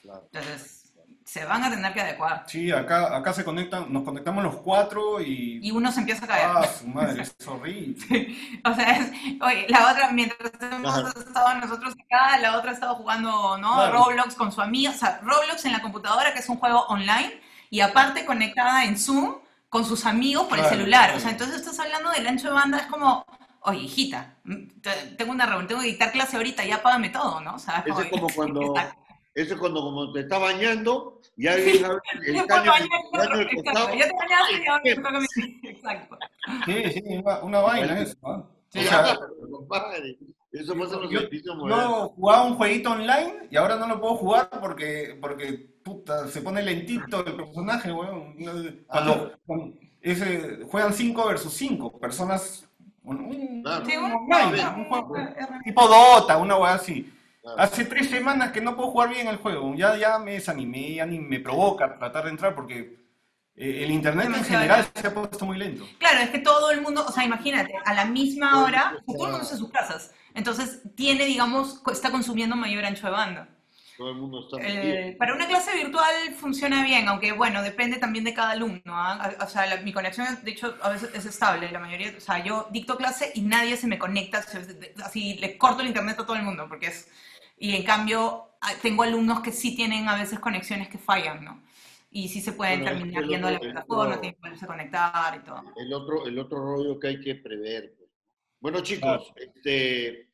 Entonces, 0.05 0.80
se 1.31 1.45
van 1.45 1.63
a 1.63 1.71
tener 1.71 1.93
que 1.93 2.01
adecuar. 2.01 2.43
Sí, 2.49 2.73
acá, 2.73 3.17
acá 3.17 3.33
se 3.33 3.45
conectan, 3.45 3.93
nos 3.93 4.03
conectamos 4.03 4.43
los 4.43 4.57
cuatro 4.57 5.21
y... 5.21 5.61
Y 5.63 5.71
uno 5.71 5.93
se 5.93 6.01
empieza 6.01 6.25
a 6.25 6.29
caer. 6.29 6.49
Ah, 6.53 6.67
su 6.67 6.89
madre, 6.89 7.23
es 7.23 7.47
horrible. 7.47 8.37
O 8.65 8.75
sea, 8.75 8.97
es, 8.97 9.13
oye, 9.41 9.65
la 9.69 9.93
otra, 9.93 10.11
mientras 10.11 10.51
hemos 10.61 11.17
estado 11.17 11.55
nosotros 11.55 11.95
acá, 12.05 12.37
la 12.39 12.59
otra 12.59 12.73
ha 12.73 12.75
estado 12.75 12.97
jugando, 12.97 13.57
¿no? 13.59 13.93
Roblox 13.93 14.35
con 14.35 14.51
su 14.51 14.61
amiga. 14.61 14.91
O 14.91 14.95
sea, 14.95 15.21
Roblox 15.23 15.65
en 15.67 15.73
la 15.73 15.83
computadora, 15.83 16.33
que 16.35 16.41
es 16.41 16.49
un 16.49 16.57
juego 16.57 16.81
online 16.89 17.41
y 17.71 17.79
aparte 17.79 18.25
conectada 18.25 18.85
en 18.85 18.99
Zoom 18.99 19.37
con 19.69 19.85
sus 19.85 20.07
amigos 20.07 20.49
por 20.49 20.59
el 20.59 20.65
celular. 20.65 21.15
O 21.15 21.21
sea, 21.21 21.31
entonces 21.31 21.61
estás 21.61 21.79
hablando 21.79 22.11
del 22.11 22.27
ancho 22.27 22.49
de 22.49 22.55
banda, 22.55 22.79
es 22.79 22.87
como, 22.87 23.25
oye, 23.61 23.83
hijita, 23.83 24.35
tengo 25.17 25.31
una 25.31 25.47
reunión, 25.47 25.69
tengo 25.69 25.81
que 25.81 25.87
dictar 25.87 26.11
clase 26.11 26.37
ahorita, 26.37 26.65
ya 26.65 26.83
págame 26.83 27.11
todo, 27.11 27.41
¿no? 27.41 27.55
O 27.55 27.59
sea, 27.61 27.85
eso 27.87 28.03
es 28.03 28.11
como 28.11 28.27
cuando... 28.35 28.75
Eso 29.35 29.55
es 29.55 29.61
cuando 29.61 29.81
como 29.81 30.13
te 30.13 30.21
está 30.21 30.39
bañando 30.39 31.21
y 31.37 31.47
alguien 31.47 31.85
abre 31.85 32.01
el 32.27 32.47
caño, 32.47 32.73
el 32.75 33.63
costado. 33.63 33.95
Ya 33.95 34.09
te 34.09 34.15
bañaste 34.15 34.63
y 34.63 34.67
ahora 34.67 34.83
te 34.83 34.95
toca 34.97 35.21
mi... 35.21 35.69
Exacto. 35.69 36.19
Sí, 36.67 36.85
sí, 36.93 37.03
una, 37.07 37.39
una 37.41 37.61
vaina 37.61 38.01
eso. 38.01 38.17
Sí, 38.71 38.81
compadre. 39.51 40.19
Eso 40.53 40.75
pasa 40.77 40.97
en 40.97 41.03
los 41.03 41.57
modernos. 41.57 41.69
Yo 41.69 42.09
jugaba 42.17 42.45
un 42.45 42.57
jueguito 42.57 42.91
online 42.91 43.49
y 43.51 43.57
ahora 43.57 43.77
no 43.77 43.87
lo 43.87 44.01
puedo 44.01 44.17
jugar 44.17 44.51
porque, 44.61 45.17
porque 45.21 45.71
puta, 45.85 46.27
se 46.27 46.43
pone 46.43 46.61
lentito 46.63 47.25
el 47.25 47.37
personaje, 47.37 47.93
weón. 47.93 48.37
Cuando, 48.87 49.33
ese, 50.01 50.61
juegan 50.69 50.93
5 50.93 51.27
versus 51.27 51.53
5 51.53 52.01
personas. 52.01 52.67
Un, 53.03 53.63
claro. 53.63 53.87
sí, 53.87 53.97
un, 53.97 54.13
online, 54.13 54.69
un 54.77 54.85
juego 54.89 55.15
tipo 55.65 55.89
Dota, 55.89 56.37
una 56.37 56.57
weá 56.57 56.75
así. 56.75 57.13
Hace 57.57 57.87
tres 57.87 58.11
semanas 58.11 58.53
que 58.53 58.61
no 58.61 58.77
puedo 58.77 58.91
jugar 58.91 59.09
bien 59.09 59.27
el 59.27 59.37
juego. 59.37 59.75
Ya, 59.75 59.97
ya 59.97 60.19
me 60.19 60.33
desanimé, 60.33 60.95
ya 60.95 61.07
ni 61.07 61.19
me 61.19 61.41
provoca 61.41 61.99
tratar 61.99 62.25
de 62.25 62.31
entrar 62.31 62.55
porque 62.55 63.01
eh, 63.57 63.85
el 63.85 63.91
internet 63.91 64.27
en 64.27 64.45
general 64.45 64.87
se 64.95 65.07
ha 65.07 65.15
puesto 65.15 65.47
muy 65.47 65.57
lento. 65.57 65.87
Claro, 65.99 66.21
es 66.21 66.31
que 66.31 66.39
todo 66.39 66.71
el 66.71 66.83
mundo, 66.83 67.05
o 67.07 67.13
sea, 67.13 67.25
imagínate, 67.25 67.75
a 67.85 67.95
la 67.95 68.05
misma 68.05 68.63
hora, 68.63 68.95
todo 69.07 69.27
el 69.27 69.33
mundo 69.33 69.43
está 69.43 69.55
en 69.55 69.61
sus 69.61 69.71
casas. 69.71 70.13
Entonces, 70.35 70.83
tiene, 70.95 71.25
digamos, 71.25 71.83
está 71.91 72.11
consumiendo 72.11 72.57
mayor 72.57 72.85
ancho 72.85 73.07
de 73.07 73.13
banda. 73.13 73.49
Todo 73.97 74.11
el 74.11 74.17
mundo 74.17 74.41
está. 74.41 74.57
Eh, 74.67 75.15
para 75.19 75.35
una 75.35 75.47
clase 75.47 75.75
virtual 75.75 76.15
funciona 76.35 76.83
bien, 76.83 77.07
aunque 77.09 77.33
bueno, 77.33 77.63
depende 77.63 77.99
también 77.99 78.25
de 78.25 78.33
cada 78.33 78.53
alumno. 78.53 78.81
¿ah? 78.87 79.31
O 79.41 79.47
sea, 79.47 79.79
mi 79.83 79.93
conexión, 79.93 80.27
de 80.43 80.51
hecho, 80.51 80.75
a 80.81 80.89
veces 80.89 81.11
es 81.15 81.27
estable. 81.27 81.71
La 81.71 81.81
mayoría, 81.81 82.15
o 82.17 82.21
sea, 82.21 82.43
yo 82.43 82.67
dicto 82.71 82.97
clase 82.97 83.31
y 83.35 83.43
nadie 83.43 83.77
se 83.77 83.87
me 83.87 83.99
conecta. 83.99 84.43
Así 85.05 85.35
le 85.35 85.59
corto 85.59 85.83
el 85.83 85.89
internet 85.89 86.19
a 86.19 86.25
todo 86.25 86.37
el 86.37 86.43
mundo, 86.43 86.67
porque 86.69 86.87
es. 86.87 87.11
Y 87.61 87.77
en 87.77 87.85
cambio, 87.85 88.49
tengo 88.83 89.05
alumnos 89.05 89.41
que 89.41 89.53
sí 89.53 89.77
tienen 89.77 90.09
a 90.09 90.17
veces 90.17 90.41
conexiones 90.41 90.89
que 90.89 90.99
fallan, 90.99 91.45
¿no? 91.45 91.63
y 92.11 92.29
sí 92.29 92.41
se 92.41 92.53
pueden 92.53 92.85
terminar 92.85 93.27
viendo 93.27 93.51
la 93.51 93.61
plataforma, 93.61 94.21
tienen 94.21 94.35
que 94.35 94.41
poderse 94.41 94.67
conectar 94.67 95.37
y 95.37 95.45
todo. 95.45 95.63
El 95.77 95.93
otro, 95.93 96.27
el 96.27 96.39
otro 96.39 96.59
rollo 96.59 96.99
que 96.99 97.09
hay 97.09 97.21
que 97.21 97.37
prever. 97.37 97.95
Pues. 97.97 98.11
Bueno, 98.59 98.81
chicos, 98.81 99.33
este, 99.37 100.29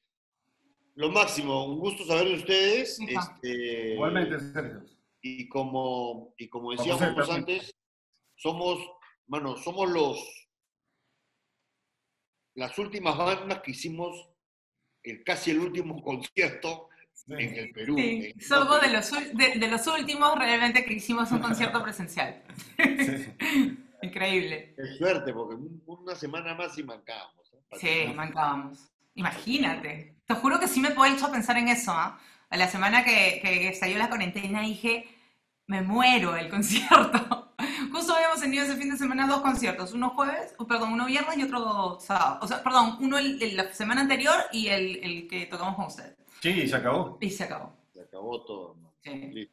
lo 0.95 1.11
máximo, 1.11 1.67
un 1.67 1.79
gusto 1.79 2.05
saber 2.05 2.29
de 2.29 2.35
ustedes. 2.35 2.99
Este, 2.99 3.93
Igualmente, 3.93 4.41
Sergio. 4.41 4.85
Y 5.21 5.49
como, 5.49 6.35
y 6.39 6.49
como 6.49 6.73
decíamos 6.73 7.29
antes, 7.29 7.75
somos, 8.37 8.79
bueno, 9.27 9.57
somos 9.57 9.91
los, 9.91 10.49
las 12.55 12.79
últimas 12.79 13.19
bandas 13.19 13.61
que 13.61 13.73
hicimos 13.73 14.31
el, 15.03 15.23
casi 15.25 15.51
el 15.51 15.59
último 15.61 16.01
concierto 16.03 16.89
en 17.29 17.55
el 17.55 17.71
Perú. 17.73 17.97
Sí, 17.97 18.35
somos 18.41 18.81
de 18.81 18.89
los, 18.93 19.11
de, 19.11 19.69
los, 19.69 19.87
últimos 19.87 20.39
realmente 20.39 20.85
que 20.85 20.95
hicimos 20.95 21.31
un 21.33 21.41
concierto 21.41 21.83
presencial. 21.83 22.43
Increíble. 24.03 24.75
Qué 24.77 24.87
suerte, 24.99 25.33
porque 25.33 25.57
una 25.87 26.15
semana 26.15 26.55
más 26.55 26.77
y 26.79 26.85
mancábamos. 26.85 27.53
¿eh? 27.53 28.07
Sí, 28.07 28.15
mancábamos. 28.15 28.91
Imagínate. 29.15 30.17
Te 30.27 30.35
juro 30.35 30.61
que 30.61 30.69
sí 30.69 30.81
me 30.81 30.91
puedo 30.91 31.13
hecho 31.13 31.27
a 31.27 31.33
pensar 31.33 31.57
en 31.57 31.69
eso. 31.69 31.93
¿ah? 31.93 32.19
La 32.51 32.69
semana 32.69 33.05
que, 33.05 33.41
que 33.43 33.69
estalló 33.69 33.99
la 33.99 34.09
cuarentena 34.09 34.61
dije, 34.61 35.09
me 35.67 35.83
muero 35.83 36.37
el 36.37 36.49
concierto. 36.49 37.55
Justo 37.93 38.15
habíamos 38.15 38.41
tenido 38.41 38.65
ese 38.65 38.77
fin 38.77 38.91
de 38.91 38.99
semana 38.99 39.27
dos 39.27 39.41
conciertos, 39.41 39.93
uno 39.93 40.11
jueves, 40.11 40.55
perdón, 40.69 40.93
uno 40.93 41.07
viernes 41.07 41.39
y 41.39 41.43
otro 41.43 41.99
sábado. 42.01 42.39
O 42.43 42.49
sea, 42.49 42.63
perdón, 42.63 42.99
uno 43.01 43.19
el, 43.19 43.57
la 43.57 43.73
semana 43.73 44.03
anterior 44.03 44.35
y 44.53 44.69
el, 44.69 44.97
el 45.03 45.29
que 45.29 45.47
tocamos 45.47 45.77
con 45.77 45.87
usted. 45.87 46.15
Sí, 46.41 46.69
se 46.69 46.77
acabó. 46.77 47.19
Y 47.21 47.31
se 47.31 47.45
acabó. 47.45 47.73
Se 47.93 48.01
acabó 48.03 48.45
todo. 48.45 48.77
Sí. 49.03 49.51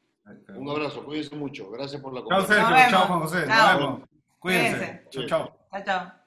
Un 0.55 0.69
abrazo, 0.69 1.03
cuídense 1.03 1.36
mucho. 1.36 1.69
Gracias 1.69 2.01
por 2.01 2.13
la 2.13 2.21
conversación. 2.21 2.59
Chao, 2.59 2.77
Sergio. 2.77 2.97
Chao, 2.97 3.07
Juan 3.07 3.19
José. 3.19 3.45
Nos 3.45 3.73
vemos. 3.73 4.01
Cuídense. 4.39 5.03
Chao, 5.09 5.25
chao. 5.27 5.67
Chao, 5.71 5.84
chao. 5.86 6.22